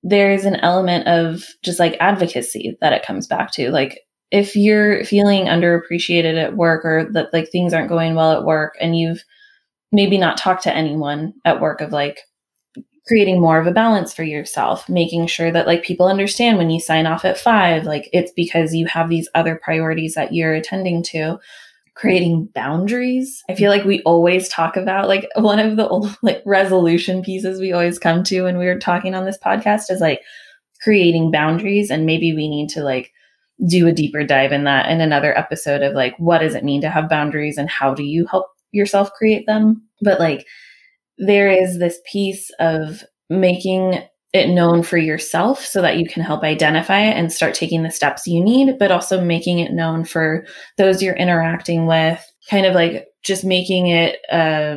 there's 0.03 0.44
an 0.44 0.57
element 0.57 1.09
of 1.09 1.44
just 1.64 1.81
like 1.81 1.96
advocacy 2.01 2.77
that 2.81 2.92
it 2.92 3.05
comes 3.05 3.27
back 3.27 3.53
to. 3.53 3.70
Like 3.70 4.01
if 4.31 4.55
you're 4.55 5.05
feeling 5.05 5.46
underappreciated 5.46 6.40
at 6.40 6.57
work 6.57 6.85
or 6.85 7.09
that 7.12 7.33
like 7.33 7.51
things 7.51 7.74
aren't 7.74 7.89
going 7.89 8.14
well 8.14 8.32
at 8.32 8.45
work 8.45 8.74
and 8.80 8.97
you've 8.97 9.24
maybe 9.91 10.18
not 10.18 10.36
talked 10.36 10.62
to 10.64 10.74
anyone 10.74 11.32
at 11.45 11.61
work 11.61 11.80
of 11.80 11.93
like 11.93 12.20
creating 13.09 13.41
more 13.41 13.59
of 13.59 13.66
a 13.66 13.72
balance 13.72 14.12
for 14.12 14.22
yourself, 14.22 14.86
making 14.89 15.26
sure 15.26 15.51
that 15.51 15.66
like 15.66 15.82
people 15.82 16.07
understand 16.07 16.59
when 16.59 16.68
you 16.70 16.78
sign 16.78 17.07
off 17.07 17.24
at 17.24 17.39
five, 17.39 17.84
like 17.84 18.09
it's 18.12 18.30
because 18.36 18.74
you 18.74 18.86
have 18.86 19.09
these 19.09 19.28
other 19.34 19.59
priorities 19.61 20.14
that 20.14 20.34
you're 20.34 20.53
attending 20.53 21.03
to 21.03 21.39
creating 21.99 22.49
boundaries. 22.55 23.42
I 23.51 23.57
feel 23.57 23.70
like 23.70 23.84
we 23.84 24.03
always 24.03 24.49
talk 24.49 24.76
about 24.76 25.09
like 25.09 25.28
one 25.34 25.59
of 25.59 25.76
the 25.76 25.88
old 25.88 26.16
like 26.22 26.42
resolution 26.46 27.22
pieces 27.22 27.61
we 27.61 27.72
always 27.72 27.99
come 27.99 28.22
to 28.24 28.42
when 28.42 28.57
we 28.57 28.66
were 28.66 28.78
talking 28.78 29.14
on 29.14 29.24
this 29.24 29.38
podcast 29.44 29.90
is 29.90 30.01
like 30.01 30.20
creating 30.80 31.32
boundaries 31.32 31.90
and 31.90 32.07
maybe 32.07 32.32
we 32.32 32.49
need 32.49 32.68
to 32.68 32.84
like 32.84 33.12
do 33.68 33.88
a 33.88 33.92
deeper 33.92 34.22
dive 34.22 34.53
in 34.53 34.62
that 34.64 34.88
in 34.88 35.01
another 35.01 35.36
episode 35.36 35.82
of 35.82 35.92
like 35.92 36.14
what 36.18 36.38
does 36.38 36.55
it 36.55 36.62
mean 36.62 36.80
to 36.80 36.88
have 36.88 37.09
boundaries 37.09 37.59
and 37.59 37.68
how 37.68 37.92
do 37.92 38.05
you 38.05 38.24
help 38.26 38.46
yourself 38.70 39.11
create 39.14 39.44
them 39.46 39.82
but 40.01 40.20
like 40.20 40.46
there 41.18 41.51
is 41.51 41.80
this 41.80 41.99
piece 42.11 42.51
of 42.61 43.03
making 43.28 44.01
it 44.33 44.49
known 44.49 44.83
for 44.83 44.99
yourself 44.99 45.64
so 45.64 45.81
that 45.81 45.97
you 45.97 46.07
can 46.07 46.22
help 46.22 46.43
identify 46.43 47.01
it 47.01 47.14
and 47.16 47.33
start 47.33 47.55
taking 47.55 47.83
the 47.83 47.91
steps 47.91 48.26
you 48.26 48.43
need, 48.43 48.79
but 48.79 48.91
also 48.91 49.22
making 49.22 49.59
it 49.59 49.72
known 49.72 50.05
for 50.05 50.45
those 50.76 51.03
you're 51.03 51.16
interacting 51.16 51.87
with, 51.87 52.22
kind 52.51 52.66
of 52.66 52.74
like 52.74 53.07
just 53.22 53.45
making 53.45 53.87
it 53.87 54.18
uh, 54.31 54.76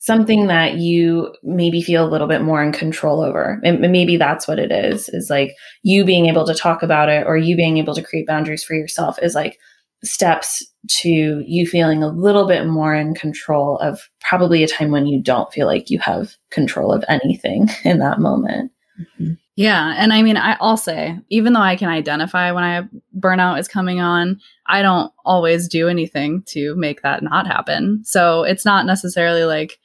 something 0.00 0.46
that 0.46 0.76
you 0.76 1.34
maybe 1.42 1.82
feel 1.82 2.06
a 2.06 2.10
little 2.10 2.26
bit 2.26 2.42
more 2.42 2.62
in 2.62 2.72
control 2.72 3.22
over. 3.22 3.60
And 3.64 3.80
maybe 3.80 4.16
that's 4.16 4.48
what 4.48 4.58
it 4.58 4.72
is, 4.72 5.08
is 5.10 5.28
like 5.28 5.54
you 5.82 6.04
being 6.04 6.26
able 6.26 6.46
to 6.46 6.54
talk 6.54 6.82
about 6.82 7.08
it 7.08 7.26
or 7.26 7.36
you 7.36 7.56
being 7.56 7.76
able 7.76 7.94
to 7.94 8.02
create 8.02 8.26
boundaries 8.26 8.64
for 8.64 8.74
yourself 8.74 9.18
is 9.22 9.34
like 9.34 9.58
steps 10.04 10.64
to 10.88 11.42
you 11.46 11.66
feeling 11.66 12.02
a 12.02 12.08
little 12.08 12.46
bit 12.46 12.66
more 12.66 12.94
in 12.94 13.14
control 13.14 13.78
of 13.78 14.08
probably 14.20 14.62
a 14.62 14.68
time 14.68 14.90
when 14.90 15.06
you 15.06 15.20
don't 15.20 15.52
feel 15.52 15.66
like 15.66 15.90
you 15.90 15.98
have 15.98 16.36
control 16.50 16.92
of 16.92 17.04
anything 17.08 17.68
in 17.84 17.98
that 17.98 18.20
moment. 18.20 18.70
Mm-hmm. 19.00 19.34
Yeah. 19.56 19.94
And 19.96 20.12
I 20.12 20.22
mean, 20.22 20.36
I, 20.36 20.56
I'll 20.60 20.76
say, 20.76 21.16
even 21.28 21.52
though 21.52 21.60
I 21.60 21.76
can 21.76 21.88
identify 21.88 22.50
when 22.50 22.64
I 22.64 22.88
burnout 23.16 23.60
is 23.60 23.68
coming 23.68 24.00
on, 24.00 24.40
I 24.66 24.82
don't 24.82 25.12
always 25.24 25.68
do 25.68 25.88
anything 25.88 26.42
to 26.48 26.74
make 26.74 27.02
that 27.02 27.22
not 27.22 27.46
happen. 27.46 28.02
So 28.04 28.42
it's 28.42 28.64
not 28.64 28.84
necessarily 28.84 29.44
like 29.44 29.78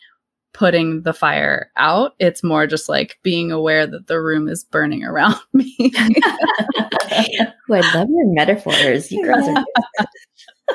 putting 0.53 1.03
the 1.03 1.13
fire 1.13 1.71
out. 1.77 2.13
It's 2.19 2.43
more 2.43 2.67
just 2.67 2.89
like 2.89 3.19
being 3.23 3.51
aware 3.51 3.87
that 3.87 4.07
the 4.07 4.21
room 4.21 4.47
is 4.47 4.63
burning 4.63 5.03
around 5.03 5.35
me. 5.53 5.75
Ooh, 5.79 7.73
I 7.73 7.95
love 7.95 8.07
your 8.09 8.33
metaphors. 8.33 9.11
You 9.11 9.23
girls 9.23 9.47
are 9.47 9.65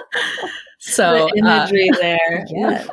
so 0.78 1.28
the 1.32 1.38
imagery 1.38 1.88
uh, 1.90 1.96
there. 1.98 2.46
Yes. 2.48 2.88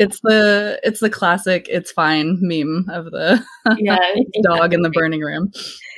it's 0.00 0.20
the 0.20 0.78
it's 0.82 1.00
the 1.00 1.10
classic 1.10 1.66
it's 1.70 1.90
fine 1.90 2.38
meme 2.40 2.86
of 2.90 3.06
the 3.06 3.42
yeah, 3.78 3.98
dog 4.42 4.74
in 4.74 4.82
the 4.82 4.90
burning 4.90 5.20
room. 5.20 5.50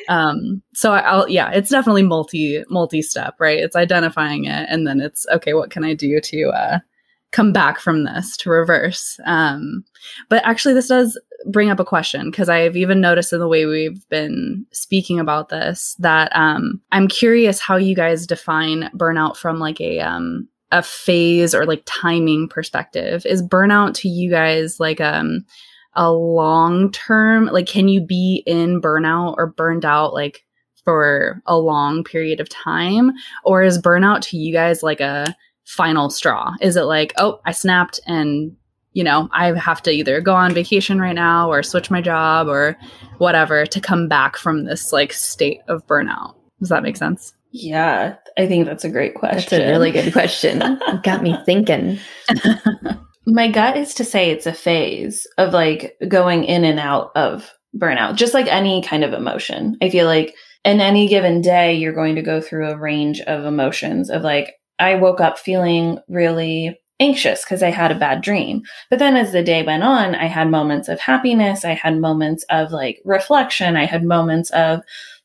Um, 0.09 0.63
so 0.75 0.93
I'll 0.93 1.29
yeah, 1.29 1.51
it's 1.51 1.71
definitely 1.71 2.03
multi 2.03 2.63
multi 2.69 3.03
step, 3.03 3.35
right? 3.39 3.59
It's 3.59 3.77
identifying 3.77 4.45
it 4.45 4.67
and 4.69 4.87
then 4.87 5.01
it's 5.01 5.27
okay, 5.33 5.55
what 5.55 5.71
can 5.71 5.85
I 5.85 5.95
do 5.95 6.21
to 6.21 6.49
uh 6.49 6.79
come 7.33 7.53
back 7.53 7.79
from 7.79 8.05
this 8.05 8.37
to 8.39 8.51
reverse. 8.51 9.19
Um, 9.25 9.85
but 10.29 10.45
actually, 10.45 10.75
this 10.75 10.89
does 10.89 11.19
bring 11.47 11.71
up 11.71 11.81
a 11.81 11.85
question 11.85 12.31
because 12.31 12.49
I've 12.49 12.77
even 12.77 13.01
noticed 13.01 13.33
in 13.33 13.39
the 13.39 13.49
way 13.49 13.67
we've 13.67 14.07
been 14.09 14.67
speaking 14.73 15.19
about 15.19 15.49
this 15.49 15.97
that 15.99 16.35
um, 16.35 16.81
I'm 16.93 17.09
curious 17.09 17.61
how 17.61 17.77
you 17.77 17.95
guys 17.95 18.27
define 18.27 18.91
burnout 18.95 19.37
from 19.37 19.59
like 19.59 19.81
a 19.81 20.01
um, 20.01 20.49
a 20.73 20.83
phase 20.83 21.55
or 21.55 21.67
like 21.67 21.83
timing 21.87 22.49
perspective. 22.49 23.25
Is 23.27 23.43
burnout 23.43 23.95
to 23.95 24.09
you 24.09 24.31
guys 24.31 24.79
like 24.81 25.01
um 25.01 25.45
a 25.95 26.13
long 26.13 26.93
term? 26.93 27.47
Like, 27.47 27.67
can 27.67 27.89
you 27.89 28.01
be 28.01 28.43
in 28.47 28.81
burnout 28.81 29.35
or 29.39 29.47
burned 29.47 29.85
out 29.85 30.15
like 30.15 30.45
for 30.85 31.43
a 31.47 31.59
long 31.59 32.05
period 32.05 32.41
of 32.41 32.49
time, 32.49 33.13
or 33.45 33.63
is 33.63 33.81
burnout 33.81 34.21
to 34.23 34.37
you 34.37 34.53
guys 34.53 34.83
like 34.83 35.01
a 35.01 35.35
final 35.67 36.11
straw? 36.11 36.55
Is 36.61 36.77
it 36.77 36.83
like, 36.83 37.13
oh, 37.17 37.41
I 37.45 37.53
snapped 37.53 38.01
and 38.07 38.57
you 38.93 39.05
know, 39.05 39.29
I 39.33 39.57
have 39.59 39.83
to 39.83 39.91
either 39.91 40.21
go 40.21 40.35
on 40.35 40.53
vacation 40.53 41.01
right 41.01 41.15
now 41.15 41.51
or 41.51 41.63
switch 41.63 41.91
my 41.91 42.01
job 42.01 42.49
or 42.49 42.77
whatever 43.19 43.65
to 43.67 43.81
come 43.81 44.09
back 44.09 44.37
from 44.37 44.65
this 44.65 44.93
like 44.93 45.13
state 45.13 45.61
of 45.69 45.87
burnout. 45.87 46.35
Does 46.59 46.71
that 46.71 46.83
make 46.83 46.97
sense? 46.97 47.33
Yeah, 47.53 48.17
I 48.39 48.47
think 48.47 48.67
that's 48.67 48.85
a 48.85 48.91
great 48.91 49.15
question. 49.15 49.59
That's 49.59 49.69
a 49.69 49.73
really 49.73 49.91
good 49.91 50.13
question. 50.13 50.59
got 51.03 51.23
me 51.23 51.37
thinking. 51.47 51.99
my 53.27 53.49
gut 53.51 53.77
is 53.77 53.95
to 53.95 54.05
say 54.05 54.31
it's 54.31 54.47
a 54.47 54.53
phase 54.53 55.27
of 55.39 55.53
like 55.53 55.97
going 56.09 56.45
in 56.45 56.65
and 56.65 56.79
out 56.79 57.11
of 57.15 57.53
burnout, 57.77 58.17
just 58.17 58.35
like 58.35 58.47
any 58.47 58.83
kind 58.83 59.05
of 59.05 59.13
emotion. 59.13 59.77
I 59.83 59.91
feel 59.91 60.07
like 60.07 60.35
in 60.65 60.81
any 60.81 61.09
given 61.09 61.41
day, 61.41 61.75
you're 61.75 61.95
going 61.95 62.17
to 62.17 62.23
go 62.23 62.41
through 62.41 62.71
a 62.71 62.79
range 62.79 63.21
of 63.21 63.45
emotions 63.45 64.11
of 64.11 64.23
like, 64.23 64.55
I 64.81 64.97
woke 64.97 65.21
up 65.21 65.39
feeling 65.39 65.99
really 66.09 66.81
anxious 67.01 67.45
because 67.45 67.63
I 67.63 67.71
had 67.71 67.91
a 67.91 67.99
bad 67.99 68.21
dream. 68.21 68.63
But 68.91 68.99
then 68.99 69.17
as 69.17 69.33
the 69.33 69.43
day 69.43 69.63
went 69.63 69.83
on, 69.83 70.15
I 70.15 70.27
had 70.27 70.51
moments 70.51 70.89
of 70.89 71.01
happiness. 71.01 71.65
I 71.65 71.73
had 71.73 71.99
moments 71.99 72.45
of 72.51 72.73
like 72.73 73.01
reflection. 73.05 73.77
I 73.77 73.87
had 73.87 74.05
moments 74.05 74.51
of 74.51 74.83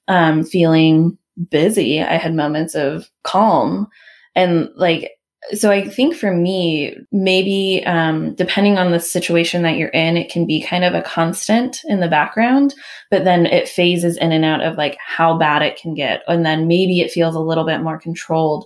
um, 0.08 0.43
feeling 0.43 1.18
busy. 1.49 2.01
I 2.01 2.16
had 2.16 2.34
moments 2.34 2.76
of 2.76 3.10
calm. 3.24 3.88
And 4.36 4.70
like, 4.76 5.12
so 5.51 5.70
I 5.70 5.88
think 5.88 6.16
for 6.16 6.34
me, 6.34 6.95
maybe 7.12 7.84
um, 7.86 8.34
depending 8.36 8.78
on 8.78 8.91
the 8.91 8.99
situation 8.99 9.62
that 9.62 9.78
you're 9.78 9.89
in, 9.89 10.18
it 10.18 10.32
can 10.32 10.47
be 10.47 10.62
kind 10.62 10.84
of 10.84 10.95
a 10.95 11.03
constant 11.03 11.82
in 11.86 11.99
the 11.99 12.08
background, 12.08 12.74
but 13.12 13.26
then 13.26 13.45
it 13.45 13.70
phases 13.70 14.18
in 14.18 14.32
and 14.32 14.43
out 14.43 14.62
of 14.62 14.76
like 14.76 14.97
how 15.06 15.38
bad 15.38 15.62
it 15.62 15.78
can 15.78 15.93
get. 15.93 16.24
And 16.28 16.45
then 16.45 16.68
maybe 16.68 17.01
it 17.01 17.12
feels 17.12 17.36
a 17.36 17.39
little 17.39 17.66
bit 17.66 17.82
more 17.82 17.99
controlled 17.99 18.66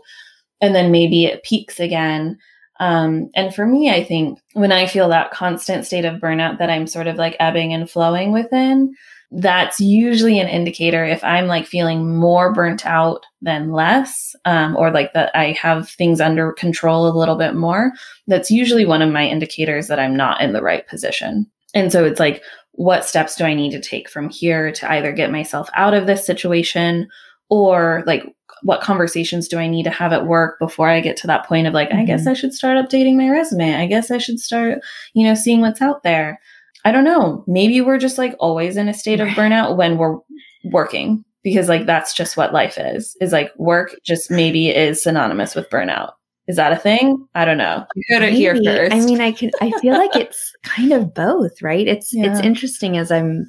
and 0.62 0.76
then 0.76 0.92
maybe 0.92 1.26
it 1.26 1.44
peaks 1.44 1.80
again. 1.80 2.38
Um, 2.80 3.30
and 3.36 3.54
for 3.54 3.66
me, 3.66 3.90
I 3.90 4.04
think 4.04 4.40
when 4.54 4.72
I 4.72 4.88
feel 4.88 5.10
that 5.10 5.32
constant 5.32 5.86
state 5.86 6.06
of 6.06 6.22
burnout 6.22 6.60
that 6.60 6.70
I'm 6.70 6.88
sort 6.88 7.08
of 7.08 7.18
like 7.18 7.36
ebbing 7.40 7.74
and 7.74 7.90
flowing 7.90 8.32
within, 8.32 8.94
that's 9.32 9.80
usually 9.80 10.40
an 10.40 10.48
indicator 10.48 11.06
if 11.06 11.24
I'm 11.24 11.48
like 11.48 11.68
feeling 11.68 12.18
more 12.18 12.54
burnt 12.54 12.86
out 12.86 13.26
than 13.42 13.72
less, 13.72 14.36
um, 14.46 14.76
or 14.76 14.92
like 14.92 15.14
that 15.14 15.36
I 15.36 15.52
have 15.52 15.90
things 15.90 16.20
under 16.20 16.54
control 16.54 17.08
a 17.08 17.18
little 17.18 17.36
bit 17.36 17.54
more. 17.54 17.92
That's 18.28 18.50
usually 18.50 18.86
one 18.86 19.02
of 19.02 19.12
my 19.12 19.28
indicators 19.28 19.88
that 19.88 20.00
I'm 20.00 20.16
not 20.16 20.42
in 20.42 20.54
the 20.54 20.64
right 20.64 20.88
position. 20.88 21.46
And 21.76 21.92
so 21.92 22.06
it's 22.06 22.20
like, 22.20 22.42
what 22.72 23.06
steps 23.06 23.36
do 23.36 23.44
I 23.44 23.54
need 23.54 23.72
to 23.72 23.82
take 23.82 24.10
from 24.10 24.30
here 24.30 24.72
to 24.72 24.92
either 24.92 25.12
get 25.12 25.32
myself 25.32 25.70
out 25.76 25.94
of 25.94 26.08
this 26.08 26.26
situation 26.26 27.08
or 27.50 28.04
like 28.08 28.24
what 28.64 28.82
conversations 28.82 29.48
do 29.48 29.58
I 29.58 29.68
need 29.68 29.84
to 29.84 29.90
have 29.90 30.14
at 30.14 30.28
work 30.28 30.60
before 30.60 30.90
I 30.90 31.00
get 31.00 31.18
to 31.18 31.28
that 31.28 31.46
point 31.46 31.68
of 31.68 31.74
like, 31.74 31.90
mm-hmm. 31.90 32.00
I 32.00 32.06
guess 32.06 32.22
mm-hmm. 32.22 32.30
I 32.30 32.34
should 32.34 32.54
start 32.54 32.78
updating 32.78 33.16
my 33.16 33.30
resume. 33.30 33.76
I 33.76 33.88
guess 33.88 34.12
I 34.12 34.18
should 34.18 34.40
start, 34.40 34.80
you 35.14 35.26
know, 35.26 35.36
seeing 35.36 35.62
what's 35.62 35.82
out 35.82 36.04
there. 36.04 36.40
I 36.86 36.92
don't 36.92 37.04
know. 37.04 37.44
Maybe 37.48 37.82
we're 37.82 37.98
just 37.98 38.18
like 38.18 38.36
always 38.40 38.78
in 38.78 38.88
a 38.88 38.94
state 38.94 39.20
of 39.20 39.28
burnout 39.30 39.76
when 39.76 39.98
we're 39.98 40.18
working 40.66 41.24
because 41.44 41.70
like 41.70 41.86
that's 41.86 42.14
just 42.14 42.38
what 42.38 42.54
life 42.54 42.78
is. 42.78 43.16
Is 43.22 43.32
like 43.32 43.52
work 43.58 43.96
just 44.06 44.32
maybe 44.32 44.70
is 44.70 45.04
synonymous 45.04 45.56
with 45.56 45.70
burnout. 45.70 46.12
Is 46.48 46.56
that 46.56 46.72
a 46.72 46.78
thing? 46.78 47.28
I 47.36 47.46
don't 47.46 47.58
know. 47.58 47.86
You 47.96 48.04
heard 48.10 48.24
it 48.24 48.34
here 48.34 48.56
first. 48.56 48.94
I 48.94 49.02
mean, 49.02 49.22
I 49.22 49.32
can 49.32 49.52
I 49.62 49.72
feel 49.80 49.94
like 49.94 50.16
it's 50.16 50.54
kind 50.64 50.92
of 50.92 51.14
both, 51.14 51.62
right? 51.62 51.88
It's 51.88 52.14
yeah. 52.14 52.32
it's 52.32 52.40
interesting 52.40 52.98
as 52.98 53.12
I'm 53.12 53.46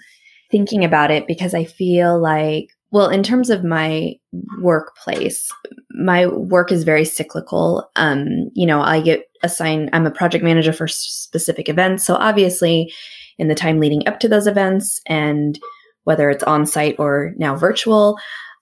thinking 0.50 0.84
about 0.84 1.10
it 1.10 1.26
because 1.26 1.54
I 1.54 1.64
feel 1.64 2.20
like 2.20 2.68
well, 2.92 3.08
in 3.08 3.22
terms 3.22 3.50
of 3.50 3.64
my 3.64 4.14
workplace, 4.60 5.50
my 5.90 6.26
work 6.26 6.72
is 6.72 6.84
very 6.84 7.04
cyclical. 7.04 7.90
Um, 7.96 8.50
you 8.54 8.66
know, 8.66 8.80
I 8.80 9.00
get 9.00 9.24
assigned, 9.42 9.90
I'm 9.92 10.06
a 10.06 10.10
project 10.10 10.42
manager 10.42 10.72
for 10.72 10.88
specific 10.88 11.68
events. 11.68 12.04
So 12.04 12.14
obviously, 12.14 12.92
in 13.38 13.48
the 13.48 13.54
time 13.54 13.78
leading 13.78 14.06
up 14.08 14.20
to 14.20 14.28
those 14.28 14.46
events, 14.46 15.00
and 15.06 15.58
whether 16.04 16.30
it's 16.30 16.44
on 16.44 16.66
site 16.66 16.96
or 16.98 17.32
now 17.36 17.54
virtual, 17.54 18.18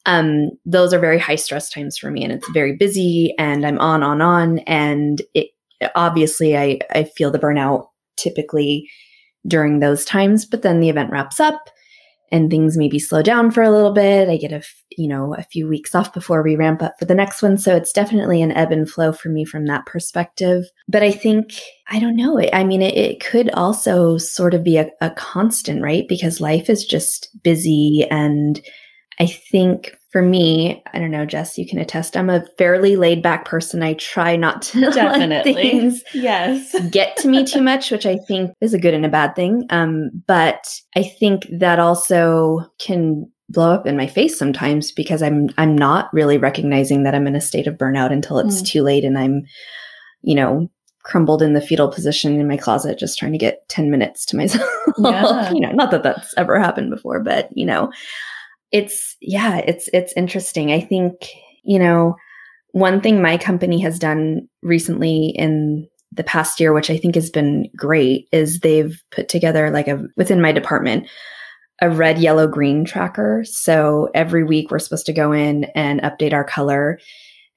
um, 0.06 0.50
those 0.64 0.92
are 0.92 0.98
very 0.98 1.18
high 1.18 1.36
stress 1.36 1.70
times 1.70 1.96
for 1.96 2.10
me. 2.10 2.22
And 2.22 2.32
it's 2.32 2.48
very 2.50 2.76
busy 2.76 3.34
and 3.38 3.66
I'm 3.66 3.78
on, 3.78 4.02
on, 4.02 4.20
on. 4.20 4.58
And 4.60 5.22
it 5.34 5.48
obviously, 5.94 6.56
I, 6.56 6.80
I 6.94 7.04
feel 7.04 7.30
the 7.30 7.38
burnout 7.38 7.88
typically 8.16 8.88
during 9.46 9.78
those 9.78 10.04
times, 10.04 10.44
but 10.44 10.62
then 10.62 10.80
the 10.80 10.88
event 10.88 11.10
wraps 11.10 11.40
up 11.40 11.70
and 12.30 12.50
things 12.50 12.76
maybe 12.76 12.98
slow 12.98 13.22
down 13.22 13.50
for 13.50 13.62
a 13.62 13.70
little 13.70 13.92
bit. 13.92 14.28
I 14.28 14.36
get 14.36 14.52
a, 14.52 14.62
you 14.96 15.08
know, 15.08 15.34
a 15.34 15.42
few 15.42 15.68
weeks 15.68 15.94
off 15.94 16.12
before 16.12 16.42
we 16.42 16.56
ramp 16.56 16.82
up 16.82 16.98
for 16.98 17.04
the 17.04 17.14
next 17.14 17.42
one. 17.42 17.58
So 17.58 17.74
it's 17.74 17.92
definitely 17.92 18.42
an 18.42 18.52
ebb 18.52 18.72
and 18.72 18.88
flow 18.88 19.12
for 19.12 19.28
me 19.28 19.44
from 19.44 19.66
that 19.66 19.86
perspective. 19.86 20.64
But 20.88 21.02
I 21.02 21.10
think, 21.10 21.52
I 21.88 21.98
don't 21.98 22.16
know. 22.16 22.40
I 22.52 22.64
mean, 22.64 22.82
it, 22.82 22.96
it 22.96 23.20
could 23.20 23.50
also 23.50 24.18
sort 24.18 24.54
of 24.54 24.62
be 24.62 24.76
a, 24.76 24.90
a 25.00 25.10
constant, 25.10 25.82
right? 25.82 26.06
Because 26.08 26.40
life 26.40 26.68
is 26.68 26.84
just 26.84 27.30
busy. 27.42 28.06
And 28.10 28.60
I 29.18 29.26
think 29.26 29.97
for 30.10 30.22
me, 30.22 30.82
I 30.92 30.98
don't 30.98 31.10
know, 31.10 31.26
Jess, 31.26 31.58
you 31.58 31.66
can 31.66 31.78
attest. 31.78 32.16
I'm 32.16 32.30
a 32.30 32.44
fairly 32.56 32.96
laid 32.96 33.22
back 33.22 33.44
person. 33.44 33.82
I 33.82 33.92
try 33.94 34.36
not 34.36 34.62
to 34.62 34.80
definitely 34.90 35.52
things 35.52 36.02
yes 36.14 36.74
get 36.90 37.16
to 37.18 37.28
me 37.28 37.44
too 37.44 37.60
much, 37.60 37.90
which 37.90 38.06
I 38.06 38.16
think 38.16 38.52
is 38.60 38.72
a 38.72 38.78
good 38.78 38.94
and 38.94 39.04
a 39.04 39.10
bad 39.10 39.36
thing. 39.36 39.66
Um, 39.70 40.10
but 40.26 40.66
I 40.96 41.02
think 41.02 41.46
that 41.50 41.78
also 41.78 42.60
can 42.78 43.30
blow 43.50 43.72
up 43.72 43.86
in 43.86 43.96
my 43.96 44.06
face 44.06 44.38
sometimes 44.38 44.92
because 44.92 45.22
I'm 45.22 45.50
I'm 45.58 45.76
not 45.76 46.08
really 46.12 46.38
recognizing 46.38 47.02
that 47.02 47.14
I'm 47.14 47.26
in 47.26 47.36
a 47.36 47.40
state 47.40 47.66
of 47.66 47.76
burnout 47.76 48.12
until 48.12 48.38
it's 48.38 48.62
mm. 48.62 48.66
too 48.66 48.82
late 48.82 49.04
and 49.04 49.18
I'm, 49.18 49.42
you 50.22 50.34
know, 50.34 50.70
crumbled 51.02 51.42
in 51.42 51.54
the 51.54 51.60
fetal 51.60 51.88
position 51.88 52.38
in 52.38 52.48
my 52.48 52.56
closet 52.56 52.98
just 52.98 53.18
trying 53.18 53.32
to 53.32 53.38
get 53.38 53.66
10 53.68 53.90
minutes 53.90 54.24
to 54.26 54.36
myself. 54.36 54.68
Yeah. 54.98 55.52
you 55.52 55.60
know, 55.60 55.70
not 55.70 55.92
that 55.92 56.02
that's 56.02 56.34
ever 56.36 56.58
happened 56.58 56.90
before, 56.90 57.20
but 57.20 57.50
you 57.52 57.64
know, 57.64 57.92
it's 58.72 59.16
yeah, 59.20 59.58
it's 59.58 59.88
it's 59.92 60.12
interesting. 60.14 60.72
I 60.72 60.80
think, 60.80 61.28
you 61.64 61.78
know, 61.78 62.16
one 62.72 63.00
thing 63.00 63.22
my 63.22 63.36
company 63.38 63.80
has 63.80 63.98
done 63.98 64.48
recently 64.62 65.32
in 65.36 65.88
the 66.12 66.24
past 66.24 66.60
year, 66.60 66.72
which 66.72 66.90
I 66.90 66.96
think 66.96 67.14
has 67.14 67.30
been 67.30 67.70
great, 67.76 68.28
is 68.32 68.60
they've 68.60 69.02
put 69.10 69.28
together 69.28 69.70
like 69.70 69.88
a 69.88 70.04
within 70.16 70.40
my 70.40 70.52
department 70.52 71.08
a 71.80 71.90
red, 71.90 72.18
yellow, 72.18 72.46
green 72.46 72.84
tracker. 72.84 73.44
So 73.44 74.08
every 74.14 74.44
week 74.44 74.70
we're 74.70 74.78
supposed 74.78 75.06
to 75.06 75.12
go 75.12 75.32
in 75.32 75.64
and 75.74 76.00
update 76.02 76.32
our 76.32 76.44
color. 76.44 76.98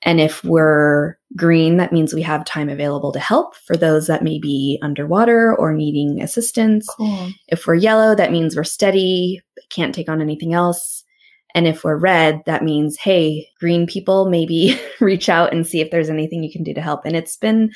And 0.04 0.20
if 0.20 0.44
we're 0.44 1.18
green, 1.36 1.78
that 1.78 1.92
means 1.92 2.14
we 2.14 2.22
have 2.24 2.46
time 2.46 2.70
available 2.70 3.12
to 3.14 3.20
help 3.20 3.56
for 3.56 3.78
those 3.78 4.08
that 4.08 4.24
may 4.24 4.40
be 4.40 4.80
underwater 4.82 5.56
or 5.56 5.74
needing 5.74 6.22
assistance. 6.22 6.88
Cool. 6.88 7.30
If 7.48 7.68
we're 7.68 7.76
yellow, 7.76 8.16
that 8.16 8.32
means 8.32 8.56
we're 8.56 8.64
steady, 8.64 9.42
can't 9.70 9.94
take 9.94 10.10
on 10.10 10.22
anything 10.22 10.54
else. 10.54 11.01
And 11.54 11.68
if 11.68 11.84
we're 11.84 11.98
red, 11.98 12.42
that 12.46 12.64
means, 12.64 12.98
hey, 12.98 13.48
green 13.60 13.86
people, 13.88 14.30
maybe 14.30 14.80
reach 15.02 15.30
out 15.30 15.54
and 15.54 15.66
see 15.66 15.82
if 15.82 15.92
there's 15.92 16.10
anything 16.10 16.44
you 16.44 16.52
can 16.52 16.64
do 16.64 16.74
to 16.74 16.82
help. 16.82 17.02
And 17.06 17.16
it's 17.16 17.38
been, 17.38 17.72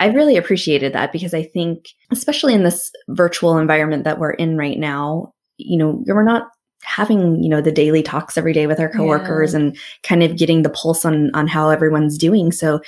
I 0.00 0.06
really 0.08 0.36
appreciated 0.36 0.92
that 0.92 1.12
because 1.12 1.34
I 1.34 1.44
think, 1.44 1.86
especially 2.10 2.54
in 2.54 2.64
this 2.64 2.90
virtual 3.08 3.56
environment 3.58 4.04
that 4.04 4.18
we're 4.18 4.32
in 4.32 4.56
right 4.56 4.78
now, 4.78 5.32
you 5.56 5.78
know, 5.78 6.02
we're 6.06 6.24
not 6.24 6.48
having, 6.82 7.42
you 7.42 7.48
know, 7.48 7.60
the 7.60 7.72
daily 7.72 8.02
talks 8.02 8.36
every 8.36 8.52
day 8.52 8.66
with 8.66 8.80
our 8.80 8.90
coworkers 8.90 9.52
Yeah. 9.52 9.60
and 9.60 9.78
kind 10.02 10.22
of 10.22 10.36
getting 10.36 10.62
the 10.62 10.70
pulse 10.70 11.04
on 11.04 11.30
on 11.34 11.46
how 11.46 11.70
everyone's 11.70 12.18
doing. 12.18 12.52
So 12.52 12.80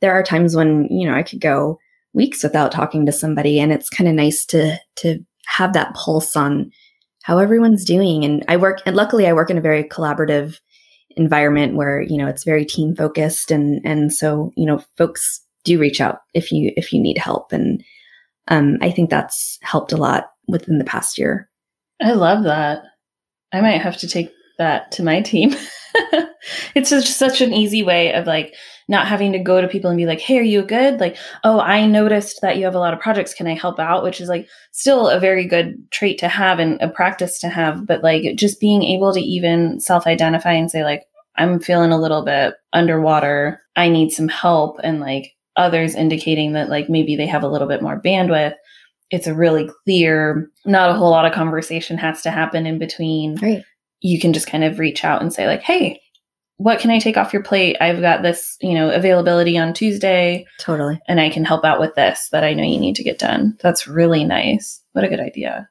there 0.00 0.12
are 0.12 0.22
times 0.22 0.54
when, 0.54 0.86
you 0.90 1.08
know, 1.08 1.14
I 1.14 1.22
could 1.22 1.40
go 1.40 1.78
weeks 2.12 2.42
without 2.42 2.72
talking 2.72 3.06
to 3.06 3.12
somebody 3.12 3.58
and 3.58 3.72
it's 3.72 3.88
kind 3.88 4.08
of 4.08 4.14
nice 4.14 4.44
to 4.46 4.76
to 4.96 5.18
have 5.46 5.72
that 5.72 5.94
pulse 5.94 6.36
on 6.36 6.70
how 7.22 7.38
everyone's 7.38 7.84
doing 7.84 8.24
and 8.24 8.44
I 8.48 8.56
work 8.56 8.80
and 8.86 8.96
luckily 8.96 9.26
I 9.26 9.32
work 9.32 9.50
in 9.50 9.58
a 9.58 9.62
very 9.62 9.84
collaborative 9.84 10.58
environment 11.16 11.74
where, 11.74 12.00
you 12.00 12.16
know, 12.16 12.26
it's 12.26 12.44
very 12.44 12.64
team 12.64 12.94
focused 12.94 13.50
and 13.50 13.80
and 13.84 14.12
so, 14.12 14.52
you 14.56 14.66
know, 14.66 14.82
folks 14.96 15.44
do 15.64 15.78
reach 15.78 16.00
out 16.00 16.20
if 16.34 16.50
you 16.50 16.72
if 16.76 16.92
you 16.92 17.00
need 17.00 17.18
help 17.18 17.52
and 17.52 17.82
um 18.48 18.78
I 18.80 18.90
think 18.90 19.10
that's 19.10 19.58
helped 19.62 19.92
a 19.92 19.98
lot 19.98 20.30
within 20.48 20.78
the 20.78 20.84
past 20.84 21.18
year. 21.18 21.48
I 22.02 22.12
love 22.12 22.44
that. 22.44 22.82
I 23.52 23.60
might 23.60 23.80
have 23.80 23.98
to 23.98 24.08
take 24.08 24.32
that 24.58 24.92
to 24.92 25.02
my 25.02 25.20
team. 25.20 25.54
it's 26.74 26.90
just 26.90 27.18
such 27.18 27.40
an 27.40 27.52
easy 27.52 27.82
way 27.82 28.12
of 28.12 28.26
like 28.26 28.54
not 28.90 29.06
having 29.06 29.32
to 29.32 29.38
go 29.38 29.60
to 29.60 29.68
people 29.68 29.88
and 29.88 29.96
be 29.96 30.04
like, 30.04 30.20
"Hey, 30.20 30.38
are 30.38 30.42
you 30.42 30.62
good?" 30.62 31.00
Like, 31.00 31.16
"Oh, 31.44 31.60
I 31.60 31.86
noticed 31.86 32.40
that 32.42 32.58
you 32.58 32.64
have 32.64 32.74
a 32.74 32.78
lot 32.78 32.92
of 32.92 33.00
projects. 33.00 33.32
Can 33.32 33.46
I 33.46 33.54
help 33.54 33.78
out?" 33.78 34.02
Which 34.02 34.20
is 34.20 34.28
like 34.28 34.46
still 34.72 35.08
a 35.08 35.18
very 35.20 35.46
good 35.46 35.90
trait 35.90 36.18
to 36.18 36.28
have 36.28 36.58
and 36.58 36.78
a 36.82 36.88
practice 36.88 37.38
to 37.40 37.48
have, 37.48 37.86
but 37.86 38.02
like 38.02 38.36
just 38.36 38.60
being 38.60 38.82
able 38.82 39.12
to 39.14 39.20
even 39.20 39.80
self-identify 39.80 40.52
and 40.52 40.70
say 40.70 40.84
like, 40.84 41.04
"I'm 41.36 41.60
feeling 41.60 41.92
a 41.92 42.00
little 42.00 42.22
bit 42.24 42.54
underwater. 42.72 43.60
I 43.76 43.88
need 43.88 44.10
some 44.10 44.28
help." 44.28 44.78
And 44.82 45.00
like 45.00 45.32
others 45.56 45.94
indicating 45.94 46.52
that 46.52 46.68
like 46.68 46.88
maybe 46.88 47.16
they 47.16 47.26
have 47.26 47.42
a 47.42 47.48
little 47.48 47.68
bit 47.68 47.82
more 47.82 48.00
bandwidth. 48.00 48.54
It's 49.10 49.26
a 49.26 49.34
really 49.34 49.68
clear, 49.84 50.48
not 50.64 50.90
a 50.90 50.94
whole 50.94 51.10
lot 51.10 51.26
of 51.26 51.32
conversation 51.32 51.98
has 51.98 52.22
to 52.22 52.30
happen 52.30 52.66
in 52.66 52.78
between 52.78 53.36
Right. 53.36 53.62
you 54.00 54.18
can 54.20 54.32
just 54.32 54.46
kind 54.46 54.62
of 54.64 54.78
reach 54.78 55.04
out 55.04 55.20
and 55.20 55.32
say 55.32 55.46
like 55.46 55.62
hey 55.62 56.00
what 56.62 56.78
can 56.78 56.90
i 56.90 56.98
take 56.98 57.16
off 57.16 57.32
your 57.32 57.42
plate 57.42 57.76
i've 57.80 58.00
got 58.02 58.22
this 58.22 58.56
you 58.60 58.74
know 58.74 58.90
availability 58.90 59.56
on 59.56 59.72
tuesday 59.72 60.44
Totally. 60.58 61.00
and 61.08 61.18
i 61.20 61.30
can 61.30 61.44
help 61.44 61.64
out 61.64 61.80
with 61.80 61.94
this 61.94 62.28
that 62.32 62.44
i 62.44 62.52
know 62.52 62.62
you 62.64 62.78
need 62.78 62.96
to 62.96 63.04
get 63.04 63.18
done 63.18 63.56
that's 63.60 63.88
really 63.88 64.24
nice 64.24 64.82
what 64.92 65.04
a 65.04 65.08
good 65.08 65.20
idea 65.20 65.68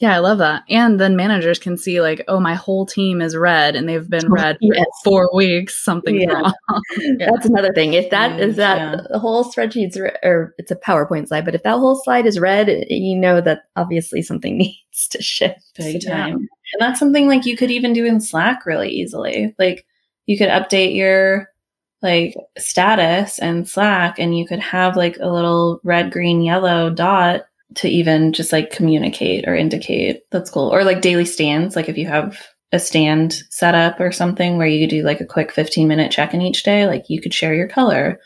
Yeah, 0.00 0.16
I 0.16 0.18
love 0.18 0.38
that. 0.38 0.62
And 0.68 0.98
then 0.98 1.14
managers 1.14 1.60
can 1.60 1.76
see 1.76 2.00
like, 2.00 2.24
oh, 2.26 2.40
my 2.40 2.54
whole 2.56 2.84
team 2.86 3.22
is 3.22 3.36
red 3.36 3.76
and 3.76 3.88
they've 3.88 4.10
been 4.10 4.28
red 4.32 4.56
for 4.56 4.74
Yes. 4.74 4.86
four 5.04 5.30
weeks. 5.32 5.78
Something's 5.84 6.24
Yeah. 6.24 6.32
wrong. 6.32 6.52
Yeah. 7.20 7.28
That's 7.30 7.46
another 7.46 7.72
thing. 7.72 7.92
If 7.94 8.10
that 8.10 8.40
is 8.40 8.54
mm, 8.54 8.56
that 8.56 8.78
yeah. 8.78 9.00
the 9.12 9.20
whole 9.20 9.44
spreadsheet's 9.44 9.96
re- 9.96 10.16
or 10.24 10.54
it's 10.58 10.72
a 10.72 10.76
PowerPoint 10.76 11.28
slide, 11.28 11.44
but 11.44 11.54
if 11.54 11.62
that 11.62 11.78
whole 11.78 11.94
slide 12.02 12.26
is 12.26 12.40
red, 12.40 12.66
you 12.90 13.16
know 13.16 13.40
that 13.42 13.60
obviously 13.76 14.22
something 14.22 14.58
needs 14.64 15.06
to 15.10 15.22
shift. 15.22 15.62
big 15.76 16.02
Yeah. 16.02 16.10
time 16.16 16.34
and 16.72 16.80
that's 16.80 16.98
something 16.98 17.28
like 17.28 17.46
you 17.46 17.56
could 17.56 17.70
even 17.70 17.92
do 17.92 18.04
in 18.04 18.18
slack 18.20 18.66
really 18.66 18.88
easily 18.90 19.54
like 19.60 19.84
you 20.26 20.38
could 20.38 20.48
update 20.48 20.94
your 20.94 21.48
like 22.02 22.34
status 22.58 23.38
and 23.38 23.68
slack 23.68 24.18
and 24.18 24.36
you 24.36 24.46
could 24.46 24.58
have 24.58 24.96
like 24.96 25.16
a 25.20 25.30
little 25.30 25.80
red 25.84 26.10
green 26.10 26.42
yellow 26.42 26.90
dot 26.90 27.42
to 27.76 27.88
even 27.88 28.32
just 28.32 28.52
like 28.52 28.70
communicate 28.70 29.46
or 29.46 29.54
indicate. 29.54 30.22
That's 30.30 30.50
cool. 30.50 30.68
Or 30.68 30.84
like 30.84 31.00
daily 31.00 31.24
stands 31.24 31.76
like 31.76 31.88
if 31.88 31.96
you 31.96 32.06
have 32.06 32.38
a 32.72 32.78
stand 32.78 33.34
set 33.50 33.74
up 33.74 34.00
or 34.00 34.10
something 34.10 34.56
where 34.56 34.66
you 34.66 34.88
do 34.88 35.02
like 35.02 35.20
a 35.20 35.26
quick 35.26 35.52
15 35.52 35.86
minute 35.86 36.10
check-in 36.10 36.40
each 36.42 36.62
day 36.62 36.86
like 36.86 37.04
you 37.08 37.20
could 37.20 37.34
share 37.34 37.54
your 37.54 37.68
color 37.68 38.18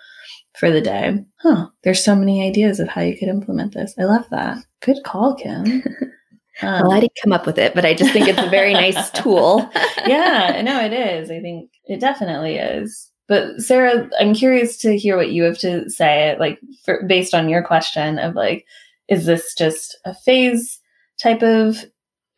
for 0.57 0.71
the 0.71 0.81
day. 0.81 1.19
Huh. 1.41 1.69
There's 1.83 2.03
so 2.03 2.17
many 2.17 2.47
ideas 2.47 2.81
of 2.81 2.89
how 2.89 3.03
you 3.03 3.17
could 3.17 3.29
implement 3.29 3.75
this. 3.75 3.95
I 3.99 4.05
love 4.05 4.25
that. 4.31 4.59
Good 4.81 5.03
call 5.05 5.35
kim 5.35 5.83
Um, 6.63 6.83
Well, 6.83 6.93
I 6.93 7.01
didn't 7.01 7.19
come 7.23 7.33
up 7.33 7.47
with 7.47 7.59
it, 7.59 7.75
but 7.75 7.85
I 7.85 7.95
just 7.95 8.13
think 8.13 8.29
it's 8.29 8.41
a 8.43 8.49
very 8.49 8.73
nice 8.73 9.11
tool. 9.23 9.69
yeah, 10.07 10.61
no, 10.65 10.81
it 10.81 10.93
is. 10.93 11.31
I 11.31 11.41
think 11.41 11.71
it 11.87 12.01
definitely 12.01 12.57
is. 12.57 13.11
But 13.29 13.61
Sarah, 13.61 14.09
I'm 14.21 14.35
curious 14.35 14.77
to 14.79 14.97
hear 14.97 15.17
what 15.17 15.31
you 15.33 15.43
have 15.43 15.59
to 15.59 15.91
say, 15.91 16.37
like 16.39 16.61
for, 16.85 17.03
based 17.07 17.35
on 17.35 17.49
your 17.49 17.63
question 17.63 18.19
of 18.19 18.35
like, 18.35 18.65
is 19.09 19.27
this 19.27 19.55
just 19.55 19.97
a 20.05 20.15
phase 20.15 20.81
type 21.21 21.43
of 21.43 21.85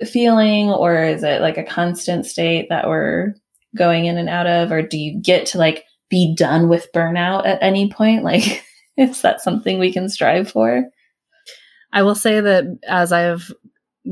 feeling, 0.07 0.71
or 0.71 1.05
is 1.05 1.23
it 1.23 1.41
like 1.43 1.59
a 1.59 1.64
constant 1.64 2.25
state 2.27 2.69
that 2.71 2.89
we're 2.89 3.35
going 3.77 4.07
in 4.07 4.16
and 4.16 4.29
out 4.29 4.47
of, 4.47 4.73
or 4.73 4.81
do 4.83 4.97
you 4.99 5.21
get 5.21 5.45
to 5.47 5.59
like 5.59 5.85
be 6.09 6.35
done 6.35 6.69
with 6.69 6.89
burnout 6.95 7.47
at 7.47 7.62
any 7.62 7.91
point? 7.91 8.25
Like, 8.25 8.64
is 8.97 9.21
that 9.23 9.43
something 9.43 9.79
we 9.79 9.93
can 9.93 10.09
strive 10.09 10.51
for? 10.51 10.85
I 11.93 12.03
will 12.03 12.14
say 12.14 12.41
that 12.41 12.64
as 12.87 13.12
I've 13.12 13.53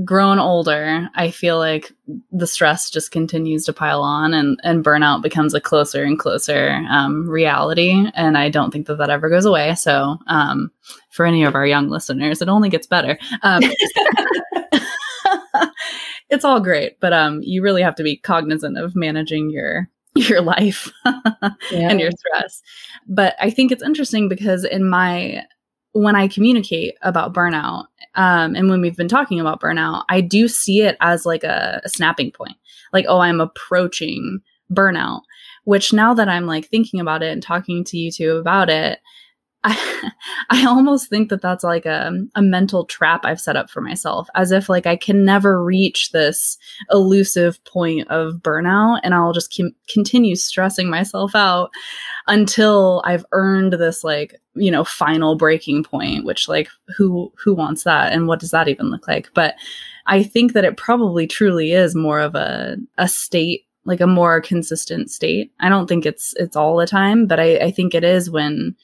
grown 0.05 0.39
older, 0.39 1.09
I 1.15 1.31
feel 1.31 1.59
like 1.59 1.93
the 2.31 2.47
stress 2.47 2.91
just 2.91 3.11
continues 3.11 3.65
to 3.65 3.73
pile 3.73 4.03
on 4.03 4.35
and, 4.35 4.61
and 4.63 4.85
burnout 4.85 5.23
becomes 5.23 5.55
a 5.55 5.61
closer 5.61 6.03
and 6.03 6.19
closer 6.19 6.85
um, 6.91 7.29
reality. 7.29 8.07
And 8.15 8.37
I 8.37 8.51
don't 8.51 8.71
think 8.71 8.87
that 8.87 8.99
that 8.99 9.11
ever 9.11 9.29
goes 9.29 9.45
away. 9.45 9.75
So, 9.75 10.19
um, 10.27 10.71
for 11.11 11.25
any 11.25 11.45
of 11.45 11.55
our 11.55 11.67
young 11.67 11.89
listeners, 11.89 12.43
it 12.43 12.49
only 12.49 12.69
gets 12.69 12.87
better. 12.87 13.19
Um, 13.43 13.63
it's 16.31 16.45
all 16.45 16.61
great, 16.61 17.01
but 17.01 17.13
um, 17.13 17.41
you 17.43 17.63
really 17.63 17.83
have 17.83 17.95
to 17.97 18.03
be 18.03 18.17
cognizant 18.17 18.79
of 18.79 18.95
managing 18.95 19.51
your 19.51 19.89
your 20.15 20.41
life 20.41 20.91
and 21.73 22.01
your 22.01 22.11
stress. 22.11 22.63
But 23.07 23.35
I 23.39 23.51
think 23.51 23.71
it's 23.71 23.83
interesting 23.83 24.29
because 24.29 24.65
in 24.65 24.89
my 24.89 25.45
when 25.97 26.15
I 26.15 26.29
communicate 26.29 26.95
about 27.03 27.33
burnout, 27.33 27.87
um, 28.15 28.55
and 28.55 28.69
when 28.69 28.81
we've 28.81 28.97
been 28.97 29.09
talking 29.09 29.41
about 29.41 29.61
burnout, 29.61 30.05
I 30.09 30.21
do 30.21 30.47
see 30.47 30.83
it 30.83 30.97
as 31.01 31.25
like 31.25 31.43
a, 31.43 31.81
a 31.85 31.89
snapping 31.89 32.33
point. 32.33 32.57
Like, 32.93 33.07
oh, 33.09 33.21
I'm 33.21 33.41
approaching 33.41 34.41
burnout. 34.73 35.23
Which 35.65 35.93
now 35.93 36.15
that 36.15 36.29
I'm 36.29 36.47
like 36.47 36.69
thinking 36.69 37.01
about 37.01 37.23
it 37.23 37.33
and 37.33 37.43
talking 37.43 37.83
to 37.85 37.97
you 37.97 38.13
two 38.13 38.37
about 38.37 38.71
it, 38.71 39.01
I, 39.65 40.11
I 40.51 40.67
almost 40.67 41.09
think 41.09 41.31
that 41.31 41.43
that's 41.43 41.65
like 41.65 41.87
a, 41.87 42.13
a 42.35 42.43
mental 42.43 42.85
trap 42.85 43.25
I've 43.25 43.41
set 43.41 43.57
up 43.57 43.69
for 43.71 43.81
myself, 43.81 44.29
as 44.35 44.53
if 44.53 44.69
like 44.69 44.87
I 44.87 44.97
can 44.97 45.25
never 45.25 45.63
reach 45.65 46.13
this 46.13 46.57
elusive 46.91 47.63
point 47.65 48.09
of 48.09 48.35
burnout, 48.37 49.01
and 49.03 49.15
I'll 49.15 49.33
just 49.33 49.55
com- 49.57 49.75
continue 49.93 50.37
stressing 50.37 50.89
myself 50.89 51.35
out 51.35 51.71
until 52.29 53.03
I've 53.05 53.25
earned 53.33 53.75
this 53.75 54.05
like 54.05 54.41
you 54.55 54.71
know 54.71 54.85
final 54.85 55.37
breaking 55.37 55.85
point. 55.85 56.25
Which 56.25 56.49
like 56.49 56.69
who 56.97 57.33
who 57.37 57.55
wants 57.55 57.85
that, 57.85 58.13
and 58.13 58.27
what 58.27 58.41
does 58.41 58.51
that 58.51 58.69
even 58.69 58.91
look 58.91 59.07
like? 59.09 59.31
But 59.35 59.55
I 60.07 60.23
think 60.23 60.53
that 60.53 60.65
it 60.65 60.77
probably 60.77 61.27
truly 61.27 61.73
is 61.73 61.95
more 61.95 62.21
of 62.21 62.35
a 62.35 62.77
a 62.99 63.09
state 63.09 63.67
like 63.85 64.01
a 64.01 64.07
more 64.07 64.41
consistent 64.41 65.11
state. 65.11 65.53
I 65.61 65.69
don't 65.69 65.87
think 65.87 66.05
it's 66.05 66.35
it's 66.37 66.57
all 66.57 66.77
the 66.77 66.87
time, 66.87 67.27
but 67.27 67.41
I, 67.41 67.57
I 67.59 67.71
think 67.71 67.95
it 67.95 68.05
is 68.05 68.31
when 68.31 68.77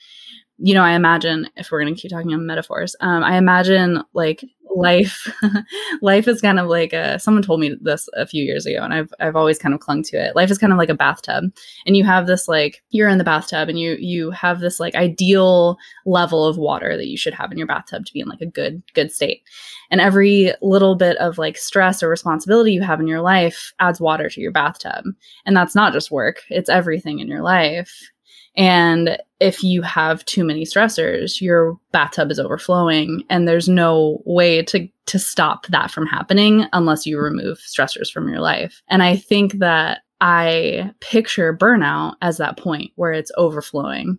you 0.59 0.75
know, 0.75 0.83
I 0.83 0.93
imagine 0.93 1.49
if 1.57 1.71
we're 1.71 1.83
going 1.83 1.95
to 1.95 2.01
keep 2.01 2.11
talking 2.11 2.31
in 2.31 2.47
metaphors, 2.47 2.95
um, 3.01 3.25
I 3.25 3.37
imagine 3.37 4.03
like 4.15 4.45
life, 4.75 5.31
life 6.03 6.27
is 6.29 6.41
kind 6.41 6.59
of 6.59 6.67
like 6.67 6.93
a, 6.93 7.19
someone 7.19 7.43
told 7.43 7.61
me 7.61 7.77
this 7.81 8.09
a 8.15 8.27
few 8.27 8.43
years 8.43 8.65
ago 8.65 8.79
and 8.83 8.95
I've, 8.95 9.13
I've 9.21 9.37
always 9.37 9.59
kind 9.59 9.75
of 9.75 9.81
clung 9.81 10.03
to 10.05 10.17
it. 10.17 10.37
Life 10.37 10.51
is 10.51 10.59
kind 10.59 10.73
of 10.73 10.79
like 10.79 10.89
a 10.89 10.95
bathtub 10.95 11.45
and 11.87 11.97
you 11.97 12.05
have 12.05 12.27
this, 12.27 12.49
like, 12.49 12.83
you're 12.91 13.09
in 13.09 13.19
the 13.19 13.25
bathtub 13.25 13.69
and 13.69 13.79
you, 13.79 13.97
you 13.99 14.31
have 14.31 14.61
this 14.61 14.81
like 14.81 14.95
ideal 14.95 15.77
level 16.07 16.47
of 16.47 16.57
water 16.57 16.97
that 16.97 17.09
you 17.09 17.17
should 17.17 17.35
have 17.35 17.53
in 17.53 17.59
your 17.59 17.67
bathtub 17.67 18.07
to 18.07 18.13
be 18.13 18.21
in 18.21 18.29
like 18.29 18.41
a 18.41 18.47
good, 18.47 18.83
good 18.95 19.13
state. 19.13 19.43
And 19.91 20.01
every 20.01 20.53
little 20.63 20.95
bit 20.95 21.17
of 21.19 21.39
like 21.39 21.59
stress 21.59 22.03
or 22.03 22.09
responsibility 22.09 22.73
you 22.73 22.83
have 22.83 23.01
in 23.01 23.09
your 23.09 23.21
life 23.21 23.73
adds 23.79 24.01
water 24.01 24.31
to 24.31 24.41
your 24.41 24.53
bathtub. 24.53 25.05
And 25.45 25.57
that's 25.57 25.75
not 25.75 25.93
just 25.93 26.11
work. 26.11 26.43
It's 26.49 26.71
everything 26.71 27.19
in 27.19 27.29
your 27.29 27.43
life. 27.43 28.11
And 28.57 29.19
if 29.41 29.63
you 29.63 29.83
have 29.83 30.25
too 30.27 30.45
many 30.45 30.65
stressors, 30.65 31.41
your 31.41 31.79
bathtub 31.91 32.31
is 32.31 32.39
overflowing 32.39 33.25
and 33.31 33.49
there's 33.49 33.69
no 33.69 34.23
way 34.25 34.63
to 34.65 34.89
to 35.07 35.19
stop 35.19 35.67
that 35.69 35.91
from 35.91 36.07
happening 36.07 36.67
unless 36.73 37.07
you 37.07 37.19
remove 37.19 37.59
stressors 37.59 38.11
from 38.11 38.29
your 38.29 38.41
life. 38.41 38.83
And 38.89 39.03
I 39.03 39.17
think 39.17 39.59
that 39.59 40.03
I 40.21 40.93
picture 41.01 41.57
burnout 41.57 42.15
as 42.23 42.37
that 42.37 42.57
point 42.57 42.93
where 42.95 43.13
it's 43.13 43.33
overflowing. 43.37 44.19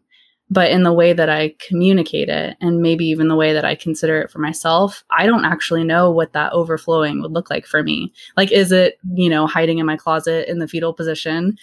but 0.49 0.69
in 0.69 0.83
the 0.83 0.93
way 0.93 1.13
that 1.13 1.29
I 1.29 1.55
communicate 1.67 2.29
it 2.29 2.57
and 2.61 2.81
maybe 2.81 3.05
even 3.05 3.27
the 3.27 3.35
way 3.35 3.53
that 3.53 3.65
I 3.65 3.75
consider 3.75 4.21
it 4.21 4.29
for 4.29 4.39
myself, 4.39 5.03
I 5.09 5.25
don't 5.25 5.45
actually 5.45 5.83
know 5.83 6.11
what 6.11 6.33
that 6.33 6.53
overflowing 6.53 7.21
would 7.21 7.31
look 7.31 7.49
like 7.49 7.65
for 7.65 7.81
me. 7.81 8.13
Like, 8.37 8.51
is 8.51 8.71
it, 8.71 8.97
you 9.15 9.29
know, 9.29 9.47
hiding 9.47 9.79
in 9.79 9.85
my 9.85 9.97
closet 9.97 10.49
in 10.49 10.59
the 10.59 10.67
fetal 10.67 10.93
position? 10.93 11.57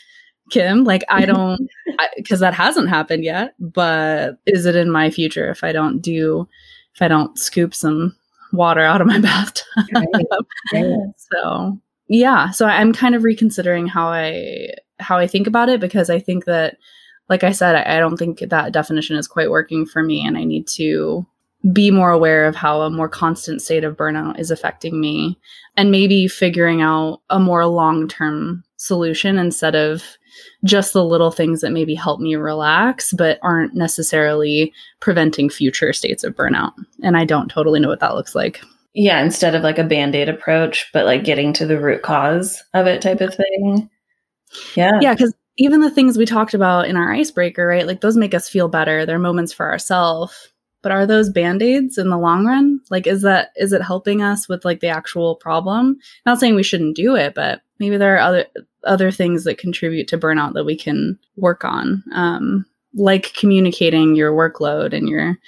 Kim, 0.51 0.85
like, 0.85 1.05
I 1.09 1.25
don't, 1.27 1.69
because 2.17 2.41
that 2.41 2.55
hasn't 2.55 2.89
happened 2.89 3.25
yet, 3.25 3.55
but 3.59 4.39
is 4.47 4.67
it 4.67 4.77
in 4.77 4.91
my 4.91 5.11
future 5.11 5.51
if 5.51 5.65
I 5.65 5.73
don't 5.73 6.01
do, 6.01 6.49
if 6.95 7.03
I 7.03 7.09
don't 7.09 7.39
scoop 7.39 7.75
some 7.75 8.17
water 8.53 8.83
out 8.83 9.01
of 9.01 9.07
my 9.07 9.19
bathtub? 9.21 9.67
Right. 10.73 10.87
So, 11.33 11.79
yeah. 12.09 12.51
So 12.51 12.67
I'm 12.67 12.93
kind 12.93 13.15
of 13.15 13.25
reconsidering 13.25 13.87
how 13.87 14.09
I, 14.09 14.75
how 14.99 15.17
I 15.17 15.27
think 15.27 15.47
about 15.47 15.69
it 15.69 15.81
because 15.81 16.11
I 16.11 16.19
think 16.19 16.45
that 16.45 16.77
like 17.31 17.45
I 17.45 17.53
said, 17.53 17.77
I, 17.77 17.97
I 17.97 18.01
don't 18.01 18.17
think 18.17 18.41
that 18.41 18.73
definition 18.73 19.17
is 19.17 19.29
quite 19.29 19.51
working 19.51 19.87
for 19.87 20.03
me, 20.03 20.27
and 20.27 20.37
I 20.37 20.45
need 20.45 20.67
to 20.67 21.25
be 21.73 21.91
more 21.91 22.11
aware 22.11 22.47
of 22.47 22.57
how 22.57 22.83
a 22.83 22.91
more 22.91 23.09
constant 23.09 23.63
state 23.63 23.85
of 23.85 23.97
burnout 23.97 24.39
is 24.39 24.51
affecting 24.51 25.01
me 25.01 25.39
and 25.77 25.91
maybe 25.91 26.27
figuring 26.27 26.83
out 26.83 27.21
a 27.31 27.39
more 27.39 27.67
long 27.67 28.09
term 28.09 28.65
solution 28.77 29.39
instead 29.39 29.75
of 29.75 30.03
just 30.65 30.93
the 30.93 31.05
little 31.05 31.31
things 31.31 31.61
that 31.61 31.73
maybe 31.73 31.95
help 31.95 32.21
me 32.21 32.35
relax 32.37 33.13
but 33.13 33.39
aren't 33.43 33.75
necessarily 33.75 34.73
preventing 35.01 35.49
future 35.51 35.93
states 35.93 36.25
of 36.25 36.35
burnout. 36.35 36.73
And 37.03 37.17
I 37.17 37.25
don't 37.25 37.49
totally 37.49 37.81
know 37.81 37.89
what 37.89 38.01
that 38.01 38.15
looks 38.15 38.35
like. 38.35 38.61
Yeah, 38.95 39.23
instead 39.23 39.55
of 39.55 39.63
like 39.63 39.79
a 39.79 39.85
band 39.85 40.15
aid 40.15 40.29
approach, 40.29 40.91
but 40.93 41.07
like 41.07 41.25
getting 41.25 41.53
to 41.55 41.67
the 41.67 41.81
root 41.81 42.03
cause 42.03 42.63
of 42.75 42.87
it 42.87 43.01
type 43.01 43.21
of 43.21 43.35
thing. 43.35 43.89
Yeah. 44.75 44.99
Yeah, 45.01 45.15
because 45.15 45.35
even 45.59 45.81
the 45.81 45.91
things 45.91 46.17
we 46.19 46.27
talked 46.27 46.55
about 46.55 46.89
in 46.89 46.97
our 46.97 47.13
icebreaker, 47.13 47.67
right? 47.67 47.87
Like 47.87 48.01
those 48.01 48.17
make 48.17 48.35
us 48.35 48.49
feel 48.49 48.69
better. 48.69 49.07
They're 49.07 49.19
moments 49.19 49.53
for 49.53 49.71
ourselves. 49.71 50.50
But 50.83 50.93
are 50.93 51.07
those 51.07 51.31
band-aids 51.31 51.99
in 51.99 52.09
the 52.09 52.19
long 52.19 52.47
run? 52.47 52.81
Like 52.91 53.07
is 53.07 53.23
that 53.23 53.51
is 53.57 53.73
it 53.73 53.83
helping 53.83 54.23
us 54.23 54.49
with 54.49 54.65
like 54.65 54.81
the 54.81 54.89
actual 54.89 55.37
problem? 55.37 55.97
Not 56.27 56.41
saying 56.41 56.55
we 56.55 56.63
shouldn't 56.63 56.97
do 56.97 57.15
it, 57.17 57.35
but 57.35 57.61
maybe 57.79 57.97
there 57.97 58.17
are 58.17 58.21
other 58.21 58.47
other 58.85 59.11
things 59.11 59.45
that 59.45 59.59
contribute 59.59 60.09
to 60.09 60.19
burnout 60.19 60.55
that 60.55 60.65
we 60.65 60.77
can 60.77 61.19
work 61.37 61.65
on. 61.65 62.03
Um, 62.15 62.67
like 62.95 63.35
communicating 63.35 64.17
your 64.17 64.33
workload 64.33 64.93
and 64.93 65.09
your 65.09 65.39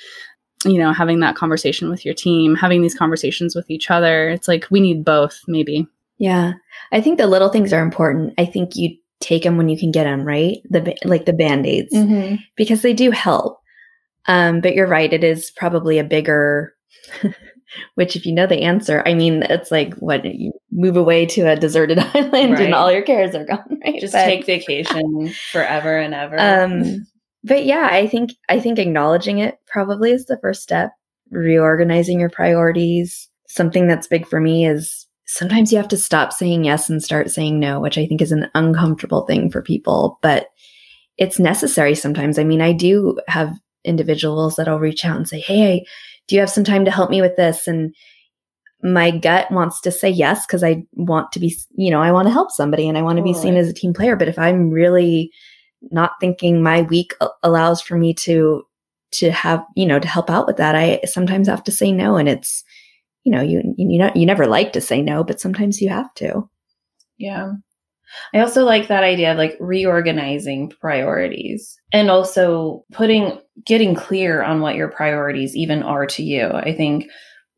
you 0.65 0.79
know 0.79 0.93
having 0.93 1.21
that 1.21 1.35
conversation 1.35 1.91
with 1.91 2.05
your 2.05 2.15
team 2.15 2.55
having 2.55 2.83
these 2.83 2.95
conversations 2.95 3.57
with 3.57 3.69
each 3.69 3.91
other 3.91 4.29
it's 4.29 4.47
like 4.47 4.65
we 4.71 4.79
need 4.79 5.05
both 5.05 5.41
maybe 5.49 5.85
yeah 6.19 6.53
i 6.93 7.01
think 7.01 7.19
the 7.19 7.27
little 7.27 7.49
things 7.49 7.73
are 7.73 7.83
important 7.83 8.33
i 8.39 8.45
think 8.45 8.77
you 8.77 8.97
take 9.23 9.45
them 9.45 9.57
when 9.57 9.69
you 9.69 9.79
can 9.79 9.91
get 9.91 10.05
them, 10.05 10.25
right? 10.25 10.59
The 10.69 10.95
like 11.05 11.25
the 11.25 11.33
band-aids 11.33 11.95
mm-hmm. 11.95 12.37
because 12.57 12.83
they 12.83 12.93
do 12.93 13.11
help. 13.11 13.61
Um, 14.27 14.61
but 14.61 14.75
you're 14.75 14.87
right, 14.87 15.13
it 15.13 15.25
is 15.25 15.51
probably 15.51 15.99
a 15.99 16.05
bigger 16.05 16.75
which 17.95 18.17
if 18.17 18.27
you 18.27 18.33
know 18.33 18.47
the 18.47 18.63
answer, 18.63 19.03
I 19.07 19.15
mean 19.15 19.43
it's 19.45 19.71
like 19.71 19.95
what 19.95 20.25
you 20.25 20.53
move 20.71 20.97
away 20.97 21.27
to 21.27 21.43
a 21.43 21.57
deserted 21.57 21.99
island 22.15 22.35
right. 22.53 22.61
and 22.61 22.75
all 22.75 22.93
your 22.93 23.03
cares 23.03 23.35
are 23.35 23.45
gone, 23.45 23.79
right? 23.85 24.01
Just 24.01 24.13
but, 24.13 24.25
take 24.25 24.47
vacation 24.47 25.33
forever 25.51 25.97
and 25.99 26.15
ever. 26.15 26.37
Um 26.39 27.07
but 27.45 27.65
yeah, 27.65 27.89
I 27.91 28.07
think 28.07 28.33
I 28.49 28.61
think 28.61 28.79
acknowledging 28.79 29.39
it 29.39 29.59
probably 29.67 30.13
is 30.13 30.27
the 30.27 30.39
first 30.39 30.63
step. 30.63 30.93
Reorganizing 31.31 32.21
your 32.21 32.31
priorities. 32.31 33.29
Something 33.49 33.87
that's 33.87 34.07
big 34.07 34.27
for 34.27 34.41
me 34.41 34.67
is 34.67 35.07
sometimes 35.27 35.73
you 35.73 35.79
have 35.79 35.89
to 35.89 35.97
stop 35.97 36.33
saying 36.33 36.65
yes 36.65 36.89
and 36.89 37.03
start 37.03 37.31
saying 37.31 37.59
no, 37.59 37.81
which 37.81 37.99
I 37.99 38.07
think 38.07 38.23
is 38.23 38.33
an 38.33 38.51
uncomfortable 38.55 39.27
thing 39.27 39.51
for 39.51 39.63
people, 39.63 40.19
but 40.23 40.49
it's 41.19 41.39
necessary 41.39 41.95
sometimes. 41.95 42.39
I 42.39 42.45
mean, 42.45 42.61
I 42.61 42.73
do 42.73 43.19
have 43.29 43.55
individuals 43.85 44.57
that 44.57 44.69
I'll 44.69 44.79
reach 44.79 45.05
out 45.05 45.17
and 45.17 45.29
say, 45.29 45.41
Hey, 45.41 45.85
do 46.29 46.35
you 46.35 46.41
have 46.41 46.51
some 46.51 46.65
time 46.65 46.85
to 46.85 46.91
help 46.91 47.11
me 47.11 47.21
with 47.21 47.37
this? 47.37 47.67
And 47.67 47.95
my 48.83 49.11
gut 49.11 49.51
wants 49.51 49.81
to 49.83 49.93
say 49.93 50.11
yes 50.11 50.47
because 50.47 50.65
I 50.65 50.85
want 50.95 51.31
to 51.33 51.41
be, 51.41 51.57
you 51.77 51.91
know, 51.91 52.03
I 52.03 52.11
want 52.11 52.27
to 52.27 52.33
help 52.33 52.51
somebody 52.51 52.89
and 52.89 52.99
I 52.99 53.03
want 53.03 53.17
to 53.19 53.23
be 53.23 53.35
seen 53.35 53.57
as 53.57 53.69
a 53.69 53.73
team 53.73 53.95
player. 53.95 54.17
But 54.17 54.29
if 54.29 54.39
I'm 54.39 54.71
really 54.71 55.31
not 55.91 56.13
thinking 56.21 56.63
my 56.63 56.83
week 56.83 57.15
allows 57.43 57.81
for 57.81 57.97
me 57.97 58.15
to 58.15 58.65
to 59.13 59.31
have, 59.31 59.63
you 59.77 59.85
know, 59.85 59.99
to 59.99 60.09
help 60.09 60.31
out 60.31 60.47
with 60.47 60.57
that, 60.57 60.75
I 60.75 61.01
sometimes 61.05 61.47
have 61.47 61.63
to 61.65 61.73
say 61.73 61.93
no. 61.93 62.17
And 62.17 62.29
it's 62.29 62.65
you 63.25 63.33
know, 63.33 63.43
you 63.43 63.63
you 63.77 63.99
know, 63.99 64.11
you 64.15 64.27
never 64.27 64.47
like 64.47 64.73
to 64.73 64.81
say 64.81 65.01
no, 65.01 65.23
but 65.23 65.41
sometimes 65.41 65.81
you 65.81 65.89
have 65.89 66.13
to. 66.15 66.49
Yeah. 67.19 67.53
I 68.35 68.41
also 68.41 68.65
like 68.65 68.89
that 68.89 69.05
idea 69.05 69.33
of 69.33 69.39
like 69.39 69.57
reorganizing 69.61 70.73
priorities 70.81 71.79
and 71.93 72.11
also 72.11 72.85
putting 72.93 73.39
getting 73.67 73.95
clear 73.95 74.43
on 74.43 74.61
what 74.61 74.77
your 74.77 74.89
priorities 74.89 75.55
even 75.57 75.83
are 75.83 76.07
to 76.07 76.23
you. 76.23 76.49
I 76.49 76.75
think 76.75 77.07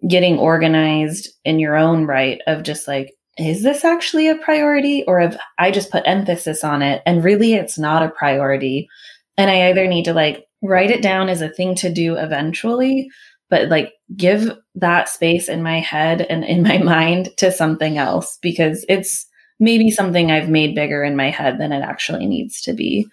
getting 0.08 0.38
organized 0.38 1.28
in 1.44 1.58
your 1.58 1.76
own 1.76 2.06
right 2.06 2.40
of 2.46 2.62
just 2.62 2.86
like 2.86 3.14
is 3.36 3.62
this 3.62 3.84
actually 3.84 4.28
a 4.28 4.36
priority 4.36 5.04
or 5.08 5.20
have 5.20 5.36
I 5.58 5.70
just 5.70 5.90
put 5.90 6.04
emphasis 6.06 6.62
on 6.62 6.82
it 6.82 7.02
and 7.04 7.24
really 7.24 7.54
it's 7.54 7.78
not 7.78 8.02
a 8.02 8.10
priority 8.10 8.88
and 9.36 9.50
I 9.50 9.70
either 9.70 9.86
need 9.86 10.04
to 10.04 10.14
like 10.14 10.44
write 10.62 10.90
it 10.90 11.02
down 11.02 11.28
as 11.28 11.40
a 11.40 11.48
thing 11.48 11.74
to 11.76 11.92
do 11.92 12.14
eventually 12.14 13.08
but 13.50 13.68
like 13.68 13.92
give 14.16 14.50
that 14.74 15.08
space 15.08 15.48
in 15.48 15.62
my 15.62 15.80
head 15.80 16.22
and 16.22 16.44
in 16.44 16.62
my 16.62 16.78
mind 16.82 17.30
to 17.38 17.50
something 17.50 17.98
else 17.98 18.38
because 18.42 18.84
it's 18.88 19.26
maybe 19.60 19.90
something 19.90 20.30
I've 20.30 20.48
made 20.48 20.74
bigger 20.74 21.02
in 21.02 21.16
my 21.16 21.30
head 21.30 21.58
than 21.58 21.72
it 21.72 21.82
actually 21.82 22.26
needs 22.26 22.60
to 22.62 22.72
be. 22.72 23.06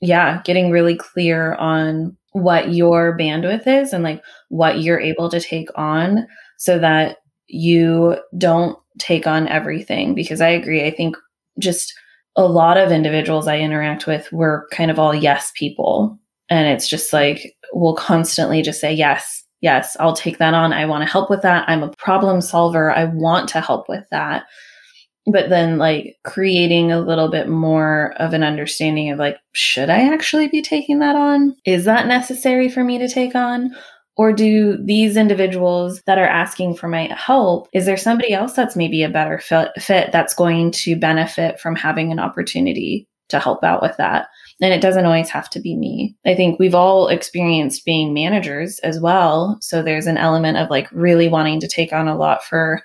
Yeah, 0.00 0.42
getting 0.44 0.70
really 0.70 0.96
clear 0.96 1.54
on 1.54 2.16
what 2.32 2.74
your 2.74 3.16
bandwidth 3.16 3.66
is 3.66 3.92
and 3.92 4.02
like 4.02 4.22
what 4.48 4.80
you're 4.80 5.00
able 5.00 5.30
to 5.30 5.40
take 5.40 5.68
on 5.76 6.26
so 6.58 6.78
that 6.78 7.18
you 7.46 8.16
don't 8.36 8.76
take 8.98 9.26
on 9.26 9.48
everything 9.48 10.14
because 10.14 10.40
I 10.40 10.48
agree. 10.48 10.84
I 10.84 10.90
think 10.90 11.16
just 11.58 11.94
a 12.36 12.44
lot 12.44 12.76
of 12.76 12.90
individuals 12.90 13.46
I 13.46 13.58
interact 13.58 14.06
with 14.06 14.30
were 14.32 14.66
kind 14.72 14.90
of 14.90 14.98
all 14.98 15.14
yes 15.14 15.52
people. 15.54 16.18
And 16.50 16.68
it's 16.68 16.88
just 16.88 17.12
like, 17.12 17.54
we'll 17.72 17.94
constantly 17.94 18.62
just 18.62 18.80
say 18.80 18.92
yes 18.92 19.44
yes, 19.64 19.96
I'll 19.98 20.14
take 20.14 20.36
that 20.38 20.52
on. 20.52 20.74
I 20.74 20.84
want 20.84 21.04
to 21.04 21.10
help 21.10 21.30
with 21.30 21.40
that. 21.40 21.66
I'm 21.66 21.82
a 21.82 21.90
problem 21.92 22.42
solver. 22.42 22.92
I 22.92 23.06
want 23.06 23.48
to 23.48 23.62
help 23.62 23.88
with 23.88 24.04
that. 24.10 24.44
But 25.26 25.48
then, 25.48 25.78
like, 25.78 26.16
creating 26.22 26.92
a 26.92 27.00
little 27.00 27.30
bit 27.30 27.48
more 27.48 28.12
of 28.18 28.34
an 28.34 28.42
understanding 28.42 29.10
of, 29.10 29.18
like, 29.18 29.38
should 29.52 29.88
I 29.88 30.12
actually 30.12 30.48
be 30.48 30.60
taking 30.60 30.98
that 30.98 31.16
on? 31.16 31.56
Is 31.64 31.86
that 31.86 32.06
necessary 32.06 32.68
for 32.68 32.84
me 32.84 32.98
to 32.98 33.08
take 33.08 33.34
on? 33.34 33.74
Or 34.16 34.32
do 34.32 34.76
these 34.84 35.16
individuals 35.16 36.02
that 36.06 36.18
are 36.18 36.26
asking 36.26 36.76
for 36.76 36.88
my 36.88 37.08
help, 37.16 37.68
is 37.72 37.84
there 37.84 37.96
somebody 37.96 38.32
else 38.32 38.52
that's 38.52 38.76
maybe 38.76 39.02
a 39.02 39.08
better 39.08 39.40
fit, 39.40 39.70
fit 39.78 40.12
that's 40.12 40.34
going 40.34 40.70
to 40.72 40.94
benefit 40.94 41.58
from 41.58 41.74
having 41.74 42.12
an 42.12 42.20
opportunity 42.20 43.08
to 43.30 43.40
help 43.40 43.64
out 43.64 43.82
with 43.82 43.96
that? 43.96 44.28
And 44.60 44.72
it 44.72 44.80
doesn't 44.80 45.04
always 45.04 45.30
have 45.30 45.50
to 45.50 45.60
be 45.60 45.74
me. 45.74 46.14
I 46.24 46.36
think 46.36 46.60
we've 46.60 46.76
all 46.76 47.08
experienced 47.08 47.84
being 47.84 48.14
managers 48.14 48.78
as 48.80 49.00
well. 49.00 49.58
So 49.60 49.82
there's 49.82 50.06
an 50.06 50.18
element 50.18 50.58
of 50.58 50.70
like 50.70 50.88
really 50.92 51.28
wanting 51.28 51.58
to 51.60 51.68
take 51.68 51.92
on 51.92 52.06
a 52.06 52.16
lot 52.16 52.44
for 52.44 52.82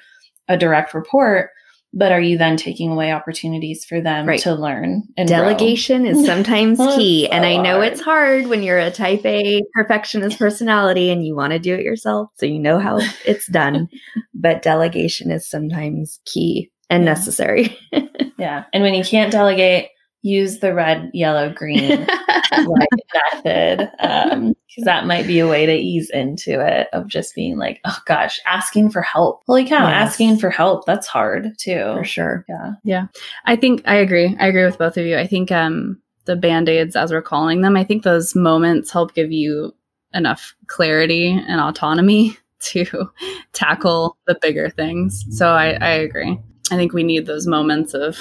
a 0.48 0.58
direct 0.58 0.96
report. 0.96 1.52
But 1.92 2.12
are 2.12 2.22
you 2.22 2.38
then 2.38 2.56
taking 2.56 2.92
away 2.92 3.12
opportunities 3.12 3.84
for 3.84 4.00
them 4.00 4.28
right. 4.28 4.40
to 4.42 4.54
learn 4.54 5.04
and 5.18 5.28
delegation 5.28 6.04
grow? 6.04 6.12
is 6.12 6.26
sometimes 6.26 6.78
key. 6.96 7.26
so 7.26 7.32
and 7.32 7.46
I 7.46 7.58
know 7.58 7.78
hard. 7.78 7.86
it's 7.86 8.02
hard 8.02 8.48
when 8.48 8.62
you're 8.62 8.78
a 8.78 8.92
type 8.92 9.26
A 9.26 9.64
perfectionist 9.74 10.38
personality 10.38 11.10
and 11.10 11.26
you 11.26 11.36
want 11.36 11.54
to 11.54 11.60
do 11.60 11.74
it 11.74 11.82
yourself. 11.82 12.30
So 12.36 12.46
you 12.46 12.60
know 12.60 12.78
how 12.78 13.00
it's 13.26 13.48
done. 13.48 13.90
but 14.34 14.62
delegation 14.62 15.32
is 15.32 15.50
sometimes 15.50 16.20
key 16.26 16.72
and 16.90 17.04
yeah. 17.04 17.10
necessary. 17.10 17.78
yeah. 18.38 18.66
And 18.72 18.84
when 18.84 18.94
you 18.94 19.04
can't 19.04 19.32
delegate, 19.32 19.90
use 20.22 20.60
the 20.60 20.74
red, 20.74 21.10
yellow, 21.14 21.52
green 21.54 22.06
method. 23.34 23.92
Um, 24.00 24.56
because 24.68 24.86
that 24.86 25.08
might 25.08 25.26
be 25.26 25.40
a 25.40 25.48
way 25.48 25.66
to 25.66 25.74
ease 25.74 26.10
into 26.12 26.66
it 26.66 26.88
of 26.94 27.08
just 27.08 27.34
being 27.34 27.58
like, 27.58 27.80
oh 27.86 27.98
gosh, 28.06 28.40
asking 28.46 28.92
for 28.92 29.02
help. 29.02 29.42
Holy 29.48 29.66
cow, 29.66 29.88
yes. 29.88 30.10
asking 30.10 30.38
for 30.38 30.50
help. 30.50 30.86
That's 30.86 31.08
hard 31.08 31.58
too. 31.58 31.94
For 31.98 32.04
sure. 32.04 32.46
Yeah. 32.48 32.72
Yeah. 32.84 33.08
I 33.46 33.56
think 33.56 33.82
I 33.86 33.96
agree. 33.96 34.38
I 34.40 34.48
agree 34.48 34.66
with 34.66 34.78
both 34.78 34.96
of 34.98 35.06
you. 35.06 35.18
I 35.18 35.26
think 35.26 35.52
um 35.52 36.00
the 36.26 36.36
band-aids 36.36 36.96
as 36.96 37.12
we're 37.12 37.24
calling 37.24 37.62
them, 37.62 37.76
I 37.76 37.84
think 37.84 38.04
those 38.04 38.36
moments 38.36 38.92
help 38.92 39.16
give 39.16 39.32
you 39.32 39.74
enough 40.14 40.54
clarity 40.68 41.32
and 41.32 41.60
autonomy 41.60 42.38
to 42.60 43.10
tackle 43.54 44.18
the 44.28 44.38
bigger 44.42 44.70
things. 44.70 45.26
So 45.32 45.50
I, 45.50 45.72
I 45.72 45.90
agree. 45.90 46.40
I 46.72 46.76
think 46.76 46.94
we 46.94 47.04
need 47.04 47.26
those 47.26 47.48
moments 47.48 47.96
of 47.96 48.18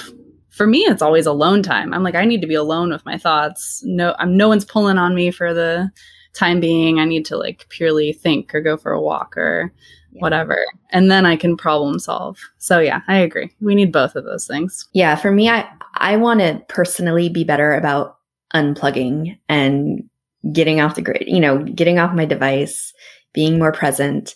for 0.58 0.66
me 0.66 0.80
it's 0.80 1.00
always 1.00 1.24
alone 1.24 1.62
time. 1.62 1.94
I'm 1.94 2.02
like 2.02 2.14
i 2.14 2.26
need 2.26 2.42
to 2.42 2.46
be 2.46 2.54
alone 2.54 2.90
with 2.90 3.06
my 3.06 3.16
thoughts. 3.16 3.82
No 3.84 4.14
i'm 4.18 4.36
no 4.36 4.48
one's 4.48 4.64
pulling 4.64 4.98
on 4.98 5.14
me 5.14 5.30
for 5.30 5.54
the 5.54 5.90
time 6.34 6.60
being. 6.60 6.98
I 6.98 7.06
need 7.06 7.24
to 7.26 7.38
like 7.38 7.66
purely 7.70 8.12
think 8.12 8.54
or 8.54 8.60
go 8.60 8.76
for 8.76 8.92
a 8.92 9.00
walk 9.00 9.36
or 9.36 9.72
yeah. 10.12 10.20
whatever. 10.20 10.58
And 10.90 11.10
then 11.10 11.24
i 11.24 11.36
can 11.36 11.56
problem 11.56 11.98
solve. 11.98 12.38
So 12.58 12.80
yeah 12.80 13.00
i 13.08 13.16
agree. 13.16 13.50
We 13.60 13.74
need 13.74 13.92
both 13.92 14.16
of 14.16 14.24
those 14.24 14.46
things. 14.46 14.86
Yeah 14.92 15.16
for 15.16 15.30
me 15.30 15.48
i 15.48 15.66
i 15.94 16.16
want 16.16 16.40
to 16.40 16.62
personally 16.68 17.30
be 17.30 17.44
better 17.44 17.72
about 17.72 18.18
unplugging 18.54 19.38
and 19.48 20.08
getting 20.52 20.80
off 20.80 20.94
the 20.94 21.02
grid, 21.02 21.24
you 21.26 21.40
know, 21.40 21.62
getting 21.62 21.98
off 21.98 22.14
my 22.14 22.24
device, 22.24 22.92
being 23.32 23.58
more 23.58 23.72
present. 23.72 24.34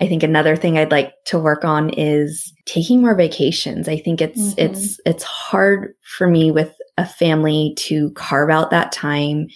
I 0.00 0.08
think 0.08 0.22
another 0.22 0.56
thing 0.56 0.76
I'd 0.76 0.90
like 0.90 1.12
to 1.26 1.38
work 1.38 1.64
on 1.64 1.90
is 1.90 2.52
taking 2.66 3.00
more 3.00 3.14
vacations. 3.14 3.88
I 3.88 3.98
think 3.98 4.20
it's 4.20 4.40
mm-hmm. 4.40 4.60
it's 4.60 5.00
it's 5.06 5.24
hard 5.24 5.94
for 6.16 6.26
me 6.26 6.50
with 6.50 6.74
a 6.98 7.06
family 7.06 7.74
to 7.78 8.10
carve 8.12 8.50
out 8.50 8.70
that 8.70 8.92
time 8.92 9.48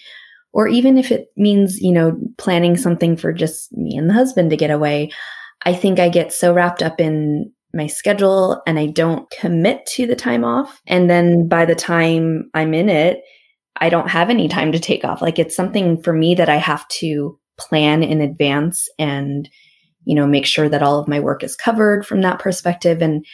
or 0.53 0.67
even 0.67 0.97
if 0.97 1.11
it 1.11 1.27
means, 1.37 1.79
you 1.79 1.91
know, 1.91 2.17
planning 2.37 2.75
something 2.75 3.15
for 3.15 3.31
just 3.31 3.71
me 3.73 3.95
and 3.95 4.09
the 4.09 4.13
husband 4.13 4.49
to 4.49 4.57
get 4.57 4.71
away. 4.71 5.11
I 5.65 5.73
think 5.73 5.99
I 5.99 6.09
get 6.09 6.33
so 6.33 6.53
wrapped 6.53 6.83
up 6.83 6.99
in 6.99 7.51
my 7.73 7.87
schedule 7.87 8.61
and 8.67 8.77
I 8.77 8.87
don't 8.87 9.29
commit 9.29 9.85
to 9.93 10.05
the 10.05 10.15
time 10.15 10.43
off. 10.43 10.81
And 10.87 11.09
then 11.09 11.47
by 11.47 11.65
the 11.65 11.75
time 11.75 12.49
I'm 12.53 12.73
in 12.73 12.89
it, 12.89 13.21
I 13.77 13.89
don't 13.89 14.09
have 14.09 14.29
any 14.29 14.49
time 14.49 14.73
to 14.73 14.79
take 14.79 15.05
off. 15.05 15.21
Like 15.21 15.39
it's 15.39 15.55
something 15.55 16.01
for 16.03 16.11
me 16.11 16.35
that 16.35 16.49
I 16.49 16.57
have 16.57 16.85
to 16.89 17.39
plan 17.57 18.03
in 18.03 18.19
advance 18.19 18.89
and, 18.99 19.47
you 20.05 20.15
know, 20.15 20.27
make 20.27 20.45
sure 20.45 20.69
that 20.69 20.83
all 20.83 20.99
of 20.99 21.07
my 21.07 21.19
work 21.19 21.43
is 21.43 21.55
covered 21.55 22.05
from 22.05 22.21
that 22.21 22.39
perspective. 22.39 23.01
And 23.01 23.25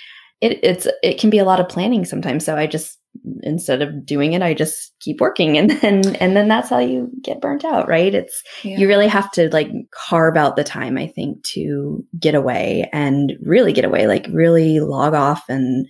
it, 0.42 0.60
it's, 0.64 0.88
it 1.04 1.20
can 1.20 1.30
be 1.30 1.40
a 1.40 1.46
lot 1.46 1.60
of 1.60 1.70
planning 1.70 2.06
sometimes. 2.06 2.46
So 2.46 2.56
I 2.56 2.68
just, 2.68 3.00
instead 3.42 3.82
of 3.82 4.06
doing 4.06 4.34
it, 4.34 4.42
I 4.42 4.54
just 4.54 4.94
keep 5.00 5.20
working 5.20 5.58
and 5.60 5.72
then, 5.72 6.16
and 6.18 6.36
then 6.36 6.48
that's 6.48 6.70
how 6.70 6.80
you 6.80 7.10
get 7.22 7.42
burnt 7.42 7.66
out, 7.66 7.88
right? 7.88 8.14
It's, 8.14 8.44
yeah. 8.64 8.78
you 8.78 8.88
really 8.88 9.08
have 9.08 9.32
to 9.32 9.50
like 9.52 9.70
carve 9.92 10.38
out 10.38 10.56
the 10.56 10.64
time, 10.64 10.98
I 10.98 11.08
think, 11.08 11.44
to 11.54 12.06
get 12.20 12.36
away 12.36 12.90
and 12.94 13.34
really 13.42 13.74
get 13.74 13.86
away, 13.86 14.08
like 14.08 14.28
really 14.32 14.80
log 14.80 15.14
off 15.14 15.44
and, 15.50 15.88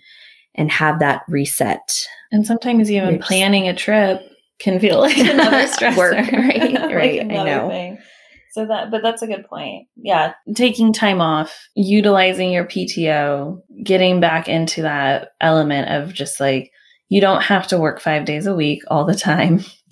and 0.55 0.71
have 0.71 0.99
that 0.99 1.23
reset. 1.27 2.07
And 2.31 2.45
sometimes 2.45 2.91
even 2.91 3.19
planning 3.19 3.67
a 3.67 3.75
trip 3.75 4.21
can 4.59 4.79
feel 4.79 4.99
like 4.99 5.17
another 5.17 5.63
stressor. 5.67 5.97
Work, 5.97 6.31
right? 6.31 6.93
right. 6.93 7.27
like 7.27 7.39
I 7.39 7.43
know. 7.43 7.69
Thing. 7.69 7.97
So 8.57 8.65
that, 8.65 8.89
but 8.89 9.03
that's 9.03 9.21
a 9.21 9.27
good 9.27 9.45
point. 9.45 9.87
Yeah. 9.97 10.33
Taking 10.55 10.91
time 10.91 11.21
off, 11.21 11.67
utilizing 11.75 12.51
your 12.51 12.65
PTO, 12.65 13.61
getting 13.83 14.19
back 14.19 14.47
into 14.47 14.81
that 14.81 15.33
element 15.39 15.89
of 15.91 16.11
just 16.11 16.39
like, 16.39 16.71
you 17.07 17.21
don't 17.21 17.43
have 17.43 17.67
to 17.67 17.77
work 17.77 18.01
five 18.01 18.25
days 18.25 18.47
a 18.47 18.55
week 18.55 18.81
all 18.87 19.05
the 19.05 19.13
time 19.13 19.63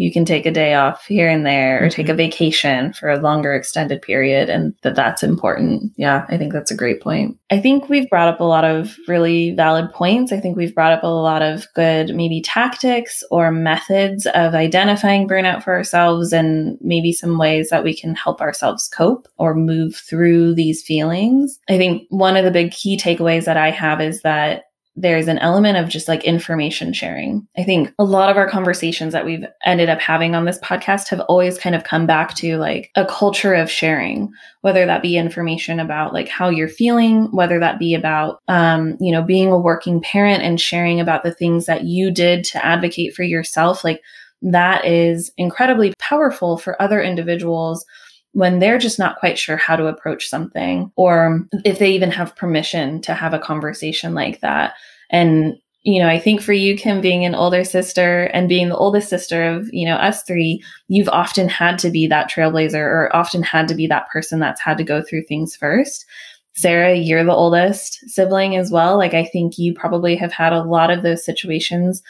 you 0.00 0.10
can 0.10 0.24
take 0.24 0.46
a 0.46 0.50
day 0.50 0.72
off 0.72 1.04
here 1.04 1.28
and 1.28 1.44
there 1.44 1.76
or 1.76 1.80
mm-hmm. 1.82 1.94
take 1.94 2.08
a 2.08 2.12
mm-hmm. 2.12 2.16
vacation 2.16 2.92
for 2.94 3.10
a 3.10 3.20
longer 3.20 3.52
extended 3.52 4.00
period 4.00 4.48
and 4.48 4.74
that 4.80 4.94
that's 4.94 5.22
important. 5.22 5.92
Yeah, 5.96 6.24
I 6.30 6.38
think 6.38 6.54
that's 6.54 6.70
a 6.70 6.76
great 6.76 7.02
point. 7.02 7.36
I 7.50 7.60
think 7.60 7.90
we've 7.90 8.08
brought 8.08 8.28
up 8.28 8.40
a 8.40 8.44
lot 8.44 8.64
of 8.64 8.96
really 9.06 9.50
valid 9.54 9.92
points. 9.92 10.32
I 10.32 10.40
think 10.40 10.56
we've 10.56 10.74
brought 10.74 10.92
up 10.92 11.02
a 11.02 11.06
lot 11.06 11.42
of 11.42 11.66
good 11.74 12.14
maybe 12.14 12.40
tactics 12.40 13.22
or 13.30 13.52
methods 13.52 14.24
of 14.26 14.54
identifying 14.54 15.28
burnout 15.28 15.62
for 15.62 15.74
ourselves 15.74 16.32
and 16.32 16.78
maybe 16.80 17.12
some 17.12 17.36
ways 17.36 17.68
that 17.68 17.84
we 17.84 17.94
can 17.94 18.14
help 18.14 18.40
ourselves 18.40 18.88
cope 18.88 19.28
or 19.36 19.54
move 19.54 19.96
through 19.96 20.54
these 20.54 20.82
feelings. 20.82 21.58
I 21.68 21.76
think 21.76 22.06
one 22.08 22.38
of 22.38 22.46
the 22.46 22.50
big 22.50 22.70
key 22.70 22.96
takeaways 22.96 23.44
that 23.44 23.58
I 23.58 23.70
have 23.70 24.00
is 24.00 24.22
that 24.22 24.62
there's 25.00 25.28
an 25.28 25.38
element 25.38 25.78
of 25.78 25.88
just 25.88 26.08
like 26.08 26.24
information 26.24 26.92
sharing. 26.92 27.46
I 27.56 27.62
think 27.62 27.92
a 27.98 28.04
lot 28.04 28.30
of 28.30 28.36
our 28.36 28.48
conversations 28.48 29.12
that 29.12 29.24
we've 29.24 29.44
ended 29.64 29.88
up 29.88 30.00
having 30.00 30.34
on 30.34 30.44
this 30.44 30.58
podcast 30.58 31.08
have 31.08 31.20
always 31.20 31.58
kind 31.58 31.74
of 31.74 31.84
come 31.84 32.06
back 32.06 32.34
to 32.34 32.58
like 32.58 32.90
a 32.96 33.06
culture 33.06 33.54
of 33.54 33.70
sharing, 33.70 34.30
whether 34.60 34.84
that 34.84 35.02
be 35.02 35.16
information 35.16 35.80
about 35.80 36.12
like 36.12 36.28
how 36.28 36.50
you're 36.50 36.68
feeling, 36.68 37.26
whether 37.32 37.58
that 37.58 37.78
be 37.78 37.94
about, 37.94 38.40
um, 38.48 38.96
you 39.00 39.10
know, 39.10 39.22
being 39.22 39.50
a 39.50 39.58
working 39.58 40.00
parent 40.02 40.42
and 40.42 40.60
sharing 40.60 41.00
about 41.00 41.22
the 41.22 41.34
things 41.34 41.66
that 41.66 41.84
you 41.84 42.10
did 42.10 42.44
to 42.44 42.64
advocate 42.64 43.14
for 43.14 43.22
yourself. 43.22 43.82
Like 43.82 44.02
that 44.42 44.84
is 44.84 45.32
incredibly 45.38 45.94
powerful 45.98 46.58
for 46.58 46.80
other 46.80 47.02
individuals 47.02 47.84
when 48.32 48.58
they're 48.58 48.78
just 48.78 48.98
not 48.98 49.18
quite 49.18 49.38
sure 49.38 49.56
how 49.56 49.76
to 49.76 49.86
approach 49.86 50.28
something 50.28 50.90
or 50.96 51.40
if 51.64 51.78
they 51.78 51.90
even 51.92 52.10
have 52.10 52.36
permission 52.36 53.00
to 53.02 53.14
have 53.14 53.34
a 53.34 53.38
conversation 53.38 54.14
like 54.14 54.40
that. 54.40 54.74
And, 55.10 55.56
you 55.82 56.00
know, 56.00 56.08
I 56.08 56.20
think 56.20 56.40
for 56.40 56.52
you, 56.52 56.76
Kim, 56.76 57.00
being 57.00 57.24
an 57.24 57.34
older 57.34 57.64
sister 57.64 58.24
and 58.24 58.48
being 58.48 58.68
the 58.68 58.76
oldest 58.76 59.08
sister 59.08 59.44
of, 59.44 59.68
you 59.72 59.86
know, 59.86 59.96
us 59.96 60.22
three, 60.22 60.62
you've 60.88 61.08
often 61.08 61.48
had 61.48 61.78
to 61.80 61.90
be 61.90 62.06
that 62.06 62.30
trailblazer 62.30 62.74
or 62.74 63.14
often 63.14 63.42
had 63.42 63.66
to 63.68 63.74
be 63.74 63.86
that 63.88 64.08
person 64.10 64.38
that's 64.38 64.60
had 64.60 64.78
to 64.78 64.84
go 64.84 65.02
through 65.02 65.24
things 65.24 65.56
first. 65.56 66.06
Sarah, 66.54 66.94
you're 66.94 67.24
the 67.24 67.32
oldest 67.32 67.98
sibling 68.08 68.56
as 68.56 68.70
well. 68.70 68.96
Like, 68.96 69.14
I 69.14 69.24
think 69.24 69.56
you 69.58 69.72
probably 69.72 70.14
have 70.16 70.32
had 70.32 70.52
a 70.52 70.62
lot 70.62 70.90
of 70.90 71.02
those 71.02 71.24
situations 71.24 72.02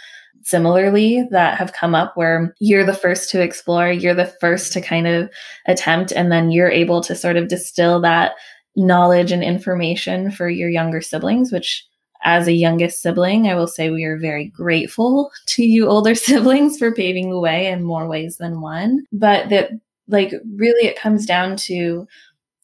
similarly 0.42 1.26
that 1.30 1.58
have 1.58 1.72
come 1.72 1.94
up 1.94 2.16
where 2.16 2.54
you're 2.58 2.84
the 2.84 2.94
first 2.94 3.30
to 3.30 3.42
explore, 3.42 3.90
you're 3.90 4.14
the 4.14 4.32
first 4.40 4.72
to 4.72 4.80
kind 4.80 5.06
of 5.06 5.30
attempt, 5.66 6.12
and 6.12 6.30
then 6.30 6.50
you're 6.50 6.70
able 6.70 7.00
to 7.02 7.14
sort 7.14 7.36
of 7.36 7.48
distill 7.48 8.00
that 8.00 8.32
knowledge 8.76 9.32
and 9.32 9.42
information 9.42 10.30
for 10.30 10.48
your 10.48 10.68
younger 10.68 11.00
siblings, 11.00 11.52
which 11.52 11.86
as 12.22 12.46
a 12.46 12.52
youngest 12.52 13.00
sibling, 13.00 13.48
I 13.48 13.54
will 13.54 13.66
say 13.66 13.90
we 13.90 14.04
are 14.04 14.18
very 14.18 14.46
grateful 14.46 15.30
to 15.46 15.64
you 15.64 15.88
older 15.88 16.14
siblings 16.14 16.78
for 16.78 16.92
paving 16.92 17.30
the 17.30 17.40
way 17.40 17.66
in 17.66 17.82
more 17.82 18.08
ways 18.08 18.36
than 18.36 18.60
one. 18.60 19.04
But 19.12 19.48
that, 19.48 19.70
like, 20.08 20.34
really, 20.54 20.86
it 20.86 20.98
comes 20.98 21.24
down 21.24 21.56
to 21.56 22.06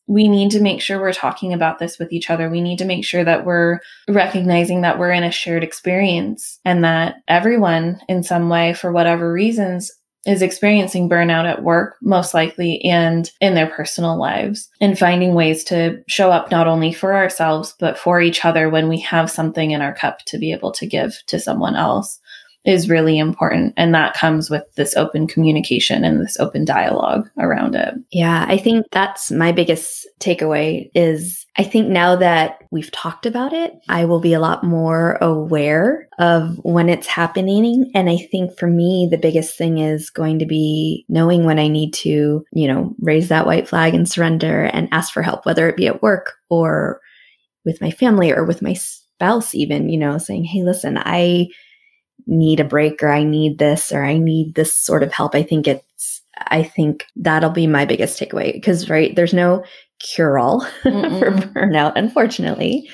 we 0.07 0.29
need 0.29 0.51
to 0.53 0.61
make 0.61 0.81
sure 0.81 1.01
we're 1.01 1.13
talking 1.13 1.53
about 1.53 1.79
this 1.79 1.99
with 1.99 2.13
each 2.13 2.31
other. 2.31 2.49
We 2.49 2.61
need 2.61 2.79
to 2.79 2.85
make 2.85 3.05
sure 3.05 3.25
that 3.25 3.45
we're 3.45 3.81
recognizing 4.09 4.83
that 4.83 4.99
we're 4.99 5.11
in 5.11 5.25
a 5.25 5.31
shared 5.31 5.65
experience 5.65 6.61
and 6.65 6.85
that 6.85 7.17
everyone, 7.27 8.01
in 8.09 8.23
some 8.23 8.49
way, 8.49 8.73
for 8.73 8.93
whatever 8.93 9.33
reasons, 9.33 9.91
is 10.27 10.43
experiencing 10.43 11.09
burnout 11.09 11.45
at 11.45 11.63
work, 11.63 11.97
most 12.03 12.35
likely, 12.35 12.83
and 12.85 13.31
in 13.41 13.55
their 13.55 13.69
personal 13.69 14.19
lives, 14.19 14.69
and 14.81 14.99
finding 14.99 15.35
ways 15.35 15.63
to 15.65 16.03
show 16.09 16.33
up 16.33 16.51
not 16.51 16.67
only 16.67 16.93
for 16.93 17.15
ourselves, 17.15 17.75
but 17.79 17.97
for 17.97 18.21
each 18.21 18.45
other 18.45 18.69
when 18.69 18.89
we 18.89 18.99
have 18.99 19.31
something 19.31 19.71
in 19.71 19.81
our 19.81 19.95
cup 19.95 20.19
to 20.27 20.39
be 20.39 20.53
able 20.53 20.73
to 20.73 20.87
give 20.87 21.23
to 21.27 21.39
someone 21.39 21.77
else 21.77 22.19
is 22.67 22.91
really 22.91 23.17
important. 23.19 23.73
And 23.77 23.95
that 23.95 24.15
comes 24.15 24.51
with 24.51 24.65
this 24.75 24.97
open 24.97 25.29
communication 25.29 26.05
and 26.05 26.21
this 26.21 26.39
open 26.41 26.65
dialogue 26.65 27.31
around 27.39 27.77
it. 27.77 27.95
Yeah, 28.11 28.45
I 28.49 28.59
think 28.59 28.87
that's 28.91 29.31
my 29.31 29.53
biggest 29.53 30.07
takeaway 30.21 30.91
is 30.95 31.47
I 31.59 31.63
think 31.63 31.89
now 31.89 32.17
that 32.17 32.59
we've 32.71 32.91
talked 32.91 33.25
about 33.25 33.53
it, 33.53 33.73
I 33.89 34.05
will 34.05 34.21
be 34.21 34.35
a 34.35 34.41
lot 34.41 34.65
more 34.65 35.17
aware 35.23 36.09
of 36.19 36.59
when 36.65 36.89
it's 36.89 37.07
happening. 37.07 37.91
And 37.95 38.11
I 38.11 38.17
think 38.17 38.59
for 38.59 38.67
me, 38.67 39.09
the 39.11 39.17
biggest 39.17 39.57
thing 39.57 39.79
is 39.79 40.11
going 40.11 40.41
to 40.41 40.47
be 40.47 41.07
knowing 41.09 41.45
when 41.45 41.59
I 41.59 41.69
need 41.69 41.95
to, 41.95 42.45
you 42.53 42.69
know, 42.69 42.95
raise 43.01 43.29
that 43.29 43.47
white 43.47 43.69
flag 43.69 43.95
and 43.95 44.09
surrender 44.09 44.65
and 44.65 44.89
ask 44.93 45.13
for 45.13 45.23
help, 45.23 45.47
whether 45.47 45.69
it 45.69 45.77
be 45.77 45.87
at 45.87 46.03
work 46.03 46.35
or 46.51 47.01
with 47.65 47.81
my 47.81 47.91
family 47.91 48.33
or 48.33 48.45
with 48.45 48.61
my 48.61 48.75
spouse, 48.75 49.55
even, 49.55 49.89
you 49.89 49.99
know, 49.99 50.19
saying, 50.19 50.45
Hey, 50.45 50.63
listen, 50.63 50.99
I 50.99 51.49
need 52.27 52.61
a 52.61 52.65
break 52.65 53.03
or 53.03 53.09
I 53.09 53.25
need 53.25 53.59
this 53.59 53.93
or 53.93 54.05
I 54.05 54.19
need 54.19 54.55
this 54.55 54.75
sort 54.75 55.03
of 55.03 55.13
help. 55.13 55.35
I 55.35 55.43
think 55.43 55.67
it's, 55.69 56.23
I 56.39 56.63
think 56.63 57.07
that'll 57.17 57.51
be 57.51 57.67
my 57.67 57.85
biggest 57.85 58.21
takeaway 58.21 58.53
because, 58.53 58.91
right, 58.91 59.15
there's 59.15 59.35
no 59.35 59.65
cure 59.99 60.39
all 60.39 60.61
for 60.83 60.91
burnout, 60.91 61.93
unfortunately. 61.97 62.91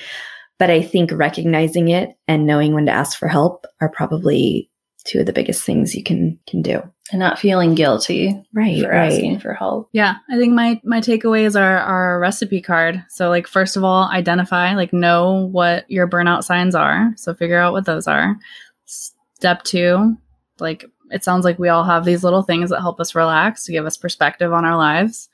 But 0.59 0.69
I 0.69 0.81
think 0.81 1.11
recognizing 1.11 1.89
it 1.89 2.15
and 2.27 2.45
knowing 2.45 2.73
when 2.73 2.85
to 2.85 2.91
ask 2.91 3.17
for 3.17 3.27
help 3.27 3.65
are 3.81 3.89
probably 3.89 4.69
two 5.05 5.19
of 5.19 5.25
the 5.25 5.33
biggest 5.33 5.63
things 5.63 5.95
you 5.95 6.03
can 6.03 6.39
can 6.47 6.61
do 6.61 6.81
and 7.11 7.19
not 7.19 7.37
feeling 7.39 7.75
guilty 7.75 8.41
right 8.53 8.81
for 8.81 8.89
right. 8.89 9.11
asking 9.11 9.39
for 9.39 9.53
help 9.53 9.89
yeah 9.91 10.15
i 10.29 10.37
think 10.37 10.53
my 10.53 10.79
my 10.83 11.01
takeaways 11.01 11.59
are 11.59 11.79
our 11.79 12.19
recipe 12.19 12.61
card 12.61 13.03
so 13.09 13.29
like 13.29 13.47
first 13.47 13.75
of 13.75 13.83
all 13.83 14.09
identify 14.11 14.73
like 14.75 14.93
know 14.93 15.49
what 15.51 15.89
your 15.89 16.07
burnout 16.07 16.43
signs 16.43 16.75
are 16.75 17.11
so 17.17 17.33
figure 17.33 17.59
out 17.59 17.73
what 17.73 17.85
those 17.85 18.07
are 18.07 18.37
Step 18.85 19.63
two, 19.63 20.17
like 20.59 20.85
it 21.11 21.23
sounds 21.23 21.45
like 21.45 21.59
we 21.59 21.69
all 21.69 21.83
have 21.83 22.05
these 22.05 22.23
little 22.23 22.43
things 22.43 22.69
that 22.69 22.81
help 22.81 22.99
us 22.99 23.15
relax 23.15 23.63
to 23.65 23.71
give 23.71 23.85
us 23.85 23.97
perspective 23.97 24.53
on 24.53 24.65
our 24.65 24.77
lives. 24.77 25.29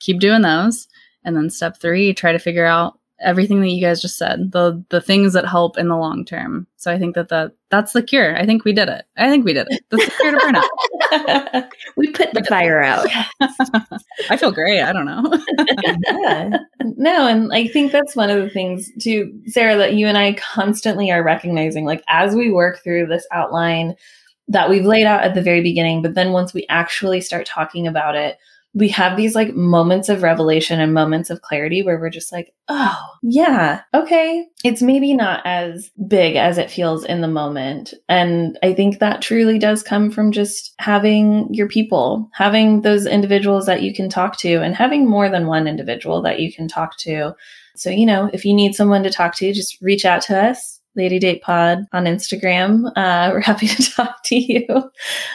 Keep 0.00 0.20
doing 0.20 0.42
those. 0.42 0.88
And 1.24 1.36
then 1.36 1.50
step 1.50 1.78
three, 1.78 2.14
try 2.14 2.32
to 2.32 2.38
figure 2.38 2.64
out 2.64 2.98
everything 3.20 3.60
that 3.60 3.68
you 3.68 3.80
guys 3.80 4.00
just 4.00 4.18
said, 4.18 4.52
the 4.52 4.82
the 4.88 5.00
things 5.00 5.32
that 5.32 5.46
help 5.46 5.78
in 5.78 5.88
the 5.88 5.96
long 5.96 6.24
term. 6.24 6.66
So 6.76 6.92
I 6.92 6.98
think 6.98 7.14
that 7.14 7.28
the 7.28 7.52
that's 7.70 7.92
the 7.92 8.02
cure. 8.02 8.36
I 8.36 8.46
think 8.46 8.64
we 8.64 8.72
did 8.72 8.88
it. 8.88 9.04
I 9.16 9.30
think 9.30 9.44
we 9.44 9.52
did 9.52 9.66
it. 9.70 9.84
That's 9.90 10.04
the 10.04 10.10
cure 10.10 10.32
to 10.32 10.38
burnout. 10.38 11.70
we 11.96 12.10
put 12.10 12.32
the 12.32 12.44
fire 12.44 12.82
out. 12.82 13.06
I 14.30 14.36
feel 14.36 14.52
great. 14.52 14.80
I 14.82 14.92
don't 14.92 15.06
know. 15.06 15.22
yeah. 16.06 16.58
No, 16.82 17.26
and 17.26 17.52
I 17.52 17.66
think 17.66 17.92
that's 17.92 18.16
one 18.16 18.30
of 18.30 18.42
the 18.42 18.50
things 18.50 18.90
too, 19.00 19.32
Sarah, 19.46 19.76
that 19.76 19.94
you 19.94 20.06
and 20.06 20.18
I 20.18 20.34
constantly 20.34 21.10
are 21.10 21.22
recognizing, 21.22 21.84
like 21.84 22.02
as 22.08 22.34
we 22.34 22.50
work 22.50 22.82
through 22.82 23.06
this 23.06 23.26
outline 23.32 23.94
that 24.48 24.68
we've 24.68 24.86
laid 24.86 25.06
out 25.06 25.22
at 25.22 25.34
the 25.34 25.42
very 25.42 25.62
beginning, 25.62 26.02
but 26.02 26.14
then 26.14 26.32
once 26.32 26.52
we 26.52 26.66
actually 26.68 27.20
start 27.20 27.46
talking 27.46 27.86
about 27.86 28.16
it, 28.16 28.36
we 28.72 28.88
have 28.88 29.16
these 29.16 29.34
like 29.34 29.54
moments 29.54 30.08
of 30.08 30.22
revelation 30.22 30.80
and 30.80 30.94
moments 30.94 31.28
of 31.28 31.42
clarity 31.42 31.82
where 31.82 31.98
we're 31.98 32.10
just 32.10 32.30
like, 32.30 32.54
oh, 32.68 32.98
yeah, 33.22 33.82
okay. 33.92 34.46
It's 34.64 34.80
maybe 34.80 35.12
not 35.12 35.42
as 35.44 35.90
big 36.06 36.36
as 36.36 36.56
it 36.56 36.70
feels 36.70 37.04
in 37.04 37.20
the 37.20 37.28
moment. 37.28 37.94
And 38.08 38.58
I 38.62 38.72
think 38.72 38.98
that 38.98 39.22
truly 39.22 39.58
does 39.58 39.82
come 39.82 40.10
from 40.10 40.30
just 40.30 40.72
having 40.78 41.52
your 41.52 41.66
people, 41.66 42.30
having 42.32 42.82
those 42.82 43.06
individuals 43.06 43.66
that 43.66 43.82
you 43.82 43.92
can 43.92 44.08
talk 44.08 44.38
to, 44.38 44.62
and 44.62 44.76
having 44.76 45.08
more 45.08 45.28
than 45.28 45.46
one 45.46 45.66
individual 45.66 46.22
that 46.22 46.38
you 46.38 46.52
can 46.52 46.68
talk 46.68 46.96
to. 46.98 47.34
So, 47.74 47.90
you 47.90 48.06
know, 48.06 48.30
if 48.32 48.44
you 48.44 48.54
need 48.54 48.74
someone 48.74 49.02
to 49.02 49.10
talk 49.10 49.34
to, 49.36 49.52
just 49.52 49.80
reach 49.80 50.04
out 50.04 50.22
to 50.22 50.38
us 50.38 50.79
Lady 50.96 51.18
Date 51.18 51.42
Pod 51.42 51.84
on 51.92 52.04
Instagram. 52.04 52.86
Uh, 52.96 53.30
we're 53.32 53.40
happy 53.40 53.68
to 53.68 53.82
talk 53.96 54.22
to 54.24 54.36
you. 54.36 54.66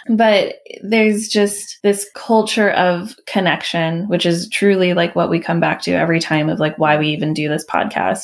But 0.10 0.56
there's 0.84 1.28
just 1.28 1.80
this 1.84 2.10
culture 2.16 2.72
of 2.72 3.16
connection, 3.26 4.08
which 4.08 4.26
is 4.26 4.50
truly 4.50 4.94
like 4.94 5.16
what 5.16 5.30
we 5.30 5.40
come 5.40 5.60
back 5.60 5.82
to 5.84 5.92
every 5.92 6.20
time 6.20 6.50
of 6.50 6.60
like 6.60 6.78
why 6.78 6.98
we 6.98 7.10
even 7.10 7.34
do 7.34 7.48
this 7.48 7.66
podcast. 7.66 8.24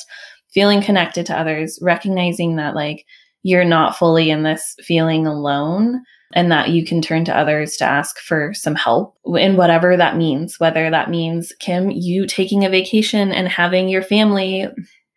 Feeling 0.53 0.81
connected 0.81 1.25
to 1.27 1.39
others, 1.39 1.79
recognizing 1.81 2.57
that 2.57 2.75
like 2.75 3.05
you're 3.43 3.65
not 3.65 3.97
fully 3.97 4.29
in 4.29 4.43
this 4.43 4.75
feeling 4.83 5.25
alone 5.25 6.03
and 6.33 6.51
that 6.51 6.69
you 6.69 6.85
can 6.85 7.01
turn 7.01 7.25
to 7.25 7.37
others 7.37 7.75
to 7.77 7.85
ask 7.85 8.19
for 8.19 8.53
some 8.53 8.75
help 8.75 9.15
in 9.35 9.57
whatever 9.57 9.97
that 9.97 10.17
means, 10.17 10.59
whether 10.59 10.89
that 10.89 11.09
means 11.09 11.53
Kim, 11.59 11.91
you 11.91 12.25
taking 12.25 12.63
a 12.63 12.69
vacation 12.69 13.31
and 13.31 13.47
having 13.47 13.89
your 13.89 14.01
family 14.01 14.67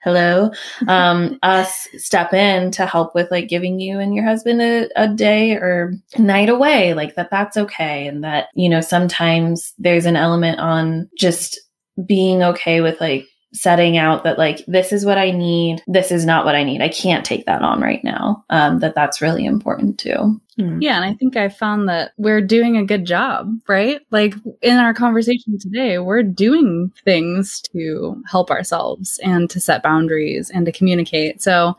hello. 0.05 0.50
Um 0.86 1.38
us 1.42 1.88
step 1.96 2.32
in 2.32 2.70
to 2.72 2.86
help 2.86 3.14
with 3.14 3.30
like 3.30 3.48
giving 3.48 3.80
you 3.80 3.98
and 3.98 4.14
your 4.14 4.24
husband 4.24 4.61
a, 4.62 4.88
a 4.96 5.09
day 5.09 5.52
or 5.52 5.94
night 6.18 6.48
away 6.48 6.94
like 6.94 7.14
that 7.14 7.30
that's 7.30 7.57
okay 7.57 8.07
and 8.07 8.22
that 8.22 8.48
you 8.55 8.68
know 8.68 8.80
sometimes 8.80 9.72
there's 9.78 10.07
an 10.07 10.16
element 10.16 10.61
on 10.61 11.09
just 11.18 11.59
being 12.07 12.42
okay 12.42 12.80
with 12.80 13.00
like 13.00 13.26
setting 13.55 13.96
out 13.96 14.24
that 14.24 14.36
like 14.36 14.64
this 14.66 14.92
is 14.92 15.07
what 15.07 15.16
i 15.16 15.30
need 15.30 15.82
this 15.86 16.11
is 16.11 16.26
not 16.26 16.44
what 16.44 16.55
i 16.55 16.64
need. 16.64 16.82
I 16.82 16.88
can't 16.88 17.24
take 17.24 17.46
that 17.46 17.62
on 17.62 17.80
right 17.80 18.02
now 18.02 18.44
um, 18.50 18.80
that 18.80 18.94
that's 18.94 19.22
really 19.22 19.44
important 19.44 19.98
too. 19.98 20.40
Mm. 20.59 20.78
yeah 20.80 20.96
and 20.96 21.05
i 21.05 21.14
think 21.14 21.36
i 21.36 21.48
found 21.48 21.88
that 21.88 22.12
we're 22.16 22.40
doing 22.40 22.76
a 22.76 22.84
good 22.84 23.05
job 23.05 23.50
right? 23.68 24.00
Like 24.11 24.34
in 24.62 24.76
our 24.76 24.94
conversation 24.94 25.59
today 25.59 25.98
we're 25.98 26.22
doing 26.22 26.92
things 27.05 27.62
to 27.72 28.22
help 28.26 28.50
ourselves 28.50 29.18
and 29.24 29.48
to 29.50 29.61
set 29.61 29.82
boundaries 29.82 30.50
and 30.50 30.66
to 30.66 30.72
communicate. 30.72 31.42
So 31.42 31.76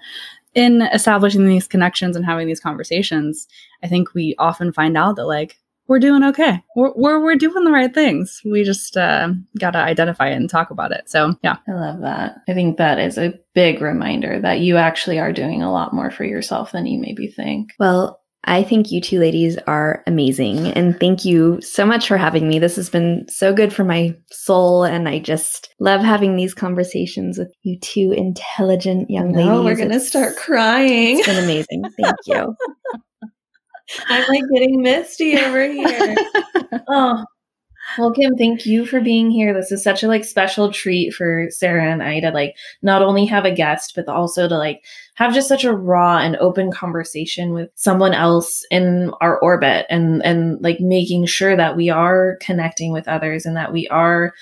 in 0.56 0.82
establishing 0.82 1.46
these 1.46 1.68
connections 1.68 2.16
and 2.16 2.26
having 2.26 2.48
these 2.48 2.62
conversations 2.62 3.48
i 3.84 3.88
think 3.88 4.14
we 4.14 4.34
often 4.40 4.72
find 4.72 4.98
out 4.98 5.18
that 5.18 5.26
like 5.26 5.58
we're 5.88 6.00
doing 6.00 6.24
okay. 6.24 6.64
We're, 6.76 6.94
we're, 6.96 7.24
we're 7.24 7.36
doing 7.36 7.64
the 7.64 7.72
right 7.72 7.94
things. 7.94 8.42
We 8.44 8.64
just 8.64 8.98
uh, 8.98 9.30
got 9.60 9.72
to 9.72 9.80
identify 9.80 10.30
it 10.30 10.36
and 10.36 10.50
talk 10.50 10.72
about 10.72 10.92
it. 10.92 11.10
So, 11.10 11.36
yeah. 11.44 11.58
I 11.68 11.72
love 11.74 12.02
that. 12.02 12.38
I 12.48 12.54
think 12.54 12.78
that 12.78 13.00
is 13.00 13.18
a 13.18 13.34
big 13.54 13.82
reminder 13.82 14.40
that 14.42 14.60
you 14.60 14.78
actually 14.78 15.20
are 15.20 15.34
doing 15.34 15.62
a 15.62 15.72
lot 15.72 15.94
more 15.94 16.12
for 16.12 16.24
yourself 16.24 16.72
than 16.72 16.86
you 16.86 17.00
maybe 17.00 17.28
think. 17.28 17.74
Well, 17.80 18.22
I 18.48 18.64
think 18.64 18.92
you 18.92 19.02
two 19.02 19.20
ladies 19.20 19.58
are 19.66 20.04
amazing. 20.06 20.68
And 20.68 21.00
thank 21.00 21.26
you 21.26 21.60
so 21.62 21.86
much 21.86 22.08
for 22.08 22.18
having 22.18 22.48
me. 22.48 22.60
This 22.60 22.76
has 22.76 22.90
been 22.90 23.26
so 23.28 23.54
good 23.54 23.74
for 23.74 23.84
my 23.84 24.16
soul. 24.32 24.84
And 24.84 25.10
I 25.10 25.20
just 25.20 25.74
love 25.80 26.02
having 26.02 26.36
these 26.36 26.54
conversations 26.54 27.40
with 27.40 27.52
you 27.64 27.80
two 27.80 28.14
intelligent 28.16 29.10
young 29.10 29.34
ladies. 29.34 29.52
Oh, 29.52 29.64
we're 29.64 29.76
going 29.76 29.90
to 29.90 30.00
start 30.00 30.38
crying. 30.38 31.18
It's 31.20 31.28
been 31.28 31.44
amazing. 31.44 31.84
Thank 32.00 32.16
you. 32.28 32.56
I'm 34.08 34.28
like 34.28 34.44
getting 34.54 34.82
misty 34.82 35.38
over 35.38 35.68
here. 35.68 36.16
oh, 36.88 37.24
well, 37.98 38.12
Kim, 38.12 38.36
thank 38.36 38.66
you 38.66 38.86
for 38.86 39.00
being 39.00 39.30
here. 39.30 39.54
This 39.54 39.72
is 39.72 39.84
such 39.84 40.04
a 40.04 40.08
like 40.08 40.26
special 40.26 40.72
treat 40.72 41.14
for 41.14 41.48
Sarah 41.50 41.92
and 41.92 42.02
I 42.04 42.20
to 42.20 42.32
like 42.32 42.56
not 42.82 43.02
only 43.02 43.26
have 43.26 43.46
a 43.46 43.54
guest, 43.54 43.94
but 43.96 44.08
also 44.08 44.48
to 44.48 44.58
like 44.58 44.84
have 45.14 45.34
just 45.34 45.48
such 45.48 45.64
a 45.64 45.74
raw 45.74 46.18
and 46.18 46.36
open 46.38 46.72
conversation 46.72 47.54
with 47.54 47.70
someone 47.76 48.14
else 48.14 48.66
in 48.72 49.12
our 49.22 49.40
orbit 49.40 49.86
and 49.90 50.26
and 50.26 50.62
like 50.62 50.80
making 50.80 51.26
sure 51.26 51.56
that 51.56 51.78
we 51.78 51.90
are 51.90 52.38
connecting 52.42 52.92
with 52.92 53.08
others 53.08 53.46
and 53.46 53.56
that 53.56 53.72
we 53.72 53.88
are 53.90 54.34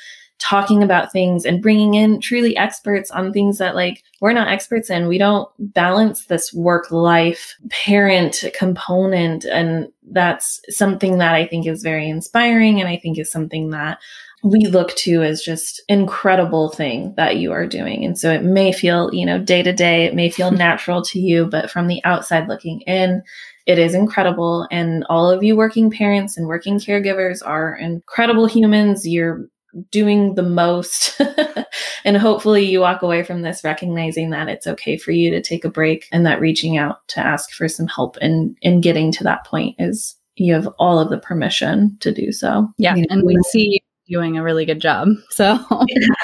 talking 0.44 0.84
about 0.84 1.12
things 1.12 1.46
and 1.46 1.62
bringing 1.62 1.94
in 1.94 2.20
truly 2.20 2.58
experts 2.58 3.10
on 3.10 3.32
things 3.32 3.60
that 3.60 3.76
like 3.76 4.04
we're 4.20 4.34
not 4.34 4.50
experts 4.50 4.90
in. 4.90 5.08
We 5.08 5.18
don't 5.18 5.50
balance 5.58 6.26
this 6.26 6.54
work 6.54 6.92
life 6.92 7.56
parent 7.70 8.44
component. 8.54 9.46
And 9.46 9.90
that's 10.12 10.62
something 10.70 11.20
that 11.20 11.34
I 11.34 11.48
think 11.48 11.66
is 11.66 11.82
very 11.82 12.10
inspiring. 12.10 12.82
And 12.82 12.90
I 12.90 12.98
think 12.98 13.18
is 13.18 13.32
something 13.32 13.70
that 13.70 14.00
we 14.44 14.66
look 14.66 14.94
to 14.96 15.24
as 15.24 15.42
just 15.42 15.82
incredible 15.88 16.70
thing 16.70 17.14
that 17.16 17.38
you 17.38 17.54
are 17.54 17.66
doing. 17.66 18.04
And 18.04 18.20
so 18.20 18.30
it 18.30 18.44
may 18.44 18.74
feel, 18.74 19.10
you 19.14 19.26
know, 19.26 19.40
day 19.40 19.64
to 19.64 19.72
day, 19.72 20.04
it 20.04 20.14
may 20.14 20.30
feel 20.30 20.52
natural 20.68 21.02
to 21.04 21.20
you, 21.20 21.46
but 21.46 21.72
from 21.72 21.88
the 21.88 22.04
outside 22.04 22.50
looking 22.50 22.82
in, 22.82 23.24
it 23.66 23.80
is 23.80 23.96
incredible. 23.96 24.68
And 24.70 25.06
all 25.10 25.30
of 25.30 25.42
you 25.42 25.56
working 25.56 25.90
parents 25.90 26.36
and 26.36 26.48
working 26.48 26.80
caregivers 26.80 27.40
are 27.46 27.76
incredible 27.76 28.46
humans. 28.46 29.08
You're 29.08 29.48
doing 29.92 30.36
the 30.36 30.44
most. 30.44 31.20
and 32.06 32.18
hopefully 32.18 32.66
you 32.66 32.80
walk 32.80 33.02
away 33.02 33.24
from 33.24 33.42
this 33.42 33.64
recognizing 33.64 34.30
that 34.32 34.50
it's 34.50 34.68
okay 34.68 34.98
for 34.98 35.12
you 35.12 35.32
to 35.32 35.42
take 35.42 35.66
a 35.66 35.70
break 35.70 36.08
and 36.12 36.26
that 36.26 36.40
reaching 36.40 36.78
out 36.78 37.08
to 37.10 37.20
ask 37.20 37.52
for 37.52 37.68
some 37.68 37.88
help 37.88 38.18
in 38.18 38.56
in 38.62 38.82
getting 38.82 39.12
to 39.12 39.24
that 39.24 39.46
point 39.46 39.76
is 39.80 40.16
you 40.36 40.54
have 40.54 40.68
all 40.80 41.00
of 41.00 41.10
the 41.10 41.20
permission 41.20 41.96
to 42.00 42.12
do 42.12 42.32
so. 42.32 42.68
Yeah. 42.78 42.96
And 43.10 43.24
we 43.24 43.38
see 43.52 43.70
you 43.72 43.80
doing 44.18 44.38
a 44.38 44.44
really 44.44 44.66
good 44.66 44.82
job. 44.82 45.10
So 45.30 45.60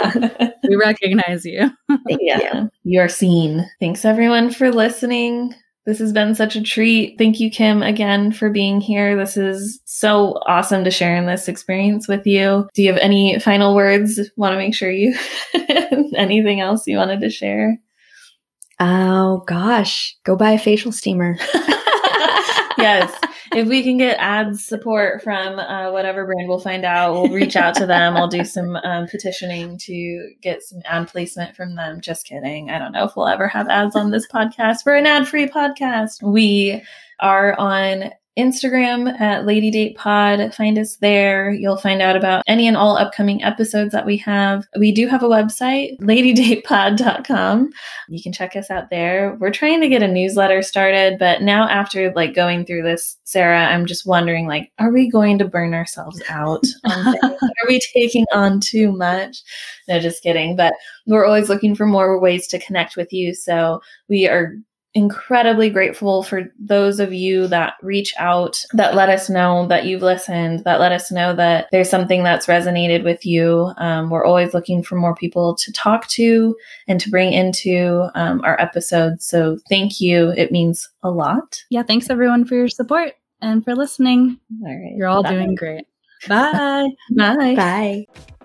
we 0.68 0.76
recognize 0.76 1.45
you. 1.45 1.70
yeah. 2.08 2.62
You. 2.62 2.70
You're 2.84 3.10
seen. 3.10 3.68
Thanks 3.80 4.06
everyone 4.06 4.52
for 4.52 4.72
listening. 4.72 5.54
This 5.86 6.00
has 6.00 6.14
been 6.14 6.36
such 6.36 6.56
a 6.56 6.62
treat. 6.62 7.18
Thank 7.18 7.40
you, 7.40 7.50
Kim, 7.50 7.82
again 7.82 8.32
for 8.32 8.50
being 8.50 8.80
here. 8.82 9.16
This 9.16 9.38
is 9.38 9.80
so 9.86 10.40
awesome 10.46 10.84
to 10.84 10.92
share 10.92 11.16
in 11.16 11.26
this 11.26 11.48
experience 11.48 12.08
with 12.08 12.28
you. 12.28 12.68
Do 12.74 12.84
you 12.84 12.92
have 12.92 13.02
any 13.02 13.40
final 13.40 13.76
words? 13.76 14.20
Want 14.36 14.54
to 14.54 14.58
make 14.58 14.76
sure 14.76 14.92
you 14.92 15.16
anything 16.16 16.60
else 16.60 16.86
you 16.86 16.98
wanted 16.98 17.22
to 17.22 17.30
share? 17.30 17.80
Oh 18.80 19.44
gosh, 19.48 20.16
go 20.24 20.36
buy 20.36 20.52
a 20.52 20.60
facial 20.60 20.92
steamer. 20.92 21.38
yes 22.78 23.20
if 23.54 23.68
we 23.68 23.84
can 23.84 23.97
get 23.97 24.18
ads 24.20 24.64
support 24.66 25.24
from 25.24 25.60
uh, 25.60 25.91
whatever 25.91 26.26
brand, 26.26 26.47
we'll 26.47 26.60
find 26.60 26.86
out. 26.86 27.14
We'll 27.14 27.30
reach 27.30 27.56
out 27.56 27.76
to 27.76 27.86
them. 27.86 28.16
I'll 28.16 28.28
do 28.28 28.45
some 28.45 28.76
um, 28.76 29.08
petitioning 29.08 29.78
to 29.80 30.34
get 30.41 30.62
some 30.62 30.82
ad 30.86 31.08
placement 31.08 31.56
from 31.56 31.76
them. 31.76 32.02
Just 32.02 32.26
kidding. 32.26 32.70
I 32.70 32.78
don't 32.78 32.91
know 32.91 33.06
if 33.06 33.16
we'll 33.16 33.28
ever 33.28 33.47
have 33.47 33.68
ads 33.68 33.95
on 33.95 34.12
this 34.12 34.28
podcast. 34.28 34.86
We're 34.86 34.95
an 34.95 35.08
ad 35.08 35.28
free 35.28 35.47
podcast. 35.47 36.22
We 36.22 36.84
are 37.20 37.58
on 37.58 38.12
Instagram 38.40 39.20
at 39.20 39.46
Lady 39.46 39.70
Date 39.70 39.96
Pod. 39.96 40.54
Find 40.56 40.78
us 40.80 40.96
there. 40.98 41.52
You'll 41.52 41.78
find 41.78 42.02
out 42.02 42.16
about 42.16 42.44
any 42.48 42.68
and 42.68 42.78
all 42.78 42.98
upcoming 42.98 43.44
episodes 43.44 43.92
that 43.92 44.06
we 44.06 44.18
have. 44.18 44.66
We 44.78 44.92
do 44.92 45.08
have 45.08 45.22
a 45.22 45.28
website, 45.28 46.00
ladydatepod.com. 46.00 47.70
You 48.08 48.24
can 48.24 48.32
check 48.32 48.56
us 48.56 48.72
out 48.72 48.90
there. 48.90 49.38
We're 49.40 49.52
trying 49.52 49.82
to 49.82 49.90
get 49.90 50.02
a 50.02 50.08
newsletter 50.08 50.62
started, 50.62 51.20
but 51.20 51.42
now 51.42 51.68
after 51.68 52.12
like 52.14 52.34
going 52.34 52.66
through 52.66 52.84
this, 52.84 53.18
Sarah, 53.26 53.66
I'm 53.66 53.86
just 53.86 54.08
wondering 54.08 54.48
like, 54.48 54.72
are 54.80 54.92
we 54.92 55.10
going 55.10 55.38
to 55.40 55.46
burn 55.46 55.74
ourselves 55.74 56.22
out? 56.30 56.64
are 56.86 57.68
we 57.68 57.80
taking 57.94 58.26
on 58.34 58.60
too 58.60 58.92
much? 58.92 59.44
No, 59.88 60.00
just 60.00 60.24
kidding. 60.24 60.56
But 60.56 60.74
we're 61.06 61.26
always 61.26 61.50
looking 61.50 61.76
for 61.76 61.86
more 61.86 62.20
ways 62.20 62.48
to 62.48 62.60
connect 62.60 62.96
with 62.96 63.12
you. 63.12 63.34
So 63.34 63.82
we 64.08 64.28
are 64.28 64.56
incredibly 65.00 65.70
grateful 65.70 66.24
for 66.24 66.52
those 66.60 67.00
of 67.00 67.14
you 67.14 67.47
that 67.47 67.76
reach 67.82 68.14
out, 68.18 68.62
that 68.74 68.95
let 68.95 69.08
us 69.08 69.30
know 69.30 69.66
that 69.68 69.86
you've 69.86 70.02
listened, 70.02 70.66
that 70.66 70.82
let 70.82 70.91
us 70.91 71.10
know 71.10 71.34
that 71.34 71.70
there's 71.72 71.89
something 71.89 72.22
that's 72.22 72.47
resonated 72.47 73.06
with 73.06 73.26
you. 73.26 73.72
Um, 73.78 74.10
we're 74.10 74.26
always 74.26 74.54
looking 74.54 74.84
for 74.84 74.95
more 74.95 75.16
people 75.16 75.56
to 75.56 75.72
talk 75.72 76.08
to 76.10 76.54
and 76.89 77.00
to 77.00 77.10
bring 77.10 77.32
into 77.32 78.10
um, 78.14 78.41
our 78.43 78.60
episodes. 78.60 79.26
So 79.26 79.58
thank 79.70 80.02
you. 80.02 80.34
It 80.36 80.52
means 80.52 80.89
a 81.02 81.10
lot. 81.10 81.64
Yeah. 81.70 81.84
Thanks 81.84 82.10
everyone 82.10 82.43
for 82.43 82.56
your 82.56 82.68
support 82.68 83.14
and 83.41 83.64
for 83.64 83.76
listening. 83.76 84.38
All 84.66 84.68
right. 84.68 84.93
You're 84.97 85.08
all 85.08 85.24
Bye. 85.24 85.32
doing 85.32 85.56
great. 85.56 85.88
Bye. 86.28 86.89
Bye. 87.16 87.56
Bye. 87.56 88.36